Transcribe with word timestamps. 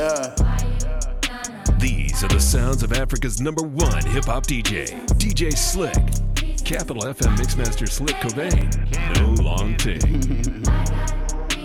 Yeah. 0.00 0.34
These 1.78 2.24
are 2.24 2.28
the 2.28 2.40
sounds 2.40 2.82
of 2.82 2.94
Africa's 2.94 3.38
number 3.38 3.60
one 3.62 4.02
hip 4.06 4.24
hop 4.24 4.46
DJ, 4.46 4.98
DJ 5.18 5.54
Slick. 5.54 5.92
Capital 6.64 7.02
FM 7.02 7.36
Mixmaster 7.36 7.86
Slick 7.86 8.16
Cobain. 8.16 8.70
No 9.18 9.42
long 9.42 9.76
take. 9.76 10.02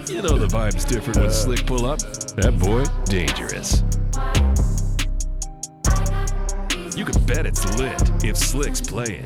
you 0.10 0.22
know 0.22 0.38
the 0.38 0.48
vibe's 0.48 0.84
different 0.84 1.18
when 1.18 1.32
Slick 1.32 1.66
pull 1.66 1.86
up. 1.86 2.00
That 2.36 2.60
boy, 2.60 2.84
dangerous. 3.06 3.84
You 6.98 7.06
can 7.06 7.26
bet 7.26 7.46
it's 7.46 7.64
lit 7.78 8.26
if 8.26 8.36
Slick's 8.36 8.82
playing. 8.82 9.24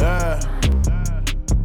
Yeah. 0.00 0.57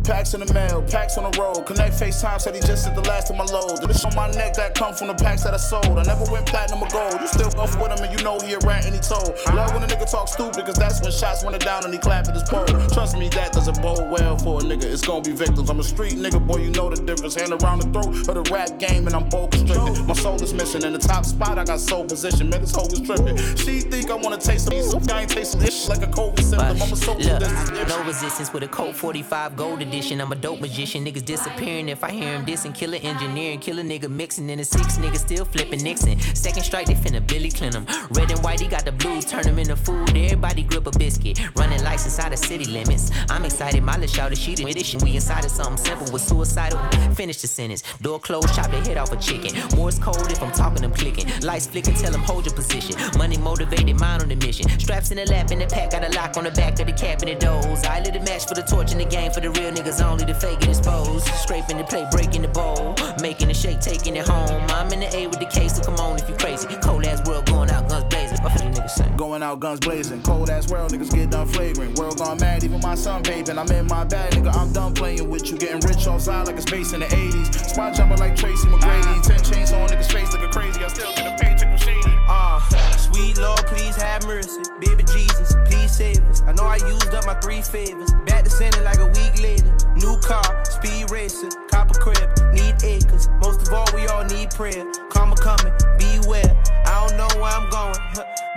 Packs 0.04 0.34
in 0.34 0.42
the 0.42 0.54
mail, 0.54 0.84
packs 0.84 1.18
on 1.18 1.32
the 1.32 1.40
road. 1.40 1.66
Connect 1.66 1.96
FaceTime 1.96 2.42
said 2.42 2.56
he 2.56 2.60
just 2.60 2.86
hit 2.86 2.94
the 2.94 3.08
last 3.08 3.30
of 3.32 3.38
my 3.38 3.46
load. 3.46 3.80
The 3.80 3.88
bitch 3.88 4.04
on 4.04 4.14
my 4.16 4.30
neck 4.36 4.54
that 4.56 4.76
come 4.76 4.94
from 4.94 5.08
the 5.08 5.14
packs 5.14 5.44
that 5.44 5.54
I 5.54 5.58
sold. 5.58 5.98
I 5.98 6.04
never 6.04 6.30
went 6.30 6.46
platinum 6.46 6.84
or 6.84 6.90
gold. 6.90 7.22
You 7.22 7.27
still 7.27 7.48
off 7.58 7.80
with 7.80 7.88
him 7.88 8.04
and 8.04 8.12
you 8.12 8.22
know 8.24 8.38
he 8.40 8.52
a 8.52 8.60
rat 8.60 8.84
and 8.86 8.94
he 8.94 9.00
told. 9.00 9.32
Love 9.55 9.72
when 9.72 9.84
a 9.84 9.88
nigga 9.88 10.10
talk 10.12 10.27
stupid, 10.27 10.66
cause 10.66 10.76
that's 10.76 11.02
when 11.02 11.12
shots 11.12 11.46
went 11.46 11.63
down 11.63 11.86
and 11.86 11.94
he 11.94 12.00
clapped 12.00 12.27
at 12.27 12.34
his 12.34 12.44
pole. 12.44 12.66
Trust 12.91 13.18
me, 13.18 13.30
that 13.30 13.54
doesn't 13.54 13.82
bode 13.82 14.12
well 14.12 14.38
for 14.38 14.60
a 14.60 14.63
nigga. 14.63 14.84
It's 14.84 15.08
gonna 15.08 15.24
be 15.24 15.32
victims. 15.32 15.70
I'm 15.70 15.80
a 15.80 15.84
street 15.84 16.13
nigga, 16.13 16.46
boy, 16.46 16.58
you 16.58 16.72
know 16.72 16.90
the 16.90 17.02
difference. 17.02 17.35
Hand 17.35 17.54
around 17.54 17.80
the 17.80 17.88
throat 17.96 18.27
of 18.27 18.35
the 18.44 18.44
rap 18.52 18.77
game 18.80 19.08
and 19.08 19.16
I'm 19.16 19.30
bold 19.30 19.52
constricted. 19.52 20.04
My 20.05 20.16
soul 20.16 20.35
is 20.44 20.54
missing 20.54 20.84
in 20.84 20.91
the 20.91 20.99
top 20.99 21.24
spot. 21.24 21.58
I 21.58 21.63
got 21.63 21.80
soul 21.80 22.04
position. 22.04 22.49
Man, 22.49 22.60
this 22.60 22.76
hoe 22.76 22.91
is 22.91 22.99
tripping. 22.99 23.38
She 23.55 23.80
think 23.80 24.12
I 24.12 24.16
wanna 24.16 24.38
taste 24.38 24.68
some. 24.68 25.02
I 25.10 25.22
ain't 25.22 25.30
tasting 25.30 25.62
this 25.62 25.88
like 25.88 26.04
a 26.04 26.12
COVID 26.12 26.44
symptom. 26.44 26.82
I'm 26.82 26.91
a 26.91 26.96
soul 26.98 27.16
Look, 27.16 27.40
this 27.40 27.88
no 27.88 28.04
resistance 28.04 28.52
with 28.52 28.63
a 28.63 28.68
Colt 28.68 28.96
45 28.96 29.55
gold 29.55 29.82
edition. 29.94 30.22
I'm 30.22 30.32
a 30.32 30.36
dope 30.36 30.60
magician. 30.60 31.06
Niggas 31.06 31.24
disappearing 31.24 31.90
if 31.90 32.04
I 32.04 32.12
hear 32.12 32.34
him 32.34 32.46
dissing. 32.46 32.74
Killer 32.74 32.98
engineering, 33.02 33.60
killer 33.60 33.84
nigga 33.84 34.10
mixing. 34.10 34.50
In 34.50 34.58
the 34.58 34.66
six 34.66 34.98
niggas 34.98 35.20
still 35.20 35.46
flipping 35.46 35.84
Nixon. 35.84 36.20
Second 36.36 36.64
strike, 36.64 36.88
they 36.88 36.96
finna 36.96 37.26
Billy 37.26 37.52
Clinton. 37.52 37.85
Red 38.12 38.32
and 38.32 38.40
white, 38.44 38.60
he 38.60 38.68
got 38.68 38.85
the 38.85 38.91
blue. 38.91 39.22
Turn 39.22 39.46
him 39.46 39.60
into 39.60 39.76
food. 39.76 40.10
Everybody 40.10 40.63
grip 40.63 40.88
a 40.88 40.91
biscuit. 40.98 41.40
Running 41.55 41.84
lights 41.84 42.05
inside 42.05 42.34
of 42.34 42.40
city 42.40 42.66
limits. 42.66 43.12
I'm 43.30 43.46
excited. 43.46 43.84
My 43.84 43.94
little 43.94 44.08
shout 44.08 44.35
she 44.35 44.55
did 44.55 44.76
it. 44.76 45.04
We 45.04 45.16
inside 45.16 45.46
of 45.46 45.52
something 45.52 45.77
simple 45.77 46.12
with 46.12 46.24
suicidal. 46.24 46.80
Finish 47.13 47.41
the 47.41 47.48
sentence. 47.48 47.84
Door 48.02 48.20
closed, 48.22 48.55
chop 48.55 48.72
the 48.72 48.78
head 48.82 48.98
off 48.98 49.12
a 49.12 49.18
chicken. 49.18 49.52
Morse 49.76 50.00
cold 50.00 50.32
if 50.32 50.41
I'm 50.41 50.52
talking, 50.52 50.84
I'm 50.84 50.91
clicking. 50.91 51.28
Lights 51.41 51.68
flicking, 51.68 51.94
tell 51.94 52.13
him 52.13 52.22
hold 52.22 52.46
your 52.46 52.55
position. 52.55 52.96
Money 53.18 53.38
motivated, 53.38 54.00
mind 54.00 54.24
on 54.24 54.30
the 54.30 54.35
mission. 54.35 54.68
Straps 54.80 55.12
in 55.12 55.18
the 55.18 55.26
lap, 55.26 55.52
in 55.52 55.60
the 55.60 55.68
pack, 55.68 55.91
got 55.91 56.04
a 56.04 56.10
lock 56.16 56.35
on 56.38 56.46
the 56.46 56.52
back 56.52 56.80
of 56.80 56.88
the 56.88 56.94
cabinet 56.94 57.40
doors. 57.40 57.84
I 57.84 58.00
lit 58.00 58.16
a 58.16 58.22
match 58.22 58.48
for 58.48 58.55
the 58.55 58.63
torch 58.63 58.91
in 58.91 58.98
the 58.98 59.05
game 59.05 59.32
for 59.32 59.40
the 59.40 59.52
real 59.52 59.72
niggas 59.84 60.03
only. 60.03 60.26
The 60.26 60.34
fake 60.34 60.62
it 60.62 60.70
exposed. 60.70 61.27
Scraping 61.27 61.77
the 61.77 61.84
plate, 61.84 62.09
breaking 62.12 62.41
the 62.41 62.48
bowl. 62.48 62.95
Making 63.21 63.51
a 63.51 63.53
shake, 63.53 63.79
taking 63.79 64.16
it 64.16 64.28
home. 64.28 64.62
I'm 64.69 64.91
in 64.91 65.01
the 65.01 65.16
A 65.16 65.28
with 65.28 65.39
the 65.39 65.45
case, 65.45 65.75
so 65.75 65.84
come 65.84 65.95
on 65.95 66.19
if 66.19 66.29
you 66.29 66.35
crazy. 66.35 66.67
Cold 66.81 67.06
ass 67.06 67.25
world 67.28 67.45
going 67.45 67.69
out, 67.69 67.89
guns 67.89 68.06
blazing. 68.06 68.38
What 68.41 68.53
you 68.53 68.69
niggas 68.69 68.89
saying? 68.91 69.17
Going 69.17 69.44
out, 69.44 69.59
guns 69.59 69.79
blazing. 69.79 70.22
Cold 70.23 70.50
ass 70.50 70.69
world, 70.69 70.91
niggas 70.91 71.13
get 71.13 71.29
done 71.29 71.47
flagrant. 71.47 71.97
World 71.97 72.17
gone 72.17 72.38
mad, 72.39 72.63
even 72.63 72.79
my 72.81 72.95
son 72.95 73.23
vaping. 73.23 73.57
I'm 73.57 73.72
in 73.72 73.88
my 73.88 74.03
bag, 74.03 74.34
nigga. 74.34 74.56
I'm 74.56 74.72
done 74.72 74.94
playing 74.94 75.29
with 75.29 75.51
you. 75.51 75.57
Getting 75.57 75.81
rich 75.81 76.07
outside 76.07 76.47
like 76.47 76.56
it's 76.56 76.69
based 76.69 76.94
in 76.94 77.01
the 77.01 77.07
80s. 77.07 77.69
Spot 77.69 77.94
jumping 77.94 78.19
like 78.19 78.35
Tracy 78.35 78.67
McGrady. 78.67 79.22
Ten 79.23 79.44
chains 79.44 79.72
on 79.73 79.88
niggas' 79.89 80.11
face 80.11 80.31
looking 80.31 80.50
crazy. 80.50 80.84
I 80.84 80.88
still 80.88 81.13
get 81.16 81.28
a 81.28 81.44
paycheck 81.44 81.69
from 81.69 81.78
Shady. 81.78 82.16
Uh, 82.28 82.59
sweet 82.97 83.38
Lord, 83.38 83.66
please 83.67 83.95
have 83.95 84.25
mercy. 84.25 84.61
Baby 84.79 85.03
Jesus, 85.03 85.53
please. 85.94 86.41
I 86.47 86.52
know 86.53 86.63
I 86.63 86.78
used 86.78 87.13
up 87.13 87.25
my 87.25 87.36
three 87.36 87.62
favors. 87.62 88.12
Back 88.25 88.44
to 88.44 88.50
center 88.50 88.81
like 88.81 89.00
a 89.00 89.08
week 89.08 89.41
later. 89.41 89.69
New 89.96 90.18
car, 90.19 90.66
speed 90.66 91.12
racer, 91.12 91.50
copper 91.69 91.94
crib, 92.00 92.30
need 92.53 92.75
acres. 92.84 93.30
Most 93.41 93.68
of 93.68 93.74
all, 93.74 93.88
we 93.94 94.08
all 94.08 94.25
need 94.25 94.52
prayer. 94.52 94.85
Karma 95.09 95.35
coming, 95.35 95.74
beware. 95.97 96.52
I 96.85 97.08
don't 97.08 97.18
know 97.18 97.30
where 97.40 97.52
I'm 97.52 97.69
going, 97.69 97.97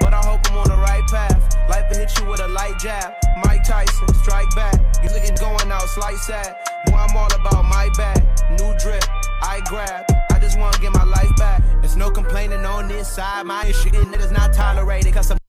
but 0.01 0.15
I 0.15 0.21
hope 0.25 0.41
I'm 0.51 0.59
on 0.59 0.69
the 0.69 0.77
right 0.77 1.07
path. 1.09 1.37
Life 1.69 1.85
will 1.91 1.99
hit 1.99 2.19
you 2.19 2.27
with 2.27 2.41
a 2.41 2.49
light 2.49 2.79
jab. 2.79 3.13
Mike 3.45 3.65
Tyson, 3.65 4.09
strike 4.23 4.49
back. 4.55 4.75
You 5.03 5.11
looking 5.11 5.37
going 5.37 5.71
out, 5.71 5.89
slight 5.89 6.17
sad. 6.17 6.57
Boy, 6.87 6.97
I'm 6.97 7.17
all 7.17 7.33
about 7.35 7.65
my 7.65 7.89
bag. 7.97 8.23
New 8.59 8.73
drip, 8.79 9.05
I 9.43 9.61
grab. 9.67 10.05
I 10.31 10.39
just 10.39 10.59
wanna 10.59 10.79
get 10.79 10.93
my 10.93 11.05
life 11.05 11.35
back. 11.37 11.63
There's 11.81 11.97
no 11.97 12.11
complaining 12.11 12.65
on 12.65 12.89
this 12.89 13.09
side. 13.09 13.45
My 13.47 13.71
shit 13.73 13.93
niggas 13.93 14.33
not 14.33 14.53
tolerated. 14.53 15.13
Cause 15.15 15.31
like 15.31 15.46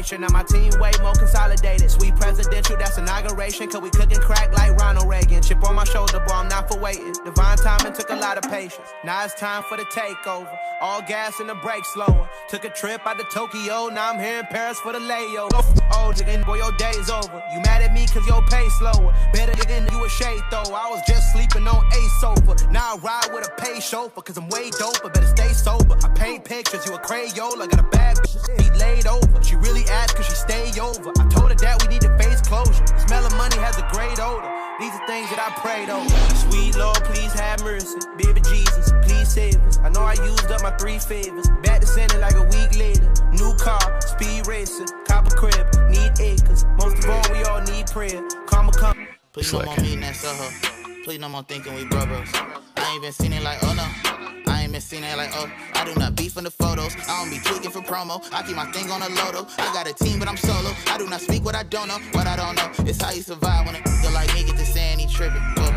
Now 0.00 0.28
my 0.32 0.42
team 0.44 0.72
way 0.80 0.92
more 1.02 1.12
consolidated. 1.12 1.90
Sweet 1.90 2.16
presidential, 2.16 2.76
that's 2.78 2.96
inauguration. 2.96 3.68
Cause 3.68 3.82
we 3.82 3.90
cooking 3.90 4.18
crack 4.18 4.50
like 4.56 4.74
Ronald 4.76 5.08
Reagan. 5.08 5.42
Chip 5.42 5.62
on 5.62 5.74
my 5.74 5.84
shoulder, 5.84 6.20
boy, 6.20 6.32
I'm 6.32 6.48
not 6.48 6.72
for 6.72 6.78
waiting. 6.78 7.12
Divine 7.24 7.58
timing 7.58 7.92
took 7.92 8.08
a 8.08 8.16
lot 8.16 8.38
of 8.38 8.50
patience. 8.50 8.88
Now 9.04 9.24
it's 9.24 9.34
time 9.34 9.62
for 9.64 9.76
the 9.76 9.84
takeover. 9.84 10.56
All 10.80 11.02
gas 11.02 11.38
and 11.38 11.50
the 11.50 11.54
brake 11.56 11.84
slower. 11.84 12.28
Took 12.48 12.64
a 12.64 12.70
trip 12.70 13.06
out 13.06 13.18
to 13.18 13.24
Tokyo, 13.32 13.88
now 13.88 14.10
I'm 14.12 14.18
here 14.18 14.38
in 14.40 14.46
Paris 14.46 14.80
for 14.80 14.92
the 14.94 14.98
layover. 14.98 15.62
Oh, 15.92 16.12
nigga, 16.16 16.46
boy, 16.46 16.56
your 16.56 16.72
day 16.72 16.90
is 16.90 17.10
over. 17.10 17.42
You 17.52 17.60
mad 17.60 17.82
at 17.82 17.92
me 17.92 18.06
cause 18.06 18.26
your 18.26 18.42
pay 18.46 18.66
slower. 18.78 19.14
Better 19.34 19.52
nigga, 19.52 19.92
you 19.92 20.04
a 20.04 20.08
shade 20.08 20.40
though. 20.50 20.72
I 20.72 20.88
was 20.88 21.02
just 21.06 21.32
sleeping 21.32 21.68
on 21.68 21.84
a 21.84 22.08
sofa. 22.20 22.56
Now 22.70 22.94
I 22.94 22.98
ride 22.98 23.34
with 23.34 23.46
a 23.46 23.52
pay 23.60 23.80
chauffeur 23.80 24.22
cause 24.22 24.38
I'm 24.38 24.48
way 24.48 24.70
doper. 24.70 25.12
Better 25.12 25.26
stay 25.26 25.52
sober. 25.52 25.96
I 26.02 26.08
paint 26.08 26.44
pictures, 26.44 26.86
you 26.86 26.94
a 26.94 26.98
Crayola. 26.98 27.68
Got 27.68 27.80
a 27.80 27.88
bad 27.90 28.16
bitch, 28.16 28.58
feet 28.58 28.74
laid 28.76 29.06
over. 29.06 29.42
She 29.42 29.56
really 29.56 29.84
asked 29.90 30.16
cause 30.16 30.26
she 30.26 30.34
stay 30.34 30.70
over. 30.80 31.10
I 31.18 31.28
told 31.28 31.50
her 31.50 31.58
that 31.58 31.82
we 31.82 31.88
need 31.88 32.02
to 32.02 32.16
face 32.16 32.40
closure. 32.40 32.84
The 32.86 32.98
Smell 33.06 33.26
of 33.26 33.34
money 33.36 33.56
has 33.58 33.76
a 33.78 33.86
great 33.92 34.18
odor. 34.18 34.48
These 34.80 34.94
are 34.94 35.06
things 35.06 35.28
that 35.28 35.40
I 35.42 35.50
prayed 35.60 35.90
over. 35.90 36.08
Sweet 36.48 36.76
Lord, 36.78 36.96
please 37.04 37.32
have 37.34 37.62
mercy. 37.62 37.98
Baby 38.16 38.40
Jesus, 38.48 38.92
please 39.02 39.28
save 39.28 39.60
us. 39.66 39.78
I 39.78 39.90
know 39.90 40.02
I 40.02 40.14
used 40.24 40.50
up 40.50 40.62
my 40.62 40.70
three 40.78 40.98
favors. 40.98 41.48
Back 41.62 41.80
to 41.82 41.86
center 41.86 42.18
like 42.18 42.34
a 42.34 42.44
week 42.44 42.78
later. 42.78 43.12
New 43.32 43.54
car, 43.56 44.00
speed 44.00 44.46
racer, 44.46 44.86
copper 45.06 45.34
crib, 45.36 45.66
need 45.90 46.12
acres. 46.20 46.64
Most 46.78 47.04
of 47.04 47.10
all, 47.10 47.26
we 47.32 47.42
all 47.44 47.60
need 47.62 47.86
prayer. 47.88 48.22
Karma 48.46 48.72
come. 48.72 49.06
Please 49.32 49.52
no 49.52 49.62
more 49.62 49.76
meeting 49.76 50.00
that 50.00 50.16
her. 50.16 50.89
Please 51.04 51.18
no 51.18 51.30
more 51.30 51.42
thinking 51.42 51.74
we 51.74 51.86
brothers. 51.86 52.28
I 52.76 52.92
ain't 52.92 53.02
been 53.02 53.12
seen 53.12 53.32
it 53.32 53.42
like, 53.42 53.58
oh 53.62 53.72
no. 53.72 54.52
I 54.52 54.62
ain't 54.62 54.72
been 54.72 54.82
seen 54.82 55.02
it 55.02 55.16
like, 55.16 55.30
oh. 55.34 55.50
I 55.74 55.84
do 55.84 55.98
not 55.98 56.14
beef 56.14 56.36
in 56.36 56.44
the 56.44 56.50
photos. 56.50 56.94
I 57.08 57.22
don't 57.22 57.30
be 57.30 57.38
tweaking 57.38 57.70
for 57.70 57.80
promo. 57.80 58.22
I 58.34 58.42
keep 58.42 58.54
my 58.54 58.70
thing 58.70 58.90
on 58.90 59.00
a 59.00 59.08
loto. 59.08 59.46
I 59.56 59.72
got 59.72 59.88
a 59.88 59.94
team, 59.94 60.18
but 60.18 60.28
I'm 60.28 60.36
solo. 60.36 60.70
I 60.88 60.98
do 60.98 61.08
not 61.08 61.22
speak 61.22 61.42
what 61.42 61.54
I 61.54 61.62
don't 61.62 61.88
know. 61.88 61.98
What 62.12 62.26
I 62.26 62.36
don't 62.36 62.54
know. 62.54 62.70
It's 62.86 63.00
how 63.00 63.12
you 63.12 63.22
survive 63.22 63.64
when 63.64 63.76
a 63.76 63.78
nigga 63.78 64.12
like 64.12 64.34
me 64.34 64.44
get 64.44 64.58
to 64.58 64.66
saying 64.66 64.98
he 64.98 65.06
tripping. 65.06 65.40
Whoa. 65.56 65.72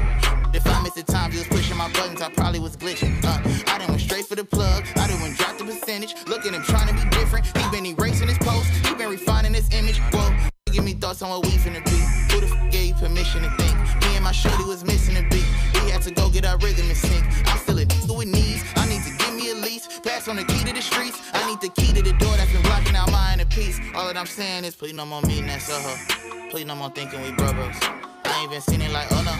If 0.53 0.67
I 0.67 0.83
missed 0.83 0.95
the 0.95 1.03
time, 1.03 1.31
just 1.31 1.49
pushing 1.49 1.77
my 1.77 1.89
buttons, 1.93 2.21
I 2.21 2.29
probably 2.29 2.59
was 2.59 2.75
glitching. 2.75 3.23
Uh, 3.23 3.39
I 3.71 3.77
done 3.77 3.87
went 3.87 4.01
straight 4.01 4.25
for 4.25 4.35
the 4.35 4.43
plug. 4.43 4.83
I 4.97 5.07
done 5.07 5.21
went 5.21 5.37
drop 5.37 5.57
the 5.57 5.63
percentage. 5.63 6.15
Look 6.27 6.45
at 6.45 6.53
him 6.53 6.63
trying 6.63 6.89
to 6.89 6.93
be 6.93 7.09
different. 7.11 7.45
He 7.45 7.69
been 7.71 7.85
erasing 7.85 8.27
his 8.27 8.37
post. 8.39 8.69
He 8.85 8.93
been 8.95 9.09
refining 9.09 9.53
his 9.53 9.73
image. 9.73 9.99
Whoa. 10.11 10.35
Give 10.71 10.83
me 10.83 10.93
thoughts 10.93 11.21
on 11.21 11.29
what 11.29 11.45
we 11.45 11.51
finna 11.51 11.83
be. 11.85 12.33
Who 12.33 12.41
the 12.41 12.53
f 12.53 12.71
gave 12.71 12.95
permission 12.97 13.43
to 13.43 13.49
think? 13.57 13.72
Me 14.23 14.29
and 14.29 14.35
my 14.35 14.49
shorty 14.49 14.63
was 14.63 14.85
missing 14.85 15.17
a 15.17 15.23
beat. 15.23 15.45
We 15.83 15.91
had 15.91 16.01
to 16.03 16.11
go 16.11 16.29
get 16.29 16.45
our 16.45 16.57
rhythm 16.59 16.89
in 16.89 16.95
sync. 16.95 17.25
I'm 17.45 17.57
still 17.57 17.77
a 17.79 17.85
nigga 17.85 18.17
with 18.17 18.27
knees. 18.27 18.63
I 18.77 18.87
need 18.87 19.03
to 19.03 19.11
give 19.17 19.33
me 19.35 19.51
a 19.51 19.55
lease. 19.55 19.99
Pass 19.99 20.29
on 20.29 20.37
the 20.37 20.45
key 20.45 20.63
to 20.63 20.71
the 20.71 20.81
streets. 20.81 21.19
I 21.33 21.45
need 21.49 21.59
the 21.59 21.67
key 21.67 21.91
to 21.91 22.01
the 22.01 22.13
door 22.13 22.33
that's 22.37 22.51
been 22.53 22.61
blocking 22.61 22.95
out 22.95 23.11
my 23.11 23.33
inner 23.33 23.45
peace. 23.45 23.81
All 23.93 24.07
that 24.07 24.15
I'm 24.15 24.25
saying 24.25 24.63
is, 24.63 24.75
please 24.75 24.93
no 24.93 25.05
more 25.05 25.21
meeting 25.23 25.47
that 25.47 25.61
her. 25.63 26.49
Please 26.49 26.65
no 26.65 26.75
more 26.75 26.89
thinking 26.91 27.21
we 27.21 27.31
brothers. 27.31 27.75
I 28.23 28.39
ain't 28.41 28.51
been 28.51 28.61
seen 28.61 28.81
it 28.81 28.91
like, 28.91 29.11
oh 29.11 29.23
no. 29.27 29.35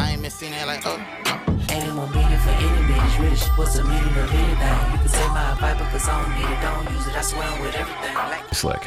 I 0.00 0.12
ain't 0.12 0.22
been 0.22 0.30
seen 0.30 0.52
it 0.52 0.66
like, 0.68 0.86
oh 0.86 0.96
no. 1.26 1.74
Ain't 1.74 1.92
more 1.92 2.06
meaning 2.14 2.38
for 2.46 2.54
any 2.62 2.82
bitch 2.86 3.18
rich. 3.18 3.42
What's 3.58 3.74
the 3.74 3.82
meaning 3.82 4.06
of 4.06 4.30
anything? 4.30 4.92
You 4.92 4.98
can 5.02 5.08
say 5.08 5.26
my 5.34 5.58
Bible, 5.60 5.86
cause 5.90 6.06
I 6.06 6.14
don't 6.22 6.30
need 6.38 6.46
it, 6.46 6.62
don't 6.62 6.94
use 6.94 7.06
it. 7.08 7.16
I 7.16 7.22
swear 7.22 7.42
I'm 7.42 7.60
with 7.60 7.74
everything. 7.74 8.14
Like 8.14 8.54
Slick. 8.54 8.86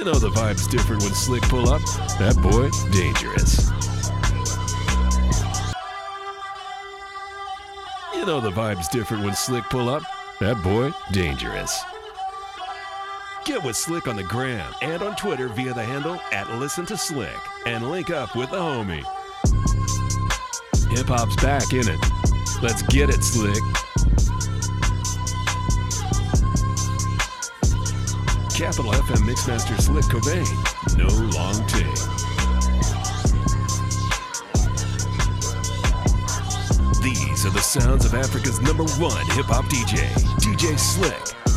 You 0.00 0.06
know 0.06 0.14
the 0.14 0.30
vibe's 0.30 0.66
different 0.66 1.02
when 1.02 1.12
Slick 1.12 1.42
pull 1.42 1.68
up. 1.68 1.82
That 2.18 2.34
boy, 2.40 2.70
dangerous. 2.90 3.68
You 8.14 8.24
know 8.24 8.40
the 8.40 8.50
vibe's 8.50 8.88
different 8.88 9.24
when 9.24 9.34
Slick 9.34 9.62
pull 9.64 9.90
up. 9.90 10.02
That 10.40 10.62
boy, 10.62 10.92
dangerous. 11.12 11.82
Get 13.44 13.62
with 13.62 13.76
Slick 13.76 14.08
on 14.08 14.16
the 14.16 14.22
gram 14.22 14.72
and 14.80 15.02
on 15.02 15.16
Twitter 15.16 15.48
via 15.48 15.74
the 15.74 15.84
handle 15.84 16.18
at 16.32 16.48
Listen 16.54 16.86
to 16.86 16.96
Slick 16.96 17.36
and 17.66 17.90
link 17.90 18.08
up 18.08 18.34
with 18.34 18.48
the 18.48 18.56
homie. 18.56 19.04
Hip 20.96 21.08
hop's 21.08 21.36
back 21.42 21.74
in 21.74 21.86
it. 21.86 22.00
Let's 22.62 22.80
get 22.84 23.10
it, 23.10 23.22
Slick. 23.22 23.79
Capital 28.60 28.92
FM 28.92 29.26
Mixmaster 29.26 29.80
Slick 29.80 30.04
Cobain. 30.04 30.44
No 30.94 31.06
long 31.34 31.66
take. 31.66 31.86
These 37.02 37.46
are 37.46 37.50
the 37.50 37.62
sounds 37.62 38.04
of 38.04 38.12
Africa's 38.12 38.60
number 38.60 38.84
one 38.98 39.24
hip 39.30 39.46
hop 39.46 39.64
DJ, 39.64 40.12
DJ 40.40 40.78
Slick. 40.78 41.49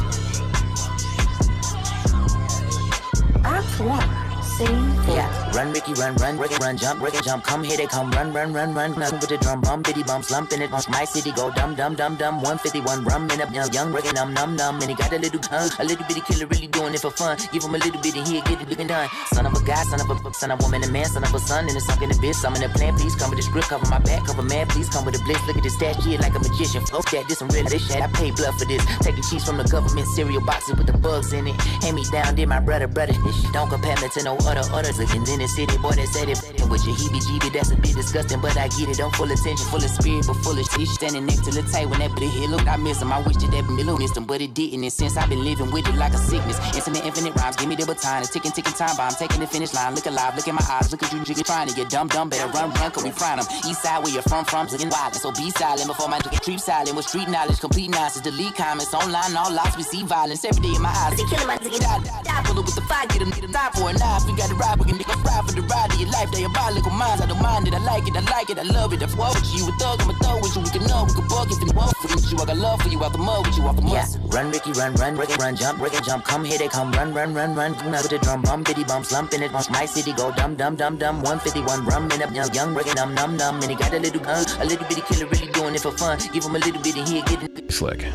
Run 5.54 5.72
Ricky, 5.72 5.94
run, 5.94 6.16
run, 6.16 6.38
Ricky, 6.38 6.56
run, 6.60 6.78
jump, 6.78 7.02
Ricky, 7.02 7.22
jump, 7.22 7.44
come 7.44 7.64
here 7.64 7.78
they 7.78 7.86
come, 7.86 8.12
run, 8.12 8.34
run, 8.34 8.54
run, 8.54 8.74
run, 8.74 8.94
run 8.94 9.12
with 9.14 9.30
the 9.30 9.38
drum, 9.38 9.62
bum, 9.62 9.82
bitty 9.82 10.04
bum, 10.04 10.24
slump 10.24 10.52
in 10.52 10.62
it, 10.62 10.72
my 10.72 11.06
city 11.06 11.32
go 11.32 11.52
dum, 11.52 11.76
dum, 11.76 11.96
dum, 11.96 12.16
dum, 12.16 12.36
151 12.42 13.04
rum 13.06 13.30
in 13.32 13.42
a 13.42 13.52
young, 13.52 13.72
young 13.72 13.94
Ricky, 13.94 14.12
num, 14.14 14.34
num, 14.34 14.56
num, 14.56 14.82
and 14.82 14.90
he 14.90 14.96
got 14.96 15.14
a 15.14 15.18
little 15.18 15.40
tongue, 15.40 15.70
a 15.80 15.84
little 15.84 16.06
bitty 16.08 16.22
killer, 16.22 16.48
really 16.48 16.68
doing 16.68 16.94
it 16.94 17.00
for 17.00 17.12
fun, 17.12 17.38
give 17.52 17.64
him 17.64 17.76
a 17.76 17.78
little 17.78 18.02
bit 18.02 18.16
and 18.16 18.28
he'll 18.28 18.44
get 18.44 18.62
it 18.62 18.68
big 18.68 18.88
done. 18.88 19.10
Son 19.28 19.46
of 19.46 19.54
a 19.54 19.64
guy, 19.64 19.84
son 19.84 20.02
of 20.02 20.10
a 20.10 20.34
son 20.34 20.52
of 20.52 20.60
a 20.60 20.64
woman, 20.64 20.84
a 20.84 20.88
man, 20.90 21.06
son 21.06 21.24
of 21.24 21.34
a 21.34 21.40
son, 21.40 21.68
and 21.68 21.76
it's 21.76 21.86
something 21.86 22.10
in 22.10 22.16
the 22.16 22.22
bitch, 22.22 22.44
I'm 22.46 22.56
in 22.56 22.62
the 22.62 22.70
plan, 22.70 22.96
please 22.98 23.16
come 23.16 23.30
with 23.30 23.38
the 23.38 23.44
script, 23.44 23.70
cover 23.70 23.86
my 23.90 24.00
back, 24.00 24.26
cover 24.26 24.44
man, 24.44 24.68
please 24.68 24.90
come 24.90 25.06
with 25.06 25.16
the 25.16 25.24
blitz, 25.24 25.46
look 25.48 25.58
at 25.58 25.64
this 25.64 25.76
stash, 25.76 26.04
shit 26.04 26.20
like 26.20 26.36
a 26.36 26.40
magician, 26.40 26.86
fuck 26.86 27.10
that, 27.12 27.28
this 27.28 27.40
some 27.40 27.50
real, 27.50 27.66
this 27.66 27.86
shit, 27.86 28.02
I 28.02 28.08
pay 28.08 28.32
blood 28.32 28.54
for 28.56 28.66
this, 28.66 28.84
taking 29.00 29.24
cheese 29.24 29.46
from 29.46 29.58
the 29.58 29.64
government 29.64 30.08
cereal 30.08 30.42
boxes 30.42 30.76
with 30.78 30.88
the 30.88 30.98
bugs 30.98 31.34
in 31.34 31.48
it, 31.48 31.56
hand 31.84 31.96
me 31.96 32.04
down, 32.12 32.36
did 32.36 32.50
my 32.50 32.60
brother, 32.60 32.88
brother, 32.88 33.14
don't 33.54 33.70
compare 33.70 33.96
me 34.02 34.10
to 34.10 34.24
no 34.24 34.36
other, 34.50 34.66
others, 34.74 34.98
looking 34.98 35.26
in 35.28 35.43
the 35.44 35.50
city, 35.52 35.78
boy, 35.78 35.92
they 35.92 36.08
said 36.08 36.32
it, 36.32 36.40
with 36.72 36.88
your 36.88 36.96
heebie-jeebie, 36.96 37.52
that's 37.52 37.72
a 37.72 37.76
bit 37.76 37.96
disgusting, 37.96 38.40
but 38.40 38.56
I 38.56 38.72
get 38.72 38.88
it, 38.88 39.00
I'm 39.04 39.12
full 39.12 39.28
attention, 39.28 39.68
full 39.68 39.84
of 39.84 39.92
spirit, 39.92 40.24
but 40.24 40.40
full 40.40 40.56
of 40.56 40.64
shit, 40.72 40.88
standing 40.88 41.26
next 41.28 41.44
to 41.44 41.52
the 41.52 41.68
table, 41.68 41.92
when 41.92 42.00
that 42.00 42.16
bitty 42.16 42.32
hit, 42.32 42.50
look, 42.50 42.64
I 42.66 42.78
miss 42.78 43.02
him, 43.04 43.12
I 43.12 43.20
wish 43.20 43.36
that 43.44 43.52
that 43.52 43.68
middle 43.68 44.00
missed 44.00 44.16
him, 44.16 44.24
but 44.24 44.40
it 44.40 44.56
didn't, 44.56 44.84
and 44.88 44.94
since 44.94 45.20
I've 45.20 45.28
been 45.28 45.44
living 45.44 45.70
with 45.72 45.84
it 45.88 45.96
like 46.00 46.14
a 46.16 46.18
sickness, 46.18 46.56
infinite, 46.72 47.04
infinite 47.04 47.36
rhymes, 47.36 47.58
give 47.60 47.68
me 47.68 47.76
the 47.76 47.86
baton, 47.86 48.24
it's 48.24 48.32
ticking, 48.32 48.56
ticking 48.56 48.72
time 48.72 48.96
bomb, 48.96 49.12
taking 49.20 49.44
the 49.44 49.48
finish 49.48 49.74
line, 49.76 49.94
look 49.96 50.08
alive, 50.08 50.32
look 50.36 50.48
in 50.48 50.56
my 50.56 50.64
eyes, 50.72 50.92
look 50.92 51.04
at 51.04 51.12
you, 51.12 51.20
jiggy, 51.28 51.44
trying 51.44 51.68
to 51.68 51.76
get 51.76 51.90
dumb, 51.92 52.08
dumb, 52.08 52.30
better 52.32 52.48
run, 52.56 52.72
run, 52.80 52.92
cause 52.92 53.04
we 53.04 53.12
frying 53.12 53.44
them, 53.44 53.48
east 53.68 53.84
side, 53.84 54.00
where 54.00 54.14
you're 54.14 54.24
from, 54.24 54.46
from, 54.46 54.68
looking 54.72 54.90
wild, 54.90 55.14
so 55.14 55.32
be 55.36 55.52
silent, 55.52 55.88
before 55.92 56.08
my 56.08 56.20
creep 56.40 56.60
silent, 56.60 56.96
with 56.96 57.06
street 57.06 57.28
knowledge, 57.28 57.60
complete 57.60 57.92
nonsense, 57.92 58.24
delete 58.24 58.56
comments, 58.56 58.94
online, 58.94 59.36
all 59.36 59.52
lost, 59.52 59.76
we 59.76 59.84
see 59.84 60.04
violence, 60.08 60.46
every 60.46 60.64
day 60.64 60.72
in 60.72 60.82
my 60.82 60.94
eyes, 61.04 61.20
they 61.20 61.28
killing 61.28 61.48
my 61.48 61.58
nigga, 61.60 61.84
die, 61.84 62.00
die, 62.00 62.24
die, 62.24 62.54
with 62.56 62.76
the 62.76 62.82
fire, 62.88 63.08
get 63.08 63.22
him, 63.22 63.30
get 63.32 63.44
him, 63.44 63.52
die 63.52 63.70
for 63.76 63.90
a 63.90 63.94
knife, 63.94 64.24
we 64.26 64.36
got 64.38 64.48
to 64.48 64.56
ride, 64.56 64.80
we 64.80 64.86
can 64.86 64.96
nigga 64.98 65.18
ride 65.34 65.46
for 65.46 65.56
the 65.56 65.62
ride 65.64 65.94
of 65.94 66.00
your 66.00 66.10
life, 66.10 66.32
diabolical 66.32 66.92
minds, 66.92 67.22
I 67.22 67.26
don't 67.26 67.42
mind 67.42 67.68
it, 67.68 67.74
I 67.74 67.80
like 67.80 68.08
it, 68.08 68.16
I 68.16 68.22
like 68.22 68.50
it, 68.50 68.58
I 68.60 68.64
love 68.64 68.94
it, 68.94 69.02
I 69.02 69.08
fuck 69.08 69.34
with 69.36 69.54
you, 69.54 69.68
a 69.68 69.72
thug, 69.78 70.02
I'm 70.02 70.10
a 70.10 70.14
thug 70.14 70.42
with 70.42 70.56
you, 70.56 70.62
we 70.62 70.70
can 70.70 70.84
know, 70.86 71.06
we 71.08 71.14
can 71.14 71.28
bug 71.28 71.48
if 71.52 71.60
you 71.62 71.74
walk 71.74 71.94
with 72.04 72.32
you, 72.32 72.38
I 72.38 72.46
got 72.46 72.58
love 72.58 72.82
for 72.82 72.90
you, 72.90 73.04
out 73.04 73.12
the 73.12 73.18
mud 73.18 73.48
with 73.48 73.58
you, 73.58 73.64
out 73.64 73.76
the 73.76 73.82
mud. 73.82 73.94
Yeah, 73.94 74.08
run 74.30 74.52
Ricky, 74.52 74.72
run, 74.74 74.94
run, 74.96 75.18
Ricky, 75.18 75.36
run, 75.40 75.56
jump, 75.56 75.82
Ricky, 75.82 76.02
jump, 76.02 76.26
come 76.26 76.46
here 76.46 76.58
they 76.58 76.68
come, 76.68 76.92
run, 76.92 77.14
run, 77.14 77.34
run, 77.34 77.56
run, 77.56 77.76
come 77.76 77.94
out 77.94 78.04
with 78.04 78.12
the 78.12 78.20
drum, 78.20 78.42
bum, 78.42 78.64
bitty 78.64 78.84
bum, 78.84 79.04
slump 79.04 79.34
in 79.34 79.44
it, 79.44 79.52
my 79.52 79.86
city 79.86 80.14
go 80.14 80.32
dum, 80.32 80.56
dum, 80.56 80.76
dum, 80.76 80.98
dum, 80.98 81.22
151 81.22 81.86
rum 81.86 82.12
in 82.12 82.22
up, 82.22 82.34
young, 82.34 82.54
young, 82.54 82.76
Ricky, 82.76 82.94
num, 82.94 83.14
num, 83.16 83.38
num, 83.38 83.62
and 83.62 83.72
he 83.72 83.76
got 83.76 83.94
a 83.94 84.00
little 84.00 84.22
gun, 84.22 84.46
a 84.60 84.66
little 84.66 84.88
bitty 84.88 85.02
killer, 85.02 85.28
really 85.28 85.52
doing 85.52 85.76
it 85.76 85.82
for 85.82 85.92
fun, 85.92 86.20
give 86.32 86.44
him 86.44 86.56
a 86.56 86.60
little 86.60 86.82
bit 86.82 86.96
and 86.98 87.08
he'll 87.08 87.24
get 87.24 87.44
it. 87.44 87.72
Slick. 87.72 88.06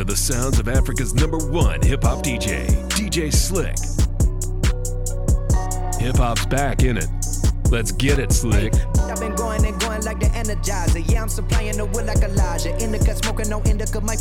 Are 0.00 0.04
the 0.04 0.16
sounds 0.16 0.58
of 0.58 0.66
Africa's 0.66 1.14
number 1.14 1.36
one 1.36 1.82
hip 1.82 2.04
hop 2.04 2.24
DJ, 2.24 2.66
DJ 2.88 3.30
Slick. 3.30 3.76
Hip 6.00 6.16
hop's 6.16 6.46
back 6.46 6.82
in 6.82 6.96
it. 6.96 7.06
Let's 7.70 7.92
get 7.92 8.18
it, 8.18 8.32
Slick. 8.32 8.72
I've 8.98 9.20
been 9.20 9.34
going 9.34 9.64
and 9.66 9.78
going 9.80 10.02
like 10.02 10.18
the 10.18 10.26
energizer. 10.26 11.04
Yeah, 11.06 11.22
I'm 11.22 11.28
supplying 11.28 11.76
the 11.76 11.84
wood 11.84 12.06
like 12.06 12.22
Elijah. 12.22 12.74
Indica 12.82 13.14
smoking, 13.16 13.50
no 13.50 13.60
indica, 13.62 13.98
and 13.98 14.08
They 14.08 14.16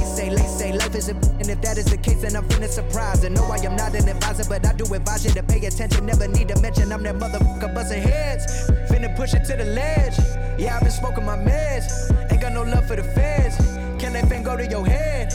say, 0.00 0.36
say 0.46 0.72
life 0.72 0.94
is 0.94 1.10
a 1.10 1.12
and 1.12 1.48
if 1.50 1.60
that 1.60 1.76
is 1.76 1.84
the 1.84 1.98
case, 1.98 2.22
then 2.22 2.36
I'm 2.36 2.48
finna 2.48 2.68
surprise 2.68 3.22
her. 3.22 3.28
No, 3.28 3.44
I 3.44 3.58
am 3.58 3.76
not 3.76 3.94
an 3.94 4.08
advisor, 4.08 4.48
but 4.48 4.66
I 4.66 4.72
do 4.72 4.84
advise 4.94 5.26
you 5.26 5.32
to 5.32 5.42
pay 5.42 5.64
attention. 5.66 6.06
Never 6.06 6.26
need 6.26 6.48
to 6.48 6.60
mention 6.62 6.90
I'm 6.90 7.02
that 7.02 7.16
motherfucker 7.16 7.74
busting 7.74 8.02
heads. 8.02 8.46
Finna 8.90 9.14
push 9.14 9.34
it 9.34 9.44
to 9.44 9.56
the 9.56 9.66
ledge. 9.66 10.18
Yeah, 10.58 10.76
I've 10.76 10.82
been 10.82 10.90
smoking 10.90 11.26
my 11.26 11.36
meds. 11.36 11.84
Ain't 12.32 12.40
got 12.40 12.54
no 12.54 12.62
love 12.62 12.86
for 12.88 12.96
the 12.96 13.04
feds. 13.04 13.75
To 14.56 14.66
your 14.66 14.86
head? 14.86 15.34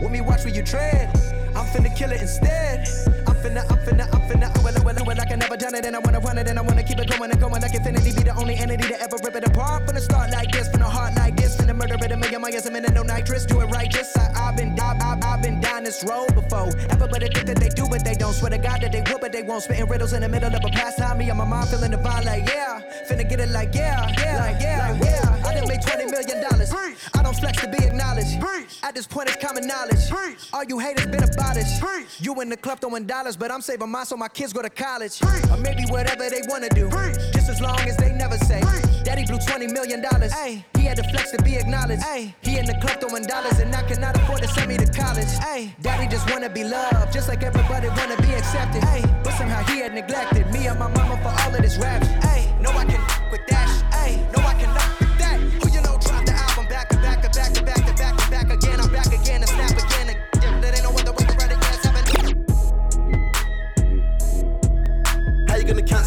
With 0.00 0.12
me, 0.12 0.20
watch 0.20 0.44
where 0.44 0.54
you 0.54 0.62
tread. 0.62 1.10
I'm 1.56 1.66
finna 1.66 1.90
kill 1.96 2.12
it 2.12 2.20
instead. 2.20 2.86
I'm 3.26 3.34
finna, 3.42 3.66
I'm 3.68 3.78
finna, 3.82 4.06
I'm 4.14 4.22
finna, 4.30 4.46
oh, 4.46 4.60
I 4.60 4.64
will, 4.64 4.76
I 4.76 4.80
oh, 4.80 4.84
will, 4.84 4.96
I 4.96 5.00
oh, 5.00 5.04
will, 5.04 5.20
I 5.20 5.24
can 5.24 5.40
never 5.40 5.56
done 5.56 5.74
it, 5.74 5.84
and 5.84 5.96
I 5.96 5.98
wanna 5.98 6.20
run 6.20 6.38
it, 6.38 6.46
and 6.46 6.56
I 6.56 6.62
wanna 6.62 6.84
keep 6.84 7.00
it 7.00 7.10
going 7.10 7.32
and 7.32 7.40
going 7.40 7.60
like 7.60 7.74
infinity. 7.74 8.12
Be 8.12 8.22
the 8.22 8.34
only 8.36 8.54
entity 8.54 8.86
to 8.86 9.02
ever 9.02 9.16
rip 9.24 9.34
it 9.34 9.42
apart. 9.42 9.86
Finna 9.86 9.98
start 9.98 10.30
like 10.30 10.52
this, 10.52 10.68
finna 10.68 10.88
heart 10.88 11.16
like 11.16 11.36
this, 11.36 11.56
finna 11.56 11.74
murder 11.74 11.96
it 12.00 12.12
a 12.12 12.16
million 12.16 12.40
miles 12.40 12.64
a 12.66 12.70
minute, 12.70 12.94
no 12.94 13.02
nitrous. 13.02 13.44
Do 13.44 13.60
it 13.60 13.66
righteous. 13.66 14.16
I, 14.16 14.30
I've 14.36 14.56
been, 14.56 14.78
I've, 14.78 15.02
I've, 15.02 15.24
I've 15.24 15.42
been 15.42 15.60
down 15.60 15.82
this 15.82 16.04
road 16.04 16.32
before. 16.32 16.70
Everybody 16.90 17.26
think 17.26 17.46
that 17.46 17.58
they 17.58 17.70
do, 17.70 17.88
but 17.90 18.04
they 18.04 18.14
don't. 18.14 18.34
Swear 18.34 18.50
to 18.50 18.58
God 18.58 18.82
that 18.82 18.92
they 18.92 19.02
will, 19.02 19.18
but 19.18 19.32
they 19.32 19.42
won't. 19.42 19.64
Spitting 19.64 19.86
riddles 19.86 20.12
in 20.12 20.22
the 20.22 20.28
middle 20.28 20.54
of 20.54 20.64
a 20.64 20.68
pastime. 20.68 21.18
Me 21.18 21.28
and 21.28 21.38
my 21.38 21.44
mom 21.44 21.66
feeling 21.66 21.90
divine, 21.90 22.24
like 22.24 22.48
yeah. 22.48 22.80
Finna 23.08 23.28
get 23.28 23.40
it 23.40 23.48
like 23.48 23.74
yeah, 23.74 24.06
yeah, 24.16 24.38
like 24.38 24.60
yeah, 24.60 24.92
like, 24.92 25.02
yeah. 25.02 25.29
Done 25.60 25.68
made 25.68 25.82
twenty 25.82 26.06
million 26.06 26.40
dollars. 26.48 26.72
I 26.72 27.22
don't 27.22 27.36
flex 27.36 27.60
to 27.60 27.68
be 27.68 27.84
acknowledged. 27.84 28.42
At 28.82 28.94
this 28.94 29.06
point, 29.06 29.28
it's 29.28 29.44
common 29.44 29.66
knowledge. 29.66 30.10
All 30.54 30.64
you 30.64 30.78
haters 30.78 31.06
been 31.06 31.22
abolished. 31.22 31.82
You 32.18 32.40
in 32.40 32.48
the 32.48 32.56
club 32.56 32.80
throwing 32.80 33.04
dollars, 33.04 33.36
but 33.36 33.50
I'm 33.50 33.60
saving 33.60 33.90
mine 33.90 34.06
so 34.06 34.16
my 34.16 34.28
kids 34.28 34.54
go 34.54 34.62
to 34.62 34.70
college. 34.70 35.20
Or 35.50 35.58
maybe 35.58 35.84
whatever 35.90 36.30
they 36.30 36.40
wanna 36.48 36.70
do. 36.70 36.88
Just 37.34 37.50
as 37.50 37.60
long 37.60 37.78
as 37.80 37.96
they 37.98 38.10
never 38.12 38.38
say. 38.38 38.62
Daddy 39.04 39.26
blew 39.26 39.38
20 39.38 39.66
million 39.66 40.00
dollars. 40.00 40.32
He 40.34 40.84
had 40.86 40.96
to 40.96 41.02
flex 41.10 41.30
to 41.32 41.42
be 41.42 41.56
acknowledged. 41.56 42.04
He 42.40 42.56
in 42.56 42.64
the 42.64 42.78
club 42.80 42.98
throwing 43.00 43.24
dollars, 43.24 43.58
and 43.58 43.74
I 43.74 43.82
cannot 43.82 44.16
afford 44.16 44.40
to 44.40 44.48
send 44.48 44.68
me 44.68 44.78
to 44.78 44.86
college. 44.86 45.28
Daddy 45.82 46.08
just 46.08 46.30
wanna 46.30 46.48
be 46.48 46.64
loved, 46.64 47.12
just 47.12 47.28
like 47.28 47.42
everybody 47.42 47.88
wanna 47.88 48.16
be 48.22 48.32
accepted. 48.32 48.82
But 49.22 49.34
somehow 49.36 49.62
he 49.64 49.80
had 49.80 49.92
neglected 49.92 50.50
me 50.52 50.68
and 50.68 50.78
my 50.78 50.88
mama 50.88 51.16
for 51.20 51.28
all 51.44 51.54
of 51.54 51.60
this 51.60 51.76
rap. 51.76 52.02
No, 52.62 52.70
I 52.70 52.86
can 52.86 53.00
with 53.30 53.46
that. 53.48 53.68
No, 54.34 54.42
I 54.42 54.54
cannot 54.54 54.79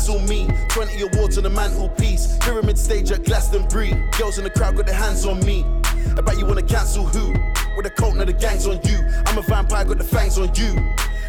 cancel 0.04 0.28
me? 0.28 0.50
20 0.68 1.02
awards 1.02 1.38
on 1.38 1.44
the 1.44 1.50
mantelpiece. 1.50 2.38
Pyramid 2.40 2.78
stage 2.78 3.10
at 3.12 3.24
Glastonbury. 3.24 3.94
Girls 4.18 4.38
in 4.38 4.44
the 4.44 4.50
crowd 4.50 4.76
got 4.76 4.86
their 4.86 4.96
hands 4.96 5.26
on 5.26 5.40
me. 5.46 5.66
I 6.18 6.22
bet 6.22 6.38
you 6.38 6.46
wanna 6.46 6.62
cancel 6.62 7.06
who? 7.06 7.32
With 7.78 7.86
a 7.86 7.90
coat, 7.90 8.16
now 8.16 8.26
the 8.26 8.34
gang's 8.34 8.68
on 8.68 8.82
you. 8.84 9.00
I'm 9.28 9.38
a 9.38 9.42
vampire, 9.42 9.86
got 9.86 9.98
the 9.98 10.04
fangs 10.04 10.38
on 10.38 10.54
you. 10.56 10.76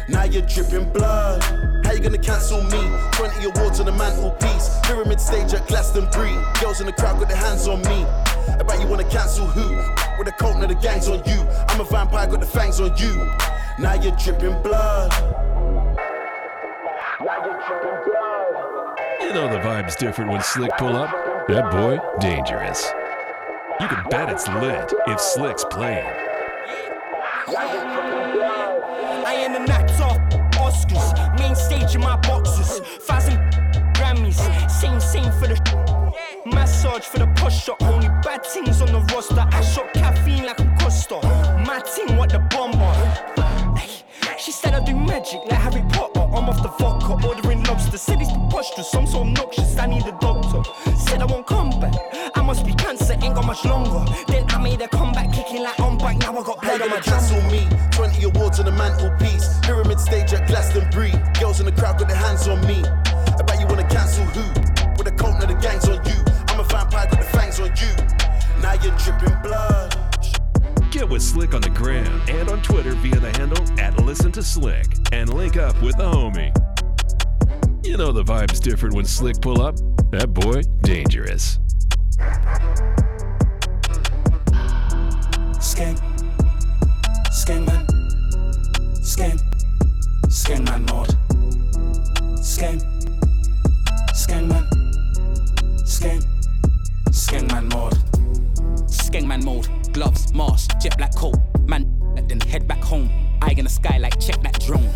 Now 0.09 0.25
you're 0.25 0.41
dripping 0.41 0.91
blood. 0.91 1.41
How 1.85 1.93
you 1.93 2.01
gonna 2.01 2.17
cancel 2.17 2.63
me? 2.63 2.83
20 3.13 3.45
awards 3.45 3.79
on 3.79 3.85
the 3.85 3.93
mantelpiece. 3.93 4.69
Pyramid 4.83 5.21
stage 5.21 5.53
at 5.53 5.65
Glastonbury. 5.67 6.35
Girls 6.59 6.81
in 6.81 6.87
the 6.87 6.93
crowd 6.93 7.17
got 7.17 7.29
their 7.29 7.37
hands 7.37 7.69
on 7.69 7.81
me. 7.83 8.03
I 8.59 8.63
bet 8.67 8.81
you 8.81 8.87
wanna 8.87 9.09
cancel 9.09 9.45
who? 9.45 9.77
With 10.19 10.27
a 10.27 10.33
coat, 10.33 10.57
now 10.59 10.67
the 10.67 10.75
gang's 10.75 11.07
on 11.07 11.23
you. 11.25 11.39
I'm 11.69 11.79
a 11.79 11.85
vampire, 11.85 12.27
got 12.27 12.41
the 12.41 12.45
fangs 12.45 12.81
on 12.81 12.91
you. 12.97 13.15
Now 13.79 13.93
you're 13.93 14.17
dripping 14.17 14.61
blood. 14.63 15.11
Now 17.21 17.45
you're 17.45 17.63
dripping 17.65 18.11
blood. 18.11 18.44
You 19.25 19.33
know 19.33 19.51
the 19.51 19.57
vibe's 19.57 19.95
different 19.95 20.29
when 20.29 20.43
Slick 20.43 20.69
pull 20.77 20.95
up. 20.95 21.09
That 21.47 21.71
boy, 21.71 21.97
dangerous. 22.19 22.91
You 23.81 23.87
can 23.87 24.07
bet 24.11 24.29
it's 24.29 24.47
lit 24.47 24.93
if 25.07 25.19
Slick's 25.19 25.65
playing. 25.65 26.05
I 29.25 29.33
am 29.39 29.55
an 29.55 29.67
actor, 29.67 30.13
Oscars, 30.59 31.39
main 31.39 31.55
stage 31.55 31.95
in 31.95 32.01
my 32.01 32.17
boxes, 32.17 32.81
thousand 33.01 33.39
Grammys, 33.95 34.37
same 34.69 34.99
same 34.99 35.31
for 35.39 35.47
the 35.47 35.57
massage 36.45 37.05
for 37.05 37.17
the 37.17 37.27
posture. 37.35 37.73
Only 37.81 38.09
bad 38.21 38.45
things 38.45 38.79
on 38.79 38.91
the 38.91 38.99
roster. 39.11 39.43
I 39.51 39.61
shot 39.61 39.91
caffeine 39.95 40.45
like 40.45 40.61
I'm 40.61 40.77
Costa. 40.77 41.15
My 41.65 41.79
team, 41.79 42.15
what 42.15 42.29
the 42.29 42.39
bomber. 42.51 42.93
She 44.37 44.51
said 44.51 44.75
I 44.75 44.83
do 44.85 44.93
magic 44.95 45.39
like 45.49 45.53
Harry 45.53 45.83
Potter. 45.89 46.19
I'm 46.21 46.47
off 46.47 46.61
the 46.61 46.69
vodka, 46.77 47.13
ordering 47.27 47.44
lobster. 47.44 47.44
Said 48.25 48.37
it's 48.37 48.43
preposterous, 48.45 48.95
I'm 48.95 49.07
so 49.07 49.19
obnoxious. 49.21 49.77
I 49.77 49.85
need 49.87 50.05
a 50.05 50.17
doctor. 50.19 50.63
Said 50.97 51.21
I 51.21 51.25
won't 51.25 51.45
come 51.45 51.69
back. 51.79 51.93
I 52.35 52.41
must 52.41 52.65
be 52.65 52.73
cancer, 52.73 53.13
ain't 53.13 53.35
got 53.35 53.45
much 53.45 53.63
longer. 53.65 54.11
Then 54.27 54.45
I 54.49 54.61
made 54.61 54.81
a 54.81 54.87
comeback, 54.87 55.31
kicking 55.31 55.61
like 55.63 55.79
on 55.79 55.97
bike. 55.97 56.17
Now 56.19 56.37
I 56.37 56.43
got 56.43 56.63
How 56.63 56.73
you 56.73 56.77
blood 56.77 56.81
on 56.81 56.89
my 56.89 57.01
drums. 57.01 57.29
cancel 57.29 57.51
me? 57.51 57.67
20 57.91 58.23
awards 58.25 58.59
on 58.59 58.65
the 58.65 58.71
mantelpiece. 58.71 59.59
Pyramid 59.61 59.99
stage 59.99 60.33
at 60.33 60.47
Glastonbury. 60.47 61.13
Girls 61.39 61.59
in 61.59 61.65
the 61.65 61.71
crowd 61.71 61.99
got 61.99 62.07
their 62.07 62.17
hands 62.17 62.47
on 62.47 62.59
me. 62.65 62.83
I 62.83 63.43
bet 63.43 63.59
you 63.59 63.67
wanna 63.67 63.87
cancel 63.87 64.25
who? 64.25 64.43
With 64.97 65.07
a 65.07 65.11
coat, 65.11 65.37
now 65.39 65.45
the 65.45 65.55
gang's 65.55 65.87
on 65.87 66.03
you. 66.05 66.17
I'm 66.49 66.59
a 66.59 66.63
vampire, 66.63 67.07
got 67.07 67.19
the 67.19 67.29
fangs 67.37 67.59
on 67.59 67.71
you. 67.77 67.91
Now 68.61 68.73
you're 68.73 68.95
dripping 68.97 69.37
blood. 69.43 69.93
Get 70.91 71.09
with 71.09 71.21
Slick 71.21 71.53
on 71.53 71.61
the 71.61 71.69
gram 71.69 72.21
and 72.29 72.49
on 72.49 72.61
Twitter 72.61 72.93
via 72.93 73.19
the 73.19 73.31
handle 73.37 73.63
at 73.79 73.99
Listen 73.99 74.31
to 74.31 74.41
Slick 74.41 74.87
and 75.11 75.31
link 75.33 75.57
up 75.57 75.79
with 75.81 75.97
the 75.97 76.09
homie. 76.09 76.53
You 77.85 77.97
know 77.97 78.11
the 78.11 78.23
vibe's 78.23 78.59
different 78.59 78.95
when 78.95 79.05
Slick 79.05 79.39
pull 79.39 79.61
up. 79.61 79.75
That 80.09 80.33
boy, 80.33 80.63
dangerous. 80.81 81.59
Skank, 85.61 85.99
skank 87.29 87.65
man, 87.67 87.85
skank, 89.01 89.39
skank 90.27 90.65
man 90.65 90.85
mord. 90.87 91.09
Skank, 92.41 92.81
skank 94.13 94.47
man, 94.47 94.67
skank, 95.85 96.25
skank 97.11 97.51
man 97.51 97.69
mord. 97.69 97.93
Skank 98.89 99.27
man 99.27 99.41
gloves, 99.93 100.33
mask, 100.33 100.71
jet 100.81 100.97
black 100.97 101.13
coat, 101.15 101.35
man, 101.67 101.85
then 102.27 102.39
head 102.41 102.67
back 102.67 102.83
home. 102.83 103.11
Eye 103.43 103.53
in 103.55 103.63
the 103.63 103.69
sky 103.69 103.99
like 103.99 104.19
check 104.19 104.41
that 104.41 104.59
drone 104.59 104.91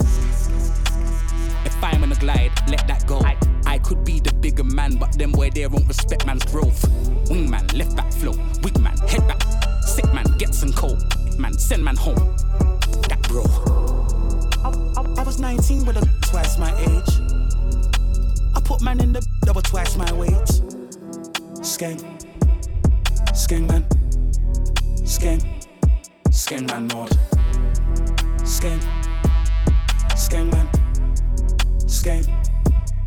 fine 1.79 2.01
when 2.01 2.11
I 2.11 2.15
glide, 2.15 2.51
let 2.69 2.87
that 2.87 3.05
go. 3.07 3.19
I, 3.19 3.37
I 3.65 3.79
could 3.79 4.03
be 4.03 4.19
the 4.19 4.33
bigger 4.33 4.63
man, 4.63 4.95
but 4.97 5.17
them 5.17 5.31
boy 5.31 5.49
there 5.49 5.69
won't 5.69 5.87
respect 5.87 6.25
man's 6.25 6.45
growth. 6.45 6.81
Wingman, 7.29 7.77
left 7.77 7.95
back 7.95 8.11
flow, 8.13 8.33
wig 8.63 8.79
man, 8.79 8.97
head 9.07 9.27
back. 9.27 9.41
Sick 9.83 10.05
man, 10.13 10.25
get 10.37 10.53
some 10.53 10.73
cold. 10.73 11.01
Man, 11.39 11.57
send 11.57 11.83
man 11.83 11.95
home. 11.95 12.35
That 13.07 13.19
bro. 13.27 13.43
I, 14.63 14.69
I, 14.99 15.21
I 15.21 15.23
was 15.23 15.39
19 15.39 15.85
with 15.85 15.97
a 15.97 16.07
twice 16.21 16.57
my 16.57 16.71
age. 16.81 17.11
I 18.55 18.61
put 18.61 18.81
man 18.81 18.99
in 18.99 19.13
the 19.13 19.25
double 19.41 19.61
twice 19.61 19.95
my 19.95 20.11
weight. 20.13 20.49
Skeng, 21.61 21.99
skeng 23.33 23.67
man, 23.67 23.85
Skeng, 25.03 25.41
skeng 26.29 26.67
man 26.67 26.87
lord 26.89 27.11
skin 28.59 28.79
skin 30.15 30.49
man. 30.49 30.78
Skeng. 31.89 32.23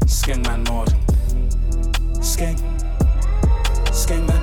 Skeng 0.06 0.42
man 0.42 0.64
mod. 0.68 0.92
Skeng. 2.20 2.58
Skeng 3.92 4.26
man. 4.26 4.42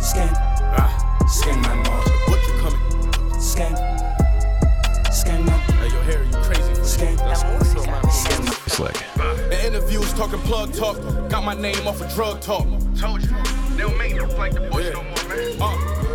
Skeng. 0.00 0.30
Ah. 0.78 1.18
Skeng 1.26 1.60
man 1.62 1.78
mod. 1.78 2.06
What 2.28 2.38
you 2.46 2.54
coming? 2.62 2.80
Skeng. 3.40 3.74
Skeng 5.10 5.44
man. 5.44 5.58
Hey, 5.82 5.88
yo, 5.88 6.00
Harry, 6.02 6.26
you 6.26 6.38
crazy 6.46 6.74
for 6.74 7.16
That's 7.26 7.42
what's 7.42 7.74
up, 7.74 7.86
man. 7.86 8.02
Slick. 8.68 8.96
In 9.50 9.74
interviews, 9.74 10.12
talking 10.12 10.38
plug 10.40 10.72
talk. 10.72 10.96
Got 11.28 11.42
my 11.42 11.54
name 11.54 11.88
off 11.88 12.00
of 12.00 12.14
drug 12.14 12.40
talk. 12.40 12.66
Told 12.96 13.22
you, 13.22 13.34
they 13.74 13.82
don't 13.82 13.98
make 13.98 14.14
no 14.14 14.26
like 14.38 14.54
the 14.54 14.60
bush 14.70 14.84
Yeah. 14.84 14.92
no 14.92 15.02
more, 15.02 15.28
man. 15.28 15.60
Uh, 15.60 16.07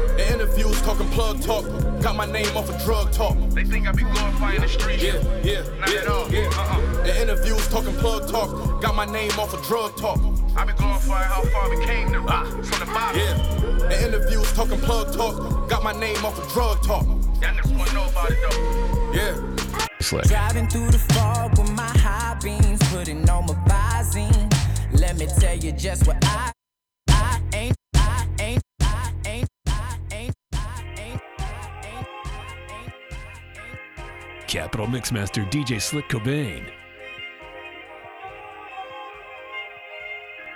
in 0.54 0.60
interviews, 0.60 0.82
talking 0.82 1.08
plug 1.10 1.42
talk. 1.42 1.64
Got 2.02 2.16
my 2.16 2.26
name 2.26 2.56
off 2.56 2.70
of 2.70 2.82
drug 2.84 3.12
talk. 3.12 3.38
They 3.52 3.64
think 3.64 3.88
I 3.88 3.92
be 3.92 4.04
glorifying 4.04 4.62
the 4.62 4.68
street. 4.68 5.02
Yeah, 5.02 5.14
yeah, 5.44 5.64
Not 5.80 5.92
yeah, 5.92 6.00
at 6.02 6.08
all. 6.08 6.32
yeah. 6.32 6.50
Uh-uh. 6.54 7.04
In 7.04 7.16
interviews, 7.30 7.68
talking 7.70 7.94
plug 7.96 8.30
talk. 8.30 8.82
Got 8.82 8.96
my 8.96 9.06
name 9.06 9.32
off 9.40 9.54
of 9.54 9.66
drug 9.66 9.96
talk. 9.98 10.20
I 10.56 10.66
be 10.66 10.74
glorifying 10.74 11.30
how 11.30 11.42
far 11.44 11.70
we 11.70 11.84
came 11.86 12.12
though. 12.12 12.26
Ah. 12.28 12.44
From 12.46 12.80
the 12.80 12.86
bottom. 12.94 13.20
Yeah. 13.20 13.98
In 13.98 14.14
interviews, 14.14 14.52
talking 14.54 14.80
plug 14.80 15.14
talk. 15.14 15.70
Got 15.70 15.84
my 15.84 15.94
name 15.94 16.24
off 16.26 16.38
of 16.38 16.52
drug 16.54 16.84
talk. 16.84 17.06
Y'all 17.06 17.54
niggas 17.54 17.78
wanna 17.78 17.94
know 17.94 18.08
about 18.08 18.32
it 18.32 18.38
though. 18.50 19.12
Yeah. 19.14 19.90
Slick. 20.02 20.26
Driving 20.26 20.68
through 20.68 20.92
the 20.92 21.00
fog 21.00 21.58
with 21.58 21.72
my 21.72 21.88
high 21.98 22.38
beams, 22.44 22.80
putting 22.92 23.28
on 23.30 23.46
my 23.46 23.54
visine. 23.68 24.52
Let 25.00 25.18
me 25.18 25.26
tell 25.40 25.56
you 25.56 25.72
just 25.72 26.06
what 26.06 26.24
I, 26.26 26.50
I 26.50 26.53
Capital 34.54 34.86
Mixmaster 34.86 35.50
DJ 35.50 35.82
Slick 35.82 36.08
Cobain. 36.10 36.64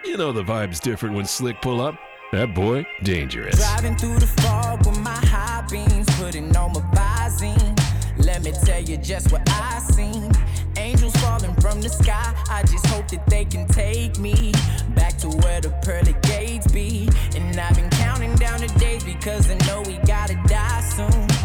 You 0.05 0.17
know 0.17 0.31
the 0.31 0.43
vibe's 0.43 0.79
different 0.79 1.15
when 1.15 1.25
Slick 1.25 1.59
pull 1.63 1.81
up. 1.81 1.95
That 2.31 2.53
boy, 2.53 2.85
dangerous. 3.01 3.55
Driving 3.55 3.95
through 3.97 4.19
the 4.19 4.27
fog 4.27 4.85
with 4.85 4.99
my 4.99 5.09
high 5.09 5.65
beams, 5.71 6.05
putting 6.19 6.55
on 6.55 6.73
my 6.73 6.81
visine. 6.93 7.75
Let 8.23 8.43
me 8.43 8.51
tell 8.51 8.81
you 8.81 8.97
just 8.97 9.31
what 9.31 9.41
I 9.49 9.79
seen. 9.79 10.31
Angels 10.77 11.15
falling 11.15 11.55
from 11.55 11.81
the 11.81 11.89
sky. 11.89 12.35
I 12.51 12.61
just 12.69 12.85
hope 12.85 13.07
that 13.07 13.25
they 13.25 13.45
can 13.45 13.67
take 13.67 14.19
me 14.19 14.51
back 14.89 15.17
to 15.17 15.27
where 15.27 15.59
the 15.59 15.71
pearly 15.81 16.15
gates 16.21 16.71
be. 16.71 17.09
And 17.35 17.59
I've 17.59 17.75
been 17.75 17.89
counting 17.89 18.35
down 18.35 18.59
the 18.59 18.67
days 18.77 19.03
because 19.03 19.49
I 19.49 19.55
know 19.65 19.81
we 19.81 19.97
gotta 20.05 20.35
die 20.45 20.81
soon. 20.81 21.36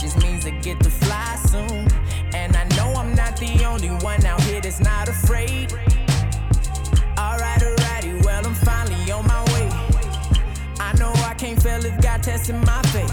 Just 0.00 0.16
means 0.22 0.46
I 0.46 0.50
get 0.62 0.80
to 0.80 0.88
fly 0.88 1.36
soon. 1.46 1.86
And 2.32 2.56
I 2.56 2.64
know 2.74 2.94
I'm 2.94 3.14
not 3.14 3.36
the 3.36 3.66
only 3.66 3.90
one 4.02 4.24
out 4.24 4.40
here 4.44 4.62
that's 4.62 4.80
not 4.80 5.10
afraid. 5.10 5.74
Alright, 7.18 7.60
alrighty, 7.60 8.24
well, 8.24 8.46
I'm 8.46 8.54
finally 8.54 9.12
on 9.12 9.26
my 9.26 9.44
way. 9.52 9.68
I 10.80 10.96
know 10.98 11.12
I 11.28 11.34
can't 11.34 11.62
fail 11.62 11.84
if 11.84 12.00
God 12.00 12.22
testing 12.22 12.62
my 12.62 12.80
faith. 12.94 13.12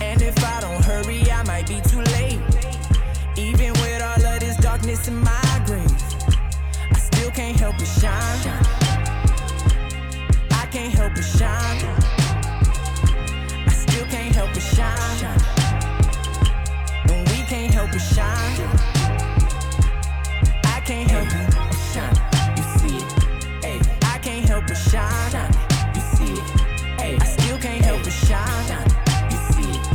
And 0.00 0.22
if 0.22 0.42
I 0.42 0.62
don't 0.62 0.82
hurry, 0.82 1.30
I 1.30 1.42
might 1.42 1.68
be 1.68 1.82
too 1.82 2.00
late. 2.16 2.40
Even 3.36 3.72
with 3.74 4.00
all 4.00 4.24
of 4.24 4.40
this 4.40 4.56
darkness 4.56 5.06
in 5.06 5.20
my 5.20 5.62
grave, 5.66 5.84
I 6.92 6.96
still 6.96 7.30
can't 7.30 7.60
help 7.60 7.76
but 7.76 7.84
shine. 7.84 8.64
I 10.50 10.66
can't 10.72 10.94
help 10.94 11.12
but 11.14 11.24
shine. 11.24 11.84
I 13.66 13.72
still 13.72 14.06
can't 14.06 14.34
help 14.34 14.54
but 14.54 14.62
shine. 14.62 15.43
And 17.84 17.92
we 17.92 17.98
can't 17.98 18.00
help 18.00 18.00
but 18.00 18.00
shine. 18.00 18.68
I 20.64 20.80
can't 20.84 21.10
help 21.10 21.28
but 21.28 21.76
shine. 21.92 22.16
You 22.56 22.62
see 22.78 22.96
it? 22.96 23.12
Hey, 23.62 23.80
I 24.02 24.18
can't 24.18 24.48
help 24.48 24.66
but 24.66 24.74
shine. 24.74 25.52
You 25.94 26.00
see 26.00 26.32
it? 26.32 26.50
Hey, 26.98 27.18
I 27.20 27.24
still 27.24 27.58
can't 27.58 27.84
help 27.84 28.02
but 28.02 28.12
shine. 28.12 28.90
You 29.30 29.36
see 29.52 29.70
it? 29.70 29.86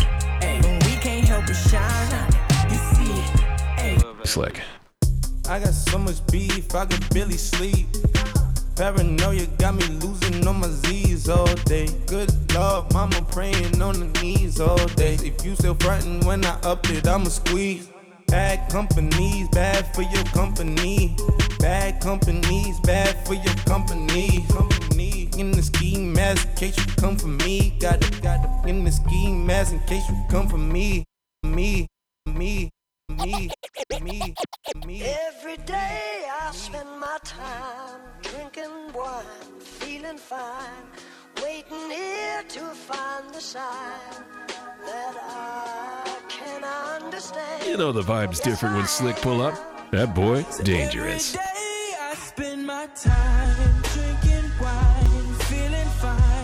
Hey, 0.43 0.61
and 0.63 0.83
we 0.85 0.97
can't 0.97 1.25
help 1.25 1.47
but 1.47 1.55
shine. 1.55 2.31
You 2.69 2.77
see 2.77 3.11
it? 3.11 3.39
Hey. 3.79 3.97
Slick. 4.23 4.61
I 5.47 5.59
got 5.59 5.73
so 5.73 5.97
much 5.97 6.25
beef, 6.27 6.75
I 6.75 6.85
could 6.85 7.09
barely 7.09 7.37
sleep. 7.37 7.87
Paranoia 8.79 9.45
got 9.57 9.75
me 9.75 9.85
losing 9.99 10.47
on 10.47 10.61
my 10.61 10.69
Z's 10.69 11.27
all 11.27 11.53
day. 11.65 11.89
Good 12.07 12.31
Lord, 12.55 12.93
mama 12.93 13.21
praying 13.29 13.81
on 13.81 13.99
the 13.99 14.21
knees 14.21 14.61
all 14.61 14.77
day. 14.95 15.15
If 15.15 15.43
you 15.43 15.53
still 15.55 15.75
frontin' 15.75 16.21
when 16.21 16.45
I 16.45 16.57
up 16.61 16.89
it, 16.89 17.05
I'ma 17.05 17.25
squeeze. 17.25 17.89
Bad 18.27 18.71
companies, 18.71 19.49
bad 19.49 19.93
for 19.93 20.03
your 20.03 20.23
company. 20.31 21.17
Bad 21.59 21.99
companies, 21.99 22.79
bad 22.79 23.27
for 23.27 23.33
your 23.33 23.53
company. 23.65 24.45
Company 24.47 25.29
in 25.37 25.51
the 25.51 25.61
ski 25.61 25.97
mask 25.97 26.47
in 26.47 26.55
case 26.55 26.77
you 26.77 26.85
come 26.95 27.17
for 27.17 27.27
me. 27.27 27.75
Got 27.81 28.01
it, 28.01 28.21
got 28.21 28.39
it 28.45 28.69
in 28.69 28.85
the 28.85 28.93
ski 28.93 29.33
mask 29.33 29.73
in 29.73 29.81
case 29.81 30.07
you 30.07 30.15
come 30.29 30.47
for 30.47 30.57
me. 30.57 31.03
Me, 31.43 31.85
me, 32.27 32.69
me, 33.25 33.51
me, 34.01 34.35
me. 34.85 35.03
Every 35.03 35.57
day 35.65 36.27
I 36.41 36.51
spend 36.51 36.89
my 36.99 37.17
time 37.23 38.01
drinking 38.21 38.93
wine, 38.93 39.25
feeling 39.59 40.17
fine, 40.17 40.85
waiting 41.43 41.89
here 41.89 42.43
to 42.47 42.59
find 42.59 43.33
the 43.33 43.41
sign 43.41 44.23
that 44.85 45.15
I 45.17 46.19
can 46.29 46.63
understand. 46.63 47.65
You 47.65 47.77
know 47.77 47.91
the 47.91 48.01
vibe's 48.01 48.39
different 48.39 48.75
when 48.75 48.87
Slick 48.87 49.17
pull 49.17 49.41
up. 49.41 49.55
That 49.91 50.13
boy, 50.13 50.45
dangerous. 50.63 51.35
Every 51.35 51.45
day 51.45 51.95
I 52.01 52.13
spend 52.15 52.65
my 52.65 52.87
time 52.95 53.81
drinking 53.93 54.51
wine, 54.61 55.33
feeling 55.49 55.91
fine, 55.99 56.38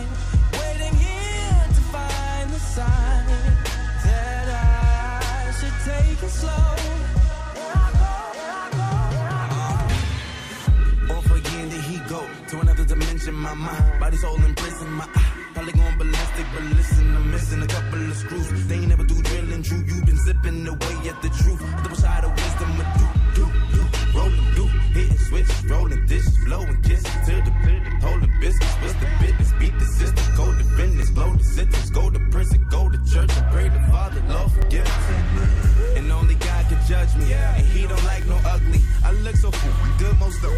My 13.36 13.54
mind, 13.54 14.00
body, 14.00 14.16
soul 14.16 14.42
in 14.44 14.54
prison. 14.54 14.90
My 14.92 15.04
eye, 15.04 15.32
probably 15.52 15.72
going 15.72 15.98
ballistic, 15.98 16.46
but 16.54 16.62
listen, 16.76 17.16
I'm 17.16 17.30
missing 17.30 17.62
a 17.62 17.66
couple 17.66 18.10
of 18.10 18.16
screws. 18.16 18.66
They 18.66 18.76
ain't 18.76 18.88
never 18.88 19.04
do 19.04 19.20
drilling, 19.20 19.62
true. 19.62 19.84
you 19.86 20.04
been 20.04 20.16
zipping 20.16 20.66
away 20.66 21.08
at 21.10 21.20
the 21.22 21.28
truth. 21.28 21.60
Double 21.82 21.96
side 21.96 22.24
of 22.24 22.30
wisdom, 22.30 22.80
a 22.80 22.84
do, 22.96 23.04
do, 23.34 23.46
do. 23.72 24.18
Rolling, 24.18 24.54
do, 24.54 24.65
hitting 24.96 25.18
switch, 25.18 25.50
rolling 25.68 26.06
dishes, 26.06 26.36
blowing 26.44 26.80
kisses 26.82 27.16
to 27.26 27.34
the 27.44 27.52
holding 28.00 28.32
biscuits. 28.40 28.74
What's 28.80 28.94
the 28.94 29.08
business? 29.20 29.52
Beat 29.60 29.78
the 29.78 29.84
system, 29.84 30.24
go 30.36 30.46
to 30.52 30.64
business, 30.76 31.10
blow 31.10 31.32
the 31.34 31.44
sentence, 31.44 31.90
go 31.90 32.10
to 32.10 32.20
prison, 32.30 32.66
go 32.70 32.88
to 32.88 32.98
church 33.12 33.30
and 33.36 33.46
pray 33.52 33.68
to 33.68 33.80
Father, 33.90 34.22
Lord 34.28 34.50
forgive 34.52 34.86
us. 34.86 35.06
And 35.96 36.10
only 36.10 36.34
God 36.36 36.62
can 36.68 36.80
judge 36.86 37.14
me, 37.16 37.32
and 37.32 37.66
He 37.66 37.86
don't 37.86 38.04
like 38.04 38.26
no 38.26 38.38
ugly. 38.46 38.80
I 39.04 39.12
look 39.24 39.36
so 39.36 39.50
good 39.98 40.18
most 40.18 40.42
of 40.44 40.52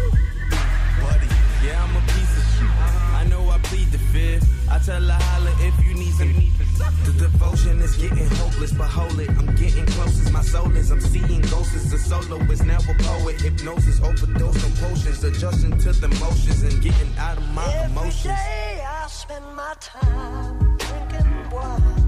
buddy. 1.03 1.27
Yeah, 1.63 1.83
I'm 1.83 1.95
a 1.95 2.03
piece 2.13 2.33
of 2.39 2.45
shit. 2.55 2.73
I 3.19 3.25
know 3.29 3.49
I 3.49 3.57
plead 3.69 3.91
the 3.91 3.99
fifth. 4.13 4.47
I 4.71 4.79
tell 4.79 5.01
her 5.01 5.19
holla 5.29 5.51
if 5.67 5.75
you 5.85 5.93
need 5.95 6.13
some. 6.13 6.68
The 6.79 7.11
devotion 7.11 7.81
is 7.81 7.97
getting 7.97 8.29
hopeless, 8.37 8.71
but 8.71 8.87
hold 8.87 9.19
it. 9.19 9.29
I'm 9.31 9.53
getting 9.55 9.85
close 9.87 10.17
as 10.25 10.31
my 10.31 10.41
soul 10.41 10.73
is. 10.77 10.91
I'm 10.91 11.01
seeing 11.01 11.41
ghosts 11.41 11.75
as 11.75 11.91
a 11.91 11.99
soloist, 11.99 12.63
now 12.65 12.77
a 12.77 13.03
poet. 13.03 13.41
Hypnosis, 13.41 13.99
overdose 14.01 14.63
on 14.63 14.71
potions, 14.89 15.23
adjusting 15.23 15.77
to 15.77 15.91
the 15.91 16.07
motions 16.19 16.63
and 16.63 16.81
getting 16.81 17.11
out 17.17 17.37
of 17.37 17.47
my 17.49 17.65
Every 17.73 17.91
emotions. 17.91 18.23
day 18.23 18.85
I 18.87 19.07
spend 19.07 19.45
my 19.55 19.73
time 19.81 20.77
drinking 20.77 21.49
wine, 21.51 21.98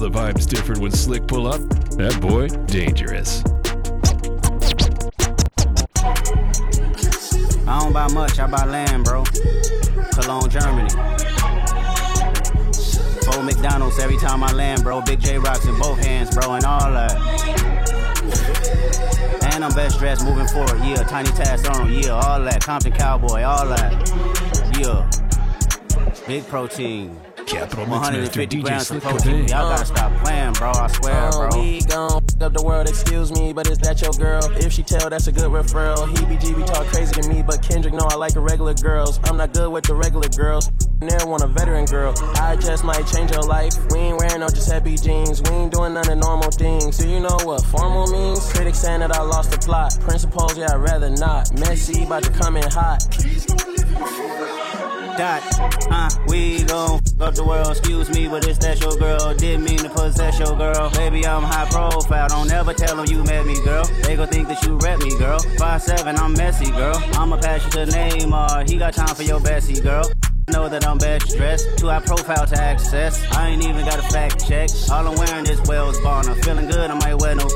the 0.00 0.10
vibe's 0.10 0.46
different 0.46 0.80
when 0.80 0.90
Slick 0.90 1.26
pull 1.26 1.46
up. 1.46 1.60
That 1.98 2.18
boy, 2.22 2.48
dangerous. 2.66 3.44
I 7.68 7.78
don't 7.80 7.92
buy 7.92 8.08
much, 8.08 8.38
I 8.38 8.46
buy 8.46 8.64
land, 8.64 9.04
bro. 9.04 9.24
Cologne, 10.12 10.48
Germany. 10.48 10.88
Four 13.24 13.42
McDonald's 13.42 13.98
every 13.98 14.16
time 14.16 14.42
I 14.42 14.50
land, 14.52 14.82
bro. 14.82 15.02
Big 15.02 15.20
J 15.20 15.36
rocks 15.36 15.66
in 15.66 15.78
both 15.78 15.98
hands, 15.98 16.34
bro, 16.34 16.54
and 16.54 16.64
all 16.64 16.90
that. 16.92 17.12
And 19.52 19.62
I'm 19.62 19.74
best 19.74 19.98
dressed 19.98 20.24
moving 20.24 20.48
forward, 20.48 20.78
yeah. 20.82 21.02
Tiny 21.02 21.28
Tass 21.30 21.66
Arnold, 21.66 21.90
yeah, 21.90 22.12
all 22.12 22.40
that. 22.42 22.64
Compton 22.64 22.92
Cowboy, 22.92 23.42
all 23.42 23.66
that. 23.66 23.92
Yeah. 24.78 25.10
Big 26.26 26.46
protein. 26.48 27.20
Capital 27.50 27.84
150 27.86 28.62
grams 28.62 28.90
of 28.92 29.02
protein. 29.02 29.48
Y'all 29.48 29.68
gotta 29.68 29.84
stop 29.84 30.24
playing, 30.24 30.52
bro. 30.52 30.70
I 30.70 30.86
swear, 30.86 31.30
oh, 31.32 31.36
bro. 31.36 31.48
Oh, 31.52 31.60
we 31.60 31.80
gon' 31.80 32.22
f 32.22 32.42
up 32.42 32.52
the 32.52 32.62
world, 32.62 32.88
excuse 32.88 33.32
me, 33.32 33.52
but 33.52 33.66
is 33.68 33.78
that 33.78 34.00
your 34.00 34.12
girl? 34.12 34.40
If 34.58 34.72
she 34.72 34.84
tell, 34.84 35.10
that's 35.10 35.26
a 35.26 35.32
good 35.32 35.50
referral. 35.50 36.06
He 36.08 36.24
BGB 36.26 36.64
talk 36.66 36.86
crazy 36.86 37.12
to 37.20 37.28
me, 37.28 37.42
but 37.42 37.60
Kendrick 37.60 37.92
know 37.92 38.06
I 38.08 38.14
like 38.14 38.34
the 38.34 38.40
regular 38.40 38.74
girls. 38.74 39.18
I'm 39.24 39.36
not 39.36 39.52
good 39.52 39.68
with 39.68 39.82
the 39.82 39.96
regular 39.96 40.28
girls. 40.28 40.70
Never 41.00 41.26
want 41.26 41.42
a 41.42 41.48
veteran 41.48 41.86
girl. 41.86 42.14
I 42.36 42.54
just 42.54 42.84
might 42.84 43.04
change 43.08 43.32
your 43.32 43.42
life. 43.42 43.74
We 43.90 43.98
ain't 43.98 44.18
wearing 44.18 44.40
no 44.40 44.48
Giuseppe 44.48 44.96
jeans. 44.96 45.42
We 45.42 45.50
ain't 45.50 45.72
doing 45.72 45.94
none 45.94 46.08
of 46.08 46.18
normal 46.18 46.52
things. 46.52 46.98
Do 46.98 47.08
you 47.08 47.18
know 47.18 47.36
what 47.42 47.64
formal 47.64 48.06
means? 48.06 48.48
Critics 48.52 48.78
saying 48.78 49.00
that 49.00 49.10
I 49.10 49.22
lost 49.22 49.50
the 49.50 49.58
plot. 49.58 49.98
Principles, 50.02 50.56
yeah, 50.56 50.72
I'd 50.72 50.76
rather 50.76 51.10
not. 51.10 51.52
Messy, 51.58 52.04
about 52.04 52.22
to 52.22 52.30
come 52.30 52.56
in 52.56 52.70
hot. 52.70 53.02
Dot, 55.20 55.42
uh, 55.90 56.08
we 56.28 56.64
gon' 56.64 56.98
f 56.98 57.20
up 57.20 57.34
the 57.34 57.44
world, 57.44 57.68
excuse 57.68 58.08
me, 58.08 58.26
but 58.26 58.48
it's 58.48 58.56
that 58.60 58.80
your 58.80 58.96
girl. 58.96 59.34
Didn't 59.34 59.64
mean 59.64 59.76
to 59.80 59.90
possess 59.90 60.38
your 60.38 60.56
girl. 60.56 60.88
Baby, 60.92 61.26
I'm 61.26 61.42
high 61.42 61.68
profile, 61.68 62.26
don't 62.28 62.50
ever 62.50 62.72
tell 62.72 62.96
them 62.96 63.04
you 63.04 63.22
met 63.24 63.44
me, 63.44 63.62
girl. 63.62 63.84
They 64.02 64.16
gon' 64.16 64.28
think 64.28 64.48
that 64.48 64.64
you 64.64 64.78
rep 64.78 64.98
me, 65.00 65.14
girl. 65.18 65.38
Five 65.58 65.82
seven, 65.82 66.16
I'm 66.16 66.32
messy, 66.32 66.70
girl. 66.70 66.96
I'ma 67.20 67.36
pass 67.36 67.62
you 67.66 67.70
to 67.72 67.92
Neymar, 67.92 68.66
he 68.66 68.78
got 68.78 68.94
time 68.94 69.14
for 69.14 69.22
your 69.22 69.40
Bessie, 69.40 69.78
girl. 69.82 70.10
Know 70.48 70.70
that 70.70 70.86
I'm 70.86 70.96
best 70.96 71.36
dressed, 71.36 71.76
too 71.76 71.88
high 71.88 72.00
profile 72.00 72.46
to 72.46 72.56
access. 72.58 73.22
I 73.32 73.50
ain't 73.50 73.62
even 73.62 73.84
got 73.84 73.98
a 73.98 74.02
fact 74.10 74.48
check. 74.48 74.70
All 74.90 75.06
I'm 75.06 75.16
wearing 75.16 75.44
is 75.44 75.60
Wales 75.68 76.00
Bonner. 76.00 76.34
Feeling 76.36 76.66
good, 76.66 76.90
I 76.90 76.94
might 76.94 77.20
wear 77.20 77.34
no. 77.34 77.46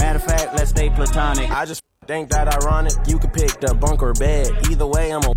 Matter 0.00 0.18
of 0.18 0.24
fact, 0.24 0.56
let's 0.56 0.70
stay 0.70 0.90
platonic. 0.90 1.48
I 1.52 1.66
just 1.66 1.84
think 2.08 2.30
that 2.30 2.52
ironic. 2.52 2.94
You 3.06 3.20
could 3.20 3.32
pick 3.32 3.60
the 3.60 3.74
bunk 3.74 4.02
or 4.02 4.12
bed. 4.14 4.50
Either 4.68 4.88
way, 4.88 5.12
I'm 5.12 5.22
a 5.22 5.34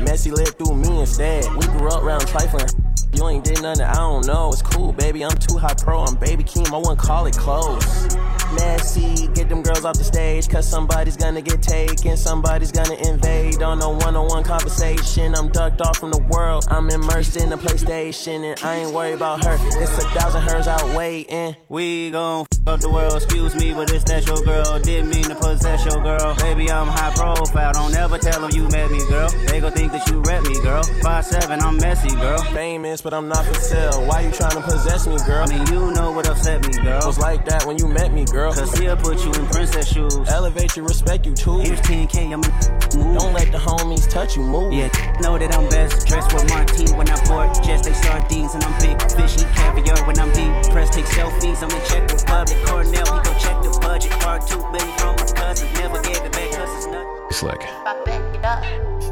Messy 0.00 0.30
lived 0.30 0.58
through 0.58 0.76
me 0.76 1.00
instead. 1.00 1.44
We 1.54 1.66
grew 1.66 1.88
up 1.88 2.02
around 2.02 2.26
trifling. 2.26 2.66
You 3.12 3.28
ain't 3.28 3.44
did 3.44 3.62
nothing, 3.62 3.84
I 3.84 3.94
don't 3.94 4.26
know. 4.26 4.50
It's 4.52 4.62
cool, 4.62 4.92
baby. 4.92 5.24
I'm 5.24 5.36
too 5.36 5.58
high 5.58 5.74
pro. 5.74 6.00
I'm 6.00 6.16
baby 6.16 6.44
Keem. 6.44 6.72
I 6.72 6.76
wouldn't 6.78 6.98
call 6.98 7.26
it 7.26 7.36
close. 7.36 8.06
Messy, 8.54 9.28
get 9.28 9.48
them 9.48 9.62
girls 9.62 9.84
off 9.84 9.96
the 9.96 10.04
stage. 10.04 10.48
Cause 10.48 10.68
somebody's 10.68 11.16
gonna 11.16 11.42
get 11.42 11.62
taken. 11.62 12.16
Somebody's 12.16 12.72
gonna 12.72 12.94
invade 13.08 13.62
on 13.62 13.80
a 13.80 13.90
one 13.90 14.16
on 14.16 14.26
one 14.28 14.42
conversation. 14.42 15.34
I'm 15.34 15.48
ducked 15.48 15.80
off 15.80 15.98
from 15.98 16.10
the 16.10 16.22
world. 16.30 16.64
I'm 16.68 16.90
immersed 16.90 17.36
in 17.36 17.50
the 17.50 17.56
PlayStation. 17.56 18.44
And 18.50 18.60
I 18.64 18.76
ain't 18.76 18.92
worried 18.92 19.14
about 19.14 19.44
her. 19.44 19.56
It's 19.80 19.96
a 19.98 20.08
thousand 20.10 20.42
hers 20.42 20.66
out 20.66 20.84
waiting. 20.96 21.56
We 21.68 22.10
gon' 22.10 22.46
f 22.52 22.68
up 22.68 22.80
the 22.80 22.90
world, 22.90 23.14
excuse 23.14 23.54
me, 23.54 23.72
but 23.72 23.90
it's 23.92 24.04
that 24.04 24.26
your 24.26 24.42
girl. 24.42 24.78
Didn't 24.80 25.10
mean 25.10 25.24
to 25.24 25.34
possess 25.34 25.84
your 25.84 26.02
girl. 26.02 26.34
Baby, 26.36 26.70
I'm 26.70 26.88
high 26.88 27.12
profile. 27.14 27.72
Don't 27.72 27.94
ever 27.94 28.18
tell 28.18 28.40
them 28.40 28.50
you 28.52 28.68
met 28.68 28.90
me, 28.90 28.98
girl. 29.08 29.28
They 29.46 29.60
gon' 29.60 29.72
think 29.72 29.92
that 29.92 30.08
you 30.08 30.20
rep 30.22 30.42
me, 30.44 30.60
girl. 30.60 30.82
Five 31.02 31.24
seven, 31.24 31.60
I'm 31.60 31.76
messy, 31.76 32.10
girl. 32.16 32.42
Famous, 32.52 33.00
but 33.00 33.14
I'm 33.14 33.28
not 33.28 33.44
for 33.46 33.54
sale. 33.54 34.06
Why 34.06 34.22
you 34.22 34.32
trying 34.32 34.56
to 34.56 34.62
possess 34.62 35.06
me, 35.06 35.16
girl? 35.26 35.44
I 35.46 35.56
mean, 35.56 35.66
you 35.68 35.92
know 35.92 36.12
what 36.12 36.28
upset 36.28 36.66
me, 36.66 36.72
girl. 36.82 37.00
It 37.00 37.06
Was 37.06 37.18
like 37.18 37.44
that 37.46 37.64
when 37.66 37.78
you 37.78 37.86
met 37.86 38.12
me, 38.12 38.24
girl. 38.24 38.39
Cause 38.48 38.78
he'll 38.78 38.96
put 38.96 39.22
you 39.22 39.32
in 39.32 39.46
princess 39.48 39.92
shoes. 39.92 40.16
Elevate 40.28 40.74
you, 40.74 40.82
respect 40.82 41.26
you 41.26 41.34
too. 41.34 41.58
Here's 41.58 41.80
10K, 41.82 42.32
I'm 42.32 42.42
a 42.42 42.96
move. 42.96 43.18
Don't 43.18 43.34
let 43.34 43.52
the 43.52 43.58
homies 43.58 44.08
touch 44.08 44.34
you, 44.34 44.42
move. 44.42 44.72
Yeah, 44.72 44.88
know 45.20 45.38
that 45.38 45.54
I'm 45.54 45.68
best 45.68 46.06
dressed 46.06 46.32
with 46.32 46.48
Martine 46.48 46.96
when 46.96 47.08
I 47.10 47.20
board 47.28 47.52
jets. 47.62 47.86
They 47.86 47.92
sardines 47.92 48.54
and 48.54 48.64
I'm 48.64 48.72
big 48.80 48.96
fishy 49.12 49.44
caviar 49.54 50.06
when 50.06 50.18
I'm 50.18 50.32
deep 50.32 50.72
pressed. 50.72 50.94
Take 50.94 51.04
selfies, 51.04 51.62
I'm 51.62 51.70
in 51.70 51.84
Czech 51.86 52.10
Republic. 52.10 52.56
Cornell, 52.66 53.04
he 53.04 53.20
go 53.22 53.32
check 53.38 53.62
the 53.62 53.78
budget. 53.82 54.12
Part 54.20 54.46
two 54.48 54.58
million 54.72 54.98
from 54.98 55.16
my 55.16 55.26
cousin. 55.36 55.68
Never 55.74 56.00
gave 56.02 56.24
it 56.24 56.32
back 56.32 56.50
cause 56.52 56.72
it's 56.76 56.86
not. 56.86 57.32
Slick. 57.32 57.60
If 57.60 57.86
I 57.86 58.02
back 58.04 58.34
it 58.34 58.44
up, 58.44 58.64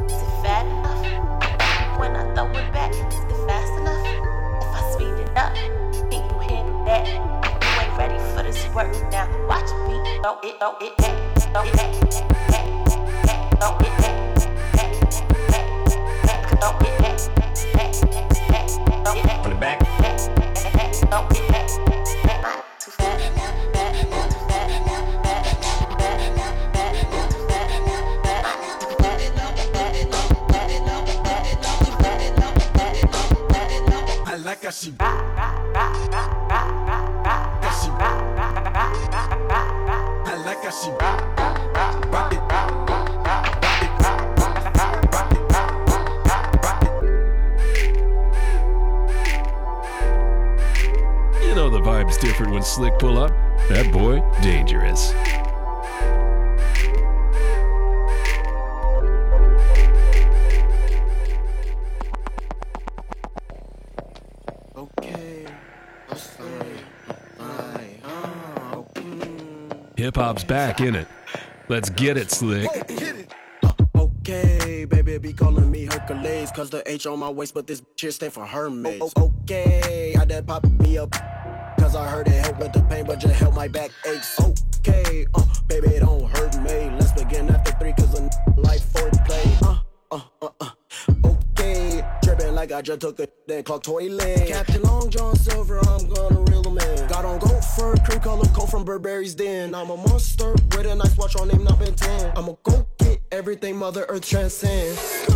is 0.09 0.17
it 0.17 0.33
fat 0.41 0.65
enough? 0.65 1.99
When 1.99 2.15
I 2.15 2.25
throw 2.33 2.49
it 2.49 2.73
back, 2.73 2.91
is 2.91 2.97
it 2.97 3.47
fast 3.47 3.73
enough? 3.77 4.03
If 4.57 4.73
I 4.73 4.91
speed 4.91 5.15
it 5.21 5.37
up, 5.37 5.53
people 6.09 6.39
handle 6.39 6.83
that. 6.85 7.38
This 8.51 8.67
work 8.73 8.91
now. 9.11 9.27
Watch 9.47 9.69
me. 9.87 10.19
Throw 10.23 10.39
it, 10.41 10.57
throw 10.59 10.75
it 10.81 10.97
back, 10.97 11.37
throw 11.53 11.63
it 11.63 11.73
back, 11.73 12.28
Hip 70.29 70.35
hop's 70.37 70.43
back 70.43 70.79
in 70.79 70.93
it. 70.95 71.07
Let's 71.69 71.89
get 71.89 72.15
it, 72.15 72.29
Slick. 72.29 72.69
Okay, 73.97 74.85
baby, 74.85 75.17
be 75.17 75.33
calling 75.33 75.71
me 75.71 75.85
Hercules. 75.85 76.51
Cause 76.51 76.69
the 76.69 76.83
H 76.85 77.07
on 77.07 77.17
my 77.17 77.29
waist, 77.31 77.55
but 77.55 77.65
this 77.65 77.81
shit 77.95 78.13
stand 78.13 78.33
for 78.33 78.45
Hermes. 78.45 79.01
O- 79.01 79.33
Okay, 79.41 80.13
I 80.19 80.25
did 80.25 80.45
pop 80.45 80.63
me 80.81 80.99
up. 80.99 81.11
Cause 81.79 81.95
I 81.95 82.07
heard 82.07 82.27
it 82.27 82.45
help 82.45 82.59
with 82.59 82.73
the 82.73 82.81
pain, 82.83 83.05
but 83.05 83.17
just 83.19 83.33
help 83.33 83.55
my 83.55 83.67
back 83.67 83.89
aches. 84.05 84.39
Okay, 84.87 85.25
uh, 85.33 85.43
baby, 85.67 85.97
don't 85.99 86.29
hurt 86.37 86.55
me. 86.61 86.91
Let's 86.99 87.11
begin 87.13 87.49
after 87.49 87.71
three, 87.79 87.93
cause 87.93 88.13
a 88.19 88.21
n- 88.21 88.29
like 88.57 88.81
foreplay. 88.81 89.63
Uh, 89.63 89.79
uh, 90.11 90.21
uh, 90.43 90.49
uh. 90.61 90.69
Okay, 91.25 92.03
tripping 92.23 92.53
like 92.53 92.71
I 92.71 92.83
just 92.83 93.01
took 93.01 93.19
a 93.19 93.27
then 93.49 93.63
clock 93.63 93.83
toilet. 93.83 94.47
Captain 94.47 94.81
Long 94.83 95.09
John 95.09 95.35
Silver, 95.35 95.79
I'm 95.79 96.07
gonna 96.07 96.41
reel 96.41 96.63
him 96.63 96.77
in. 96.77 97.07
Got 97.07 97.25
on 97.25 97.39
goat 97.39 97.63
fur, 97.75 97.95
cream 98.05 98.19
color 98.19 98.45
coat 98.49 98.69
from 98.69 98.85
Burberry's 98.85 99.35
Den. 99.35 99.73
I'm 99.73 99.89
a 99.89 99.97
monster 99.97 100.51
with 100.51 100.85
a 100.85 100.95
nice 100.95 101.17
watch 101.17 101.35
on 101.35 101.47
name, 101.47 101.63
not 101.63 101.79
been 101.79 101.95
10. 101.95 102.37
I'ma 102.37 102.53
go 102.63 102.85
get 102.99 103.19
everything 103.31 103.77
Mother 103.77 104.05
Earth 104.07 104.27
transcends. 104.27 105.28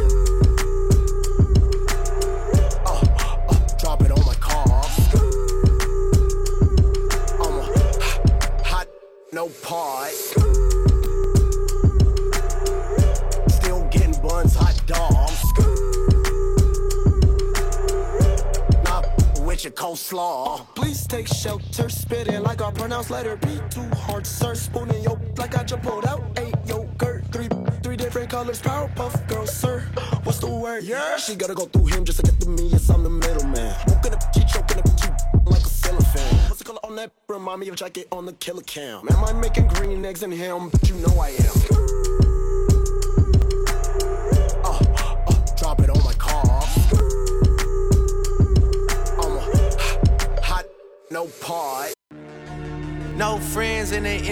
Take 21.14 21.28
shelter, 21.28 21.90
spitting 21.90 22.42
like 22.42 22.60
I 22.60 22.72
pronounce 22.72 23.12
letter 23.12 23.36
B. 23.38 23.48
Too 23.70 23.88
hard, 24.06 24.26
sir. 24.26 24.56
Spooning 24.56 25.04
yo 25.04 25.20
like 25.38 25.56
I 25.56 25.64
just 25.64 25.84
pulled 25.84 26.08
out 26.08 26.24
eight 26.40 26.56
yogurt. 26.66 27.24
Three, 27.32 27.50
three 27.84 27.96
different 27.96 28.32
colors. 28.32 28.60
Powerpuff 28.60 29.28
girl, 29.28 29.46
sir. 29.46 29.82
What's 30.24 30.40
the 30.40 30.48
word? 30.48 30.84
Yeah. 30.84 31.18
She 31.18 31.36
gotta 31.36 31.54
go 31.54 31.66
through 31.66 31.86
him 31.86 32.04
just 32.04 32.20
to 32.20 32.24
get 32.24 32.40
to 32.42 32.50
me. 32.50 32.68
Yes, 32.68 32.90
I'm 32.90 33.04
the 33.04 33.12
middleman. 33.12 33.76
Woken 33.88 34.14
up, 34.14 34.24
she 34.34 34.44
choking 34.46 34.80
up, 34.80 34.88
she 35.00 35.10
like 35.46 35.62
a 35.62 35.74
cellophane. 35.82 36.38
What's 36.50 36.60
the 36.60 36.66
color 36.66 36.80
on 36.84 36.96
that? 36.96 37.12
Remind 37.28 37.60
me 37.60 37.68
of 37.70 37.76
jacket 37.76 38.08
on 38.12 38.26
the 38.26 38.34
killer 38.34 38.64
cam. 38.64 39.08
Am 39.12 39.24
I 39.24 39.34
making 39.34 39.68
green 39.68 40.04
eggs 40.04 40.24
and 40.24 40.34
ham? 40.34 40.70
But 40.70 40.90
you 40.90 40.96
know 40.96 41.20
I 41.20 41.30
am. 41.30 41.73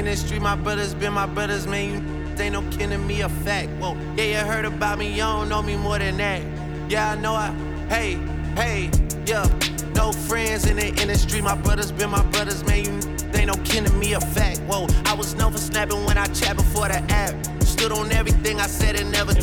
In 0.01 0.05
the 0.05 0.11
industry, 0.11 0.39
my 0.39 0.55
brothers 0.55 0.95
been 0.95 1.13
my 1.13 1.27
brothers, 1.27 1.67
man. 1.67 2.35
You 2.35 2.43
ain't 2.43 2.53
no 2.53 2.61
kidding 2.71 3.05
me 3.05 3.21
a 3.21 3.29
fact. 3.29 3.69
Whoa, 3.79 3.95
yeah, 4.17 4.41
you 4.41 4.51
heard 4.51 4.65
about 4.65 4.97
me, 4.97 5.11
you 5.11 5.17
don't 5.17 5.47
know 5.47 5.61
me 5.61 5.75
more 5.75 5.99
than 5.99 6.17
that. 6.17 6.41
Yeah, 6.89 7.11
I 7.11 7.15
know 7.15 7.35
I, 7.35 7.51
hey, 7.87 8.15
hey, 8.55 8.89
yeah. 9.27 9.47
No 9.93 10.11
friends 10.11 10.65
in 10.65 10.77
the 10.77 10.87
industry, 10.87 11.39
my 11.41 11.55
brothers 11.55 11.91
been 11.91 12.09
my 12.09 12.23
brothers, 12.31 12.63
man. 12.65 12.85
You 12.85 13.39
ain't 13.39 13.47
no 13.47 13.53
kidding 13.63 13.97
me 13.99 14.13
a 14.13 14.19
fact. 14.19 14.61
Whoa, 14.61 14.87
I 15.05 15.13
was 15.13 15.35
known 15.35 15.51
for 15.51 15.59
snapping 15.59 16.03
when 16.05 16.17
I 16.17 16.25
chat 16.27 16.57
before 16.57 16.87
the 16.87 16.99
app. 17.11 17.35
Stood 17.63 17.91
on 17.91 18.11
everything 18.11 18.59
I 18.59 18.67
said 18.67 18.99
and 18.99 19.11
never. 19.11 19.33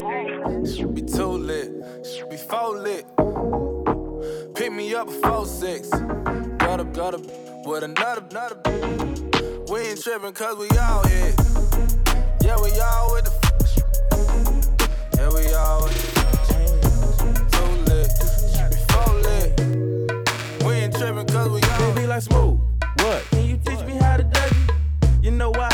Should 0.66 0.92
be 0.92 1.02
too 1.02 1.38
lit, 1.48 1.70
should 2.04 2.30
be 2.30 2.36
full 2.36 2.76
lit. 2.76 3.06
Pick 4.56 4.72
me 4.72 4.92
up 4.94 5.06
before 5.06 5.46
six. 5.46 5.88
Got 5.88 6.80
up, 6.80 6.92
got 6.92 7.14
up 7.14 7.20
with 7.64 7.84
another, 7.84 8.24
another. 8.30 9.27
We 9.70 9.80
ain't 9.80 10.02
tripping 10.02 10.32
cause 10.32 10.56
we 10.56 10.66
all 10.78 11.06
here. 11.08 11.34
Yeah, 12.40 12.56
we 12.56 12.70
all 12.80 13.12
with 13.12 13.26
the. 13.26 13.32
F- 13.36 13.78
yeah, 15.14 15.28
we 15.28 15.52
all 15.52 15.82
with 15.82 15.92
the. 15.92 16.08
Too 17.52 17.70
lit, 17.84 18.08
be 18.70 18.78
full 18.88 19.14
lit. 19.20 20.64
We 20.64 20.72
ain't 20.72 20.96
tripping 20.96 21.26
cause 21.26 21.50
we 21.50 21.60
all. 21.60 21.92
They 21.92 22.00
be 22.00 22.06
like 22.06 22.22
smooth. 22.22 22.58
What? 23.00 23.22
Can 23.28 23.44
you 23.44 23.58
teach 23.58 23.80
me 23.84 23.96
how 23.96 24.16
to 24.16 24.24
dougie? 24.24 24.74
You 25.22 25.32
know 25.32 25.50
why? 25.50 25.68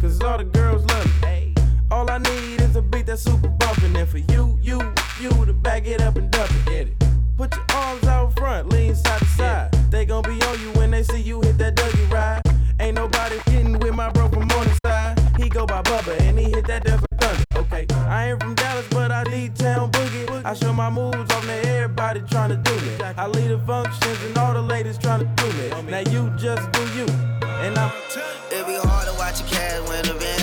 Cause 0.00 0.20
all 0.22 0.38
the 0.38 0.44
girls 0.44 0.84
love 0.86 1.22
me. 1.22 1.52
All 1.90 2.08
I 2.08 2.18
need 2.18 2.60
is 2.60 2.76
a 2.76 2.82
beat 2.82 3.06
that's 3.06 3.22
super 3.22 3.48
bumpin'. 3.48 3.96
And 3.96 4.08
for 4.08 4.18
you, 4.18 4.60
you, 4.62 4.80
you 5.20 5.30
to 5.44 5.52
back 5.52 5.88
it 5.88 6.00
up 6.02 6.16
and 6.16 6.30
dump 6.30 6.52
it. 6.52 6.66
Get 6.66 6.86
it. 6.86 7.04
Put 7.36 7.56
your 7.56 7.66
arms 7.74 8.04
out 8.04 8.38
front, 8.38 8.68
lean 8.68 8.94
side 8.94 9.18
to 9.18 9.24
side. 9.26 9.72
They 9.90 10.04
gon' 10.04 10.22
be 10.22 10.39
and 16.10 16.38
he 16.38 16.46
hit 16.50 16.66
that 16.66 16.84
Thunder. 16.84 17.44
Okay, 17.56 17.86
I 17.94 18.30
ain't 18.30 18.40
from 18.40 18.54
Dallas, 18.54 18.86
but 18.90 19.12
I 19.12 19.22
need 19.24 19.54
town 19.56 19.90
boogie. 19.92 20.44
I 20.44 20.54
show 20.54 20.72
my 20.72 20.90
moves 20.90 21.30
off 21.32 21.44
to 21.44 21.68
everybody 21.68 22.20
tryna 22.20 22.62
do 22.62 22.74
me. 22.86 23.04
I 23.16 23.26
lead 23.26 23.48
the 23.48 23.58
functions 23.58 24.24
and 24.24 24.36
all 24.38 24.54
the 24.54 24.62
ladies 24.62 24.98
tryna 24.98 25.28
do 25.36 25.46
me. 25.58 25.90
Now 25.90 26.00
you 26.10 26.30
just 26.36 26.70
do 26.72 26.82
you, 26.96 27.06
and 27.64 27.76
I'm. 27.78 27.92
It 28.52 28.66
be 28.66 28.74
hard 28.74 29.06
to 29.06 29.14
watch 29.14 29.40
a 29.40 29.44
cat 29.44 29.88
when 29.88 30.04
the 30.04 30.14
bands 30.14 30.39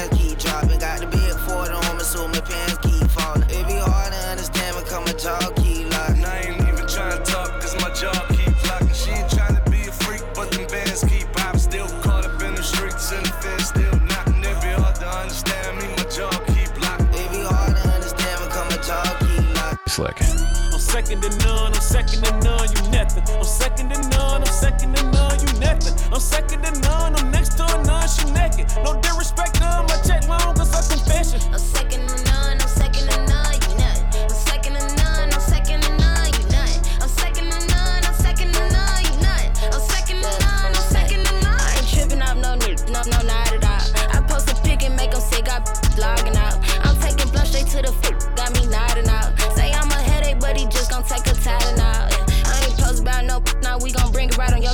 second 21.08 21.22
to 21.22 21.46
none, 21.46 21.74
I'm 21.74 21.82
second 21.82 22.22
to 22.26 22.32
none, 22.44 22.68
you 22.68 22.92
nothing. 22.92 23.24
I'm 23.38 23.44
second 23.46 23.94
to 23.94 24.10
none, 24.10 24.42
I'm 24.42 24.46
second 24.46 24.94
to 24.94 25.04
none, 25.04 25.40
you 25.40 25.60
nothing. 25.60 25.96
I'm 26.12 26.20
second 26.20 26.64
to 26.64 26.72
none, 26.82 27.16
I'm 27.16 27.32
next 27.32 27.56
to 27.56 27.64
a 27.64 27.84
none, 27.86 28.08
she 28.10 28.30
naked. 28.32 28.68
No 28.84 29.00
disrespect 29.00 29.56
to 29.56 29.86
my 29.88 29.96
check 30.06 30.28
long, 30.28 30.54
cause 30.56 30.74
I 30.76 30.84
confession. 30.84 31.40
I'm 31.54 31.60
second 31.60 32.10
to 32.10 32.24
none, 32.26 32.60
I'm 32.60 32.68
second 32.68 33.08
to 33.08 33.18
none, 33.24 33.56
you 33.56 33.78
nut. 33.80 34.00
I'm 34.20 34.36
second 34.52 34.76
to 34.76 34.96
none, 35.00 35.32
I'm 35.32 35.40
second 35.40 35.82
to 35.84 35.92
none, 35.96 36.28
you 36.36 36.44
nut. 36.52 36.76
I'm 37.00 37.08
second 37.08 37.52
to 37.52 37.60
none, 37.72 38.04
I'm 38.04 38.14
second 38.14 38.54
to 38.54 38.64
none, 38.68 39.04
you 39.08 39.16
nut. 39.24 39.48
I'm 39.64 39.80
second 39.80 40.20
to 40.20 40.32
none, 40.44 40.76
I'm 40.76 40.92
second 40.92 41.24
to 41.24 41.34
none. 41.40 41.56
I 41.56 41.76
ain't 41.78 41.88
tripping 41.88 42.22
off 42.22 42.36
no 42.36 42.56
no, 42.92 43.02
no, 43.08 43.20
not 43.24 43.54
at 43.54 43.64
all. 43.64 43.86
I 44.12 44.20
post 44.28 44.52
a 44.52 44.56
pic 44.62 44.84
and 44.84 44.96
make 44.98 45.14
'em 45.16 45.22
sick, 45.22 45.46
got 45.46 45.64
logging 45.98 46.37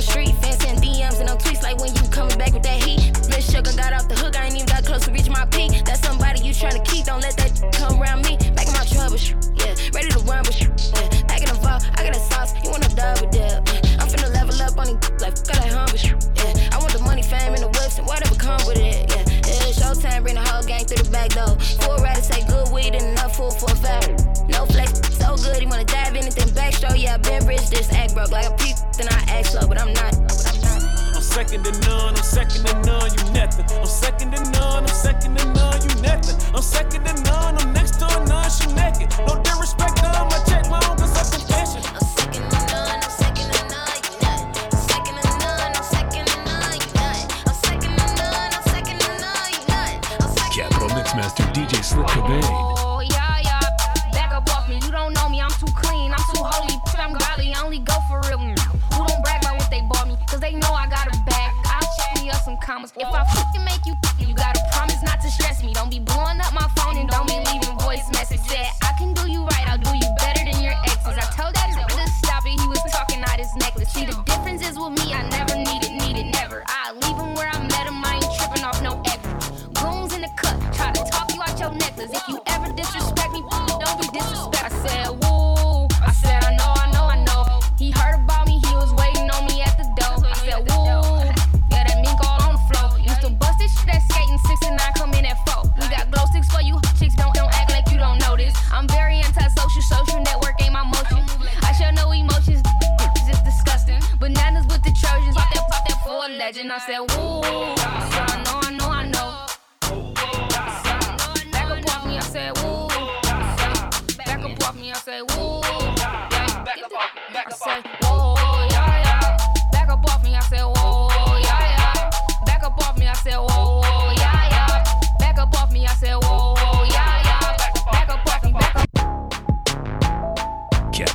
street. 0.04 0.33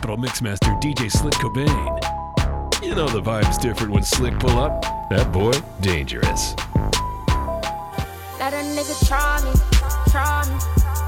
Capital 0.10 0.26
Mixmaster 0.26 0.82
DJ 0.82 1.12
Slick 1.12 1.36
Cobain. 1.36 2.84
You 2.84 2.96
know 2.96 3.08
the 3.08 3.22
vibe's 3.22 3.60
different 3.60 3.94
when 3.94 4.02
Slick 4.02 4.40
pull 4.40 4.58
up. 4.58 4.82
That 5.12 5.32
boy, 5.32 5.52
dangerous. 5.82 6.56
Let 8.40 8.54
a 8.54 8.64
nigga 8.74 9.08
try 9.08 9.40
me, 9.46 9.54
try 10.10 10.50
me. 10.50 10.58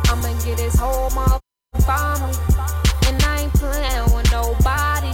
I'ma 0.05 0.39
get 0.45 0.59
his 0.59 0.75
whole 0.77 1.09
motherfucking 1.09 1.81
family. 1.83 2.37
And 3.07 3.23
I 3.23 3.41
ain't 3.41 3.53
playing 3.53 4.13
with 4.13 4.31
nobody. 4.31 5.13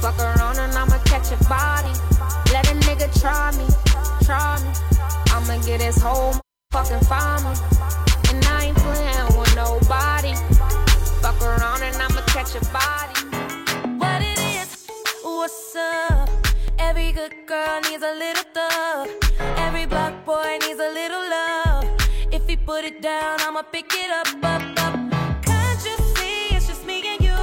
Fuck 0.00 0.20
around 0.20 0.58
and 0.58 0.72
I'ma 0.72 0.98
catch 1.02 1.32
a 1.32 1.44
body. 1.48 1.90
Let 2.52 2.70
a 2.70 2.74
nigga 2.86 3.10
try 3.20 3.50
me, 3.58 3.66
try 4.24 4.62
me. 4.62 4.70
I'ma 5.34 5.60
get 5.66 5.80
his 5.80 6.00
whole 6.00 6.34
motherfucking 6.72 7.08
family. 7.08 7.58
And 8.30 8.44
I 8.44 8.66
ain't 8.66 8.76
playing 8.76 9.31
around 11.52 11.82
and 11.82 11.96
I'ma 11.96 12.22
catch 12.34 12.54
your 12.54 12.66
body. 12.72 13.20
What 13.98 14.22
it 14.22 14.38
is, 14.56 14.86
what's 15.22 15.76
up? 15.76 16.30
Every 16.78 17.12
good 17.12 17.34
girl 17.46 17.80
needs 17.82 18.02
a 18.02 18.14
little 18.24 18.46
thug. 18.54 19.08
Every 19.58 19.86
black 19.86 20.24
boy 20.24 20.58
needs 20.62 20.80
a 20.80 20.90
little 21.00 21.24
love. 21.36 21.84
If 22.32 22.46
he 22.48 22.56
put 22.56 22.84
it 22.84 23.02
down, 23.02 23.40
I'ma 23.40 23.62
pick 23.62 23.92
it 23.92 24.10
up, 24.10 24.28
up, 24.42 24.62
up. 24.84 24.94
Can't 25.44 25.80
you 25.88 25.96
see 26.16 26.54
it's 26.56 26.68
just 26.68 26.86
me 26.86 27.02
and 27.12 27.20
you? 27.28 27.42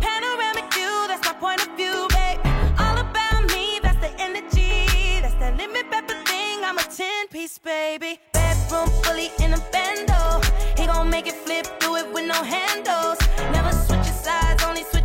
Panoramic 0.00 0.72
view, 0.74 0.94
that's 1.08 1.24
my 1.24 1.34
point 1.34 1.60
of 1.66 1.70
view, 1.76 2.08
babe. 2.10 2.40
All 2.78 2.98
about 2.98 3.42
me, 3.54 3.78
that's 3.82 4.00
the 4.04 4.12
energy. 4.18 5.20
That's 5.22 5.38
the 5.42 5.50
limit 5.56 5.90
pepper 5.90 6.18
thing, 6.26 6.64
I'm 6.64 6.78
a 6.78 6.82
10 6.82 7.28
piece 7.28 7.58
baby. 7.58 8.18
baby. 8.32 8.49
Bedroom 8.70 8.88
fully 9.02 9.30
in 9.40 9.52
a 9.52 9.58
bando. 9.72 10.40
He 10.76 10.86
gon' 10.86 11.10
make 11.10 11.26
it 11.26 11.34
flip, 11.34 11.66
do 11.80 11.96
it 11.96 12.06
with 12.12 12.26
no 12.26 12.40
handles. 12.44 13.18
Never 13.52 13.72
switching 13.72 14.12
sides, 14.12 14.62
only 14.62 14.84
switching 14.84 14.99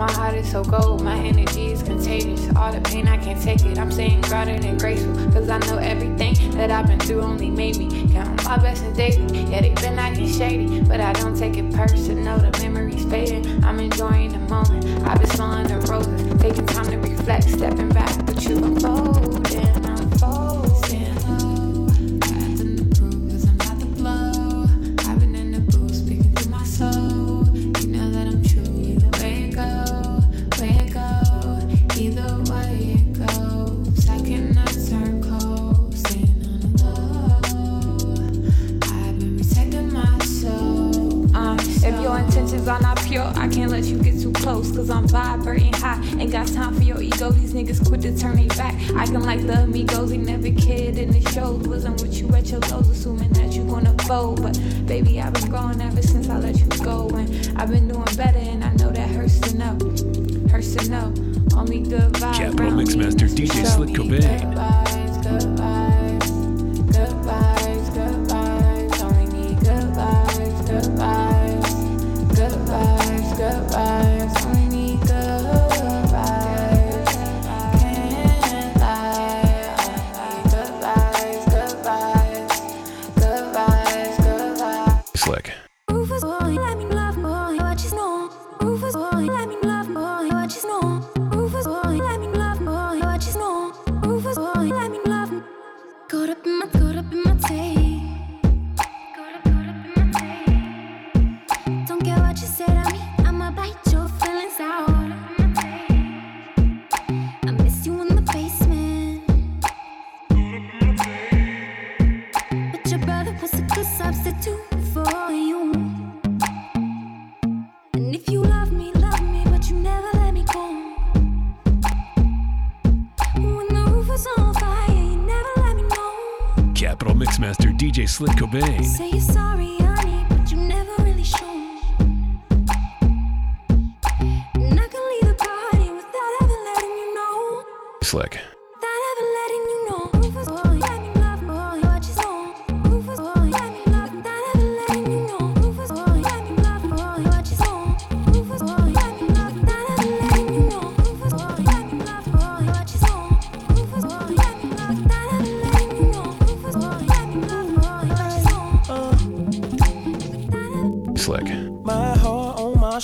My 0.00 0.10
heart 0.12 0.34
is 0.34 0.50
so 0.50 0.64
cold, 0.64 1.04
my 1.04 1.18
energy 1.18 1.72
is 1.72 1.82
contagious. 1.82 2.48
All 2.56 2.72
the 2.72 2.80
pain, 2.80 3.06
I 3.06 3.18
can't 3.18 3.38
take 3.38 3.62
it. 3.66 3.78
I'm 3.78 3.92
saying 3.92 4.22
grounded 4.22 4.64
and 4.64 4.80
graceful, 4.80 5.12
cause 5.30 5.50
I 5.50 5.58
know 5.58 5.76
everything 5.76 6.34
that 6.52 6.70
I've 6.70 6.86
been 6.86 6.98
through 7.00 7.20
only 7.20 7.50
made 7.50 7.76
me 7.76 8.08
count 8.10 8.42
my 8.42 8.56
blessings 8.56 8.96
daily. 8.96 9.42
Yeah, 9.50 9.60
they've 9.60 9.74
been 9.74 9.98
acting 9.98 10.26
shady, 10.26 10.80
but 10.80 11.02
I 11.02 11.12
don't 11.12 11.36
take 11.36 11.58
it 11.58 11.70
personal. 11.74 12.38
The 12.38 12.50
memories 12.62 13.04
fading, 13.10 13.62
I'm 13.62 13.78
enjoying 13.78 14.32
the 14.32 14.38
moment. 14.38 14.86
I've 15.06 15.20
been 15.20 15.28
smelling 15.28 15.66
the 15.66 15.76
roses, 15.80 16.40
taking 16.40 16.64
time 16.64 16.86
to 16.86 16.96
reflect, 16.96 17.50
stepping 17.50 17.90
back, 17.90 18.29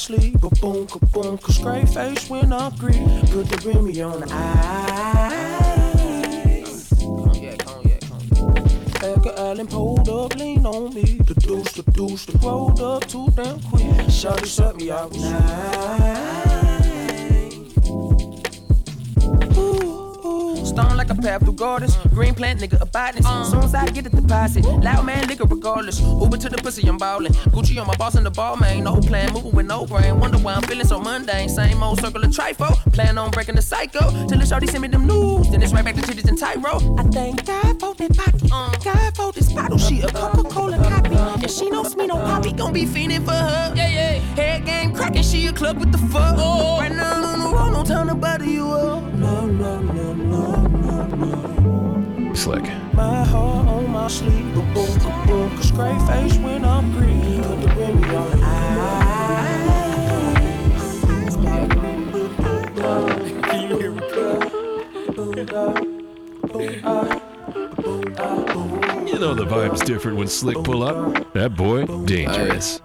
sleeve, 0.06 0.40
ba 0.40 0.48
boom, 0.60 0.86
ka 0.86 0.98
boom, 1.12 1.36
ka 1.38 1.50
straight 1.52 1.88
face 1.88 2.30
when 2.30 2.52
I 2.52 2.70
greet. 2.78 3.02
Put 3.32 3.48
the 3.50 3.58
Remy 3.66 4.02
on 4.02 4.20
the 4.20 4.28
eyes. 4.30 5.66
Cognac, 7.00 7.58
cognac, 7.66 8.00
cognac. 8.08 9.02
Edgar 9.02 9.34
Allan 9.36 9.66
pulled 9.66 10.08
up, 10.08 10.36
lean 10.36 10.64
on 10.64 10.94
me. 10.94 11.18
The 11.26 11.34
deuce, 11.34 11.72
the 11.72 11.82
deuce, 11.90 12.24
the 12.26 12.38
rolled 12.38 12.80
up 12.80 13.08
too 13.08 13.28
damn 13.34 13.60
quick. 13.62 14.06
Shawty 14.06 14.46
shut 14.46 14.76
me 14.76 14.92
out 14.92 15.12
Stone 15.12 16.25
like 21.08 21.18
a 21.18 21.22
path 21.22 21.42
through 21.42 21.54
gardens. 21.54 21.96
Green 22.14 22.34
plant, 22.34 22.60
nigga, 22.60 22.80
a 22.80 22.86
botanist. 22.86 23.28
Uh. 23.28 23.44
Soon 23.44 23.62
as 23.62 23.74
I 23.74 23.86
get 23.86 24.04
the 24.04 24.10
deposit, 24.10 24.64
loud 24.64 25.04
man, 25.04 25.24
nigga, 25.24 25.48
regardless. 25.48 26.00
Uber 26.00 26.36
to 26.38 26.48
the 26.48 26.58
pussy, 26.58 26.86
I'm 26.88 26.98
ballin'. 26.98 27.32
Gucci 27.54 27.80
on 27.80 27.86
my 27.86 27.96
boss 27.96 28.14
and 28.14 28.26
the 28.26 28.30
ball, 28.30 28.56
man. 28.56 28.84
No 28.84 29.00
plan, 29.00 29.32
moving 29.32 29.52
with 29.52 29.66
no 29.66 29.86
brain. 29.86 30.18
Wonder 30.18 30.38
why 30.38 30.54
I'm 30.54 30.62
feeling 30.62 30.86
so 30.86 31.00
mundane. 31.00 31.48
Same 31.48 31.82
old 31.82 32.00
circle 32.00 32.24
of 32.24 32.34
trifle. 32.34 32.74
Plan 32.92 33.18
on 33.18 33.30
breaking 33.30 33.56
the 33.56 33.62
cycle. 33.62 34.10
Till 34.28 34.38
the 34.38 34.46
shorty 34.46 34.66
send 34.66 34.82
me 34.82 34.88
them 34.88 35.06
news. 35.06 35.50
Then 35.50 35.62
it's 35.62 35.72
right 35.72 35.84
back 35.84 35.94
to 35.96 36.02
titties 36.02 36.28
and 36.28 36.38
tyro. 36.38 36.96
I 36.98 37.02
thank 37.04 37.44
God 37.46 37.80
for 37.80 37.94
that 37.94 38.16
pocket. 38.16 38.50
Uh. 38.52 38.76
God 38.82 39.16
for 39.16 39.32
this 39.32 39.52
bottle. 39.52 39.78
She 39.78 40.00
a 40.00 40.08
Coca-Cola 40.08 40.78
copy. 40.78 41.14
And 41.16 41.50
she 41.50 41.70
knows 41.70 41.96
me 41.96 42.06
no 42.06 42.16
poppy. 42.16 42.52
Gon' 42.52 42.72
be 42.72 42.84
fiending 42.84 43.24
for 43.24 43.32
her. 43.32 43.72
Yeah, 43.76 43.88
yeah. 43.88 44.12
Head 44.36 44.64
game 44.66 44.94
cracking, 44.94 45.22
she 45.22 45.46
a 45.46 45.52
club 45.52 45.78
with 45.78 45.92
the 45.92 45.98
fuck. 45.98 46.36
Oh. 46.38 46.78
Right 46.78 46.92
now, 46.92 47.24
on 47.24 47.38
the 47.38 47.56
road, 47.56 47.70
no 47.70 47.84
time 47.84 48.08
to 48.08 48.14
butter 48.14 48.44
you 48.44 48.68
up. 48.68 49.02
No, 49.14 49.46
no, 49.46 49.80
no 49.80 50.05
slick. 52.36 52.64
My 52.94 53.24
heart 53.24 53.68
on 53.68 53.90
my 53.90 54.08
sleeve, 54.08 54.56
a 54.56 54.62
book, 54.74 54.88
a 54.88 55.26
book, 55.26 55.52
a 55.52 55.62
straight 55.62 56.00
face 56.02 56.36
when 56.38 56.64
I'm 56.64 56.92
green, 56.92 57.42
put 57.42 57.60
the 57.60 57.68
baby 57.68 58.14
on. 58.14 58.76
You 69.06 69.18
know 69.18 69.34
the 69.34 69.46
vibe's 69.46 69.80
different 69.80 70.18
when 70.18 70.28
Slick 70.28 70.62
pull 70.62 70.82
up. 70.82 71.32
That 71.32 71.56
boy, 71.56 71.86
dangerous. 72.04 72.80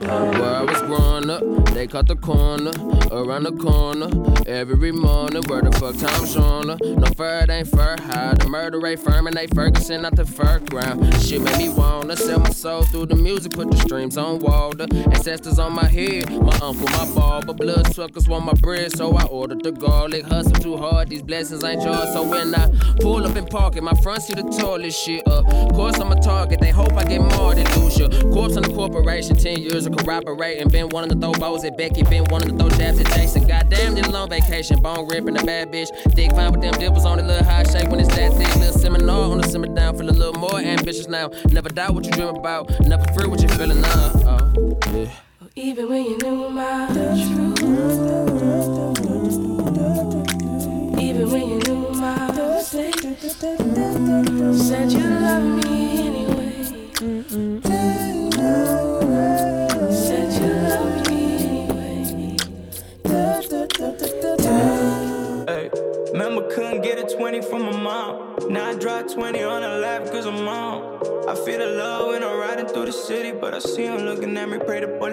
Where 0.00 0.10
I 0.10 0.62
was 0.62 0.80
growing 0.82 1.30
up 1.30 1.61
they 1.74 1.86
cut 1.86 2.06
the 2.06 2.16
corner, 2.16 2.72
around 3.10 3.44
the 3.44 3.52
corner, 3.52 4.08
every 4.46 4.92
morning. 4.92 5.42
Where 5.46 5.62
the 5.62 5.72
fuck 5.72 5.96
time 5.96 6.24
Shauna? 6.26 6.78
No 6.96 7.06
fur, 7.14 7.40
it 7.40 7.50
ain't 7.50 7.68
fur 7.68 7.96
high. 8.00 8.34
The 8.34 8.48
murder 8.48 8.78
rate 8.78 9.00
firm 9.00 9.26
and 9.26 9.36
they 9.36 9.46
Ferguson 9.46 10.04
out 10.04 10.16
the 10.16 10.24
fur 10.24 10.58
ground. 10.58 11.14
Shit 11.22 11.40
made 11.40 11.58
me 11.58 11.68
wanna 11.68 12.16
sell 12.16 12.40
my 12.40 12.50
soul 12.50 12.82
through 12.82 13.06
the 13.06 13.16
music, 13.16 13.52
put 13.52 13.70
the 13.70 13.76
streams 13.78 14.16
on 14.16 14.40
Walder. 14.40 14.86
Ancestors 15.12 15.58
on 15.58 15.72
my 15.72 15.86
head, 15.86 16.30
my 16.30 16.56
uncle, 16.62 16.88
my 16.88 17.10
barber, 17.14 17.54
blood 17.54 17.92
suckers 17.94 18.28
want 18.28 18.44
my 18.44 18.54
bread, 18.54 18.96
so 18.96 19.16
I 19.16 19.24
ordered 19.26 19.62
the 19.62 19.72
garlic. 19.72 20.24
Hustle 20.24 20.52
too 20.52 20.76
hard, 20.76 21.08
these 21.08 21.22
blessings 21.22 21.64
ain't 21.64 21.82
yours. 21.82 22.12
So 22.12 22.22
when 22.22 22.54
I 22.54 22.68
pull 23.00 23.24
up 23.24 23.36
and 23.36 23.48
park 23.48 23.76
it, 23.76 23.82
my 23.82 23.94
front 24.02 24.22
see 24.22 24.34
the 24.34 24.42
toilet 24.42 24.92
shit 24.92 25.26
up. 25.26 25.46
Course 25.72 25.98
I'm 25.98 26.12
a 26.12 26.20
target, 26.20 26.60
they 26.60 26.70
hope 26.70 26.92
I 26.94 27.04
get 27.04 27.20
more 27.20 27.54
than 27.54 27.66
Lucia. 27.80 28.08
Corpse 28.32 28.56
on 28.56 28.62
the 28.62 28.72
corporation, 28.74 29.36
10 29.36 29.60
years 29.60 29.86
of 29.86 29.96
corroborating. 29.96 30.68
Been 30.68 30.90
of 31.04 31.08
the 31.08 31.16
throw 31.16 31.32
balls 31.62 31.64
at 31.64 31.76
Becky, 31.76 32.02
been 32.02 32.22
of 32.22 32.42
the 32.42 32.56
throw 32.56 32.68
jabs 32.70 33.00
at 33.00 33.06
Jason. 33.14 33.46
Goddamn, 33.46 33.94
did 33.94 34.06
a 34.06 34.10
long 34.10 34.28
vacation, 34.28 34.80
bone 34.80 35.08
ripping 35.08 35.38
a 35.38 35.44
bad 35.44 35.72
bitch. 35.72 35.88
Thick 36.12 36.30
fine 36.32 36.52
with 36.52 36.60
them 36.60 36.72
dimples 36.78 37.04
on 37.04 37.18
a 37.18 37.22
little 37.22 37.44
high 37.44 37.64
shake 37.64 37.88
when 37.88 38.00
it's 38.00 38.14
that 38.14 38.32
thick. 38.32 38.54
Little 38.56 38.78
seminar 38.78 39.30
on 39.30 39.38
the 39.38 39.48
simmer 39.48 39.66
down, 39.66 39.96
feel 39.96 40.08
a 40.08 40.12
little 40.12 40.40
more 40.40 40.58
ambitious 40.58 41.08
now. 41.08 41.30
Never 41.50 41.68
doubt 41.68 41.94
what 41.94 42.04
you 42.04 42.12
dream 42.12 42.28
about, 42.28 42.70
never 42.80 43.04
fear 43.14 43.28
what 43.28 43.40
you're 43.40 43.50
feeling 43.50 43.80
now. 43.80 44.12
Oh, 44.26 44.78
yeah. 44.92 45.10
Even 45.54 45.88
when 45.88 46.04
you 46.04 46.18
knew 46.18 46.48
my 46.50 46.86
truth. 46.88 48.61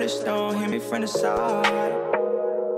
Pray 0.10 0.26
don't 0.26 0.58
hit 0.58 0.70
me 0.72 0.80
from 0.80 1.02
the 1.02 1.08
side. 1.08 1.94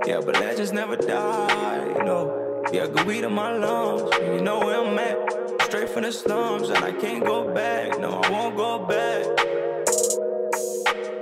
Yeah, 0.06 0.20
but 0.20 0.38
legends 0.40 0.74
never 0.74 0.98
die, 0.98 1.88
you 1.98 2.04
know. 2.04 2.62
Yeah, 2.74 2.88
good 2.88 3.08
weed 3.08 3.24
in 3.24 3.32
my 3.32 3.56
lungs. 3.56 4.12
You 4.22 4.42
know 4.42 4.60
where 4.60 4.82
I'm 4.82 5.00
at. 5.00 5.62
Straight 5.62 5.88
from 5.88 6.04
the 6.04 6.12
slums, 6.12 6.70
and 6.70 6.84
I 6.84 6.92
can't 6.92 7.24
go 7.24 7.54
back. 7.54 7.98
No, 8.00 8.20
I 8.22 8.30
won't 8.30 8.58
go 8.58 8.80
back. 8.86 9.26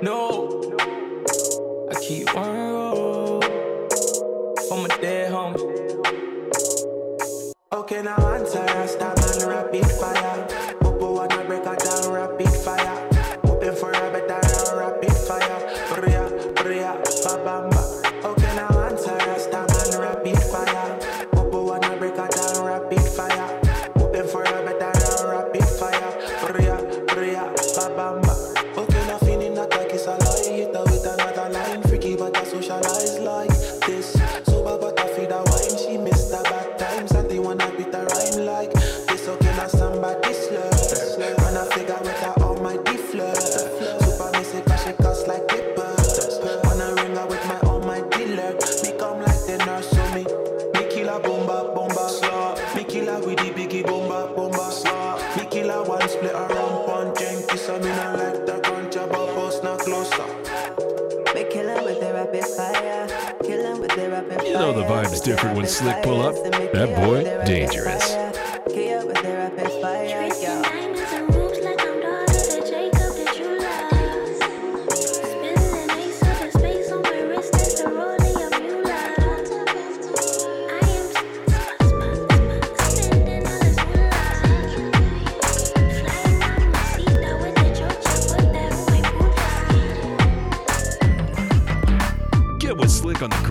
No, 0.02 0.29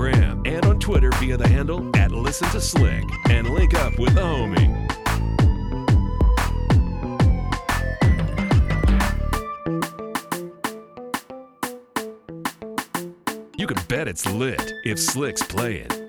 Slick 0.09 0.25
on 0.25 0.43
the 0.43 0.43
gram 0.43 0.43
and 0.47 0.65
on 0.65 0.79
Twitter 0.79 1.11
via 1.13 1.37
the 1.37 1.49
handle 1.49 1.91
at 1.97 2.13
Listen 2.13 2.49
to 2.51 2.61
Slick 2.61 3.05
and 3.31 3.49
link 3.51 3.75
up 3.75 3.99
with 3.99 4.15
the 4.15 4.21
homie. 4.21 4.69
You 13.57 13.67
can 13.67 13.77
bet 13.89 14.09
it's 14.09 14.27
lit 14.27 14.73
if 14.85 14.99
Slick's 14.99 15.43
playing. 15.43 16.08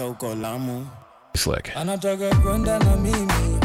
Nazunguka 0.00 0.06
mpaka 0.06 0.06
uko 0.06 0.34
Lamu. 0.34 0.86
Slick. 1.36 1.76
anataka 1.76 2.34
kwenda 2.34 2.78
na 2.78 2.96
mimi, 2.96 3.59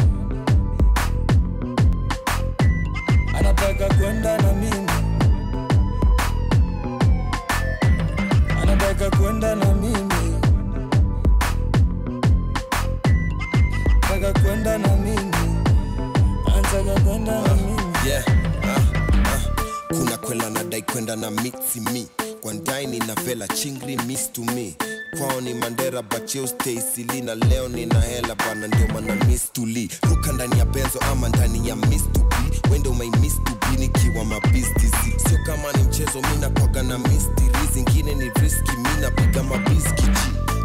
na 26.66 27.34
leo 27.34 27.68
nina 27.68 28.00
hela 28.00 28.34
bana 28.34 28.66
ndio 28.66 28.88
mana 28.94 29.14
mistuli. 29.24 29.90
Ruka 30.02 30.32
ndani 30.32 30.58
ya 30.58 30.64
benzo 30.64 30.98
ama 31.12 31.28
ndani 31.28 31.68
ya 31.68 31.76
mistubi 31.76 32.60
wende 32.70 32.88
umaimistubi 32.88 33.76
nikiwa 33.78 34.24
mabistizi 34.24 35.14
sio 35.28 35.38
kama 35.46 35.72
ni 35.72 35.82
mchezo 35.82 36.22
mina 36.32 36.50
kwaga 36.50 36.82
na 36.82 36.98
mistiri 36.98 37.66
zingine 37.74 38.14
ni 38.14 38.30
riski 38.30 38.72
mina 38.76 39.10
piga 39.10 39.42
mabiskiji 39.42 40.10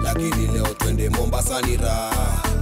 lakini 0.04 0.47
leo 0.47 0.68
twende 0.68 1.10
mombasani 1.10 1.78
ra 1.78 2.12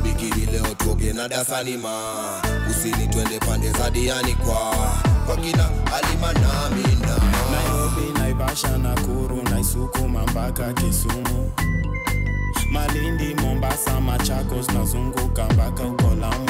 bikini 0.04 0.46
leo 0.46 0.76
tuoge 0.78 1.14
na 1.14 1.28
dasani 1.28 1.78
ma. 1.78 2.42
Usini 2.72 3.08
twende 3.08 3.40
pande 3.40 3.72
za 3.72 3.90
diani 3.92 4.34
kwa. 4.34 4.76
Kwa 5.26 5.38
kina 5.38 5.70
alima 5.94 6.34
namina 6.34 7.18
nairobi 7.52 8.20
naivasha 8.20 8.78
nakuru 8.78 9.44
naisukuma 9.44 10.24
mpaka 10.24 10.74
kisumu 10.74 10.99
machakos 14.40 14.68
nazunguka 14.74 15.44
mpaka 15.46 15.84
uko 15.84 16.16
lamu 16.16 16.50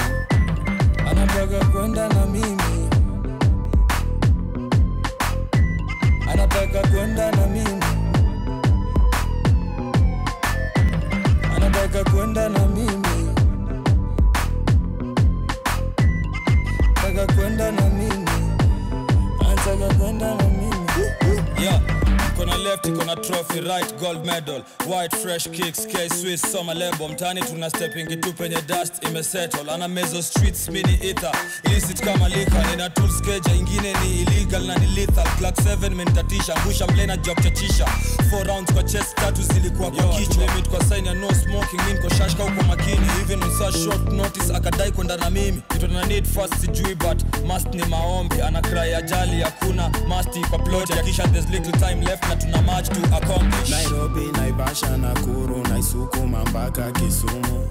anataka 1.09 1.65
kwenda 1.65 2.09
na 2.09 2.25
mimi 2.25 2.58
trophy 23.49 23.67
right 23.67 23.99
gold 23.99 24.25
medal 24.25 24.61
white 24.85 25.13
fresh 25.15 25.47
kicks 25.51 25.85
k 25.85 26.07
swiss 26.09 26.41
soma 26.51 26.73
lebo 26.73 27.07
mtani 27.07 27.41
tuna 27.41 27.69
stepping 27.69 28.05
tu 28.21 28.33
penye 28.33 28.61
dust 28.67 29.03
imesettle. 29.03 29.69
Ana 29.71 29.87
mezo 29.87 30.21
streets 30.21 30.69
mini 30.69 30.93
ether 31.01 31.31
illicit 31.63 32.01
kama 32.01 32.29
lika 32.29 32.63
nina 32.71 32.89
tools 32.89 33.21
keja 33.21 33.55
ingine 33.55 33.93
ni 33.93 34.21
illegal 34.21 34.61
na 34.65 34.75
ni 34.75 34.87
lethal. 34.87 35.27
Clock 35.37 35.55
7 35.55 35.89
menitatisha 35.89 36.55
ngusha 36.65 36.87
mlena 36.87 37.17
job 37.17 37.37
chachisha 37.43 37.85
4 38.31 38.43
rounds 38.47 38.73
kwa 38.73 38.83
chest 38.83 39.15
tatu 39.15 39.41
zilikuwa 39.41 39.91
kwa 39.91 40.03
kichwa. 40.07 40.45
limit 40.45 40.69
kwa 40.69 40.83
sign 40.85 41.05
ya 41.05 41.13
no 41.13 41.27
smoking 41.33 41.81
mimi 41.87 41.99
kwa 41.99 42.09
shashka 42.09 42.43
uko 42.43 42.63
makini. 42.63 43.07
Even 43.21 43.43
on 43.43 43.51
such 43.57 43.83
short 43.83 44.11
notice 44.11 44.53
akadai 44.55 44.91
kwenda 44.91 45.17
na 45.17 45.29
mimi. 45.29 45.61
Kitu 45.69 45.87
na 45.87 46.05
need 46.05 46.25
fast 46.27 46.53
sijui 46.61 46.95
but 46.95 47.23
must 47.45 47.67
ni 47.73 47.85
maombi. 47.85 48.41
Ana 48.41 48.61
cry 48.61 48.95
ajali 48.95 49.41
hakuna 49.41 49.89
must 49.89 50.49
kwa 50.49 50.59
plot. 50.59 50.89
Kisha 51.05 51.27
there's 51.27 51.49
little 51.49 51.71
time 51.71 52.01
left 52.05 52.23
na 52.29 52.35
tuna 52.35 52.61
much 52.61 52.85
to 52.89 53.15
accomplish 53.15 53.38
nairobi 53.69 54.31
naivasha 54.37 54.97
nakuru 54.97 55.67
naisukuma 55.67 56.45
mpaka 56.45 56.91
kisumu. 56.91 57.67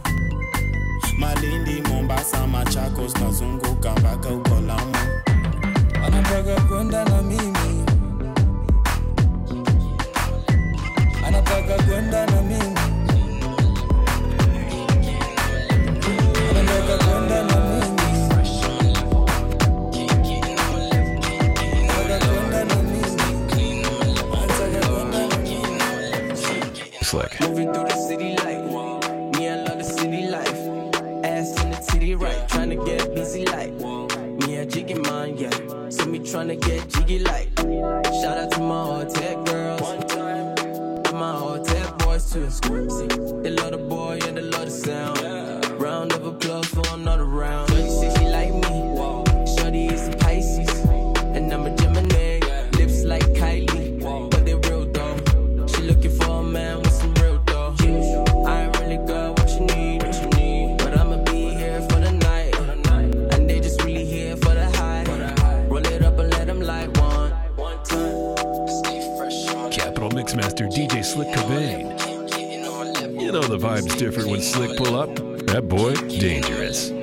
Malindi 1.19 1.83
mombasa 1.89 2.47
machakos 2.47 3.14
nazunguka 3.16 3.93
mpaka 3.93 4.29
uko 4.29 4.61
lamu 4.61 4.97
anataka 6.07 6.61
kwenda 6.61 7.05
na 7.05 7.23
mimi. 7.23 7.85
Anataka 11.27 11.83
kwenda 11.83 12.27
na 12.27 12.43
mimi 12.43 12.81
Slick. 27.09 27.41
Moving 27.41 27.73
through 27.73 27.85
the 27.85 27.97
city 27.97 28.37
like 28.37 28.63
me, 29.35 29.49
I 29.49 29.63
love 29.63 29.79
the 29.79 29.83
city 29.83 30.29
life. 30.29 30.61
Ass 31.25 31.59
in 31.65 31.71
the 31.71 31.87
titty 31.89 32.15
right, 32.15 32.47
tryna 32.49 32.85
get 32.85 33.15
busy 33.15 33.47
like 33.47 33.73
me, 34.47 34.57
a 34.57 34.67
jiggy 34.67 34.93
mine, 34.93 35.39
yeah. 35.39 35.49
See 35.89 36.05
me 36.05 36.19
tryna 36.19 36.61
get 36.61 36.87
jiggy 36.91 37.21
like. 37.21 37.49
Shout 38.21 38.37
out 38.37 38.51
to 38.51 38.61
my 38.61 38.85
hotel 38.85 39.43
girls, 39.45 40.05
to 40.05 41.13
my 41.15 41.33
hotel 41.33 41.97
boys 41.97 42.31
too. 42.31 42.47
They 43.43 43.53
love 43.53 43.71
the 43.71 43.88
vibe's 73.69 73.95
different 73.97 74.31
when 74.31 74.41
Slick 74.41 74.79
pull 74.79 74.97
up. 74.97 75.14
That 75.47 75.69
boy, 75.69 75.95
dangerous. 75.95 76.97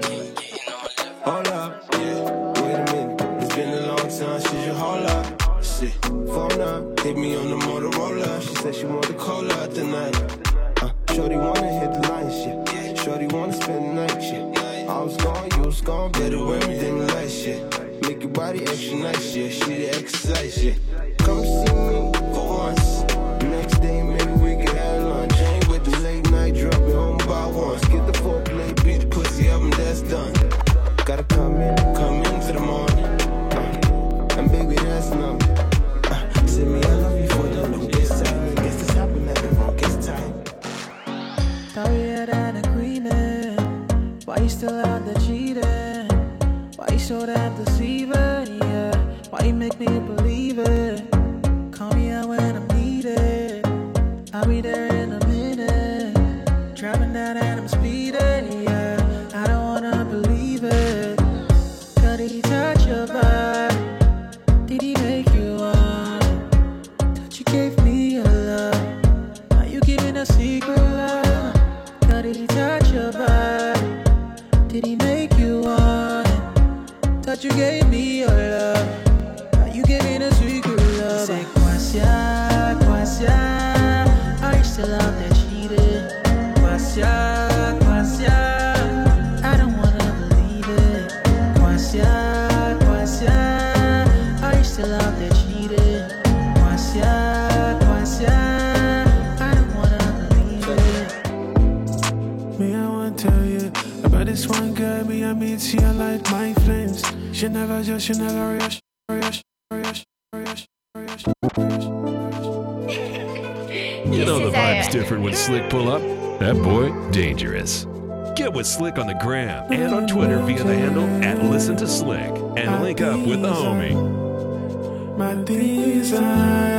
Slick 119.26 119.49
on 119.49 119.67
the 119.69 119.69
gram 119.69 119.71
and 119.71 119.93
on 119.93 120.07
Twitter 120.07 120.39
via 120.39 120.63
the 120.63 120.76
handle 120.76 121.23
at 121.23 121.43
Listen 121.43 121.76
to 121.78 121.88
Slick 121.88 122.32
and 122.57 122.84
link 122.84 123.01
up 123.01 123.19
with 123.26 123.41
the 123.41 123.51
homie. 123.51 123.95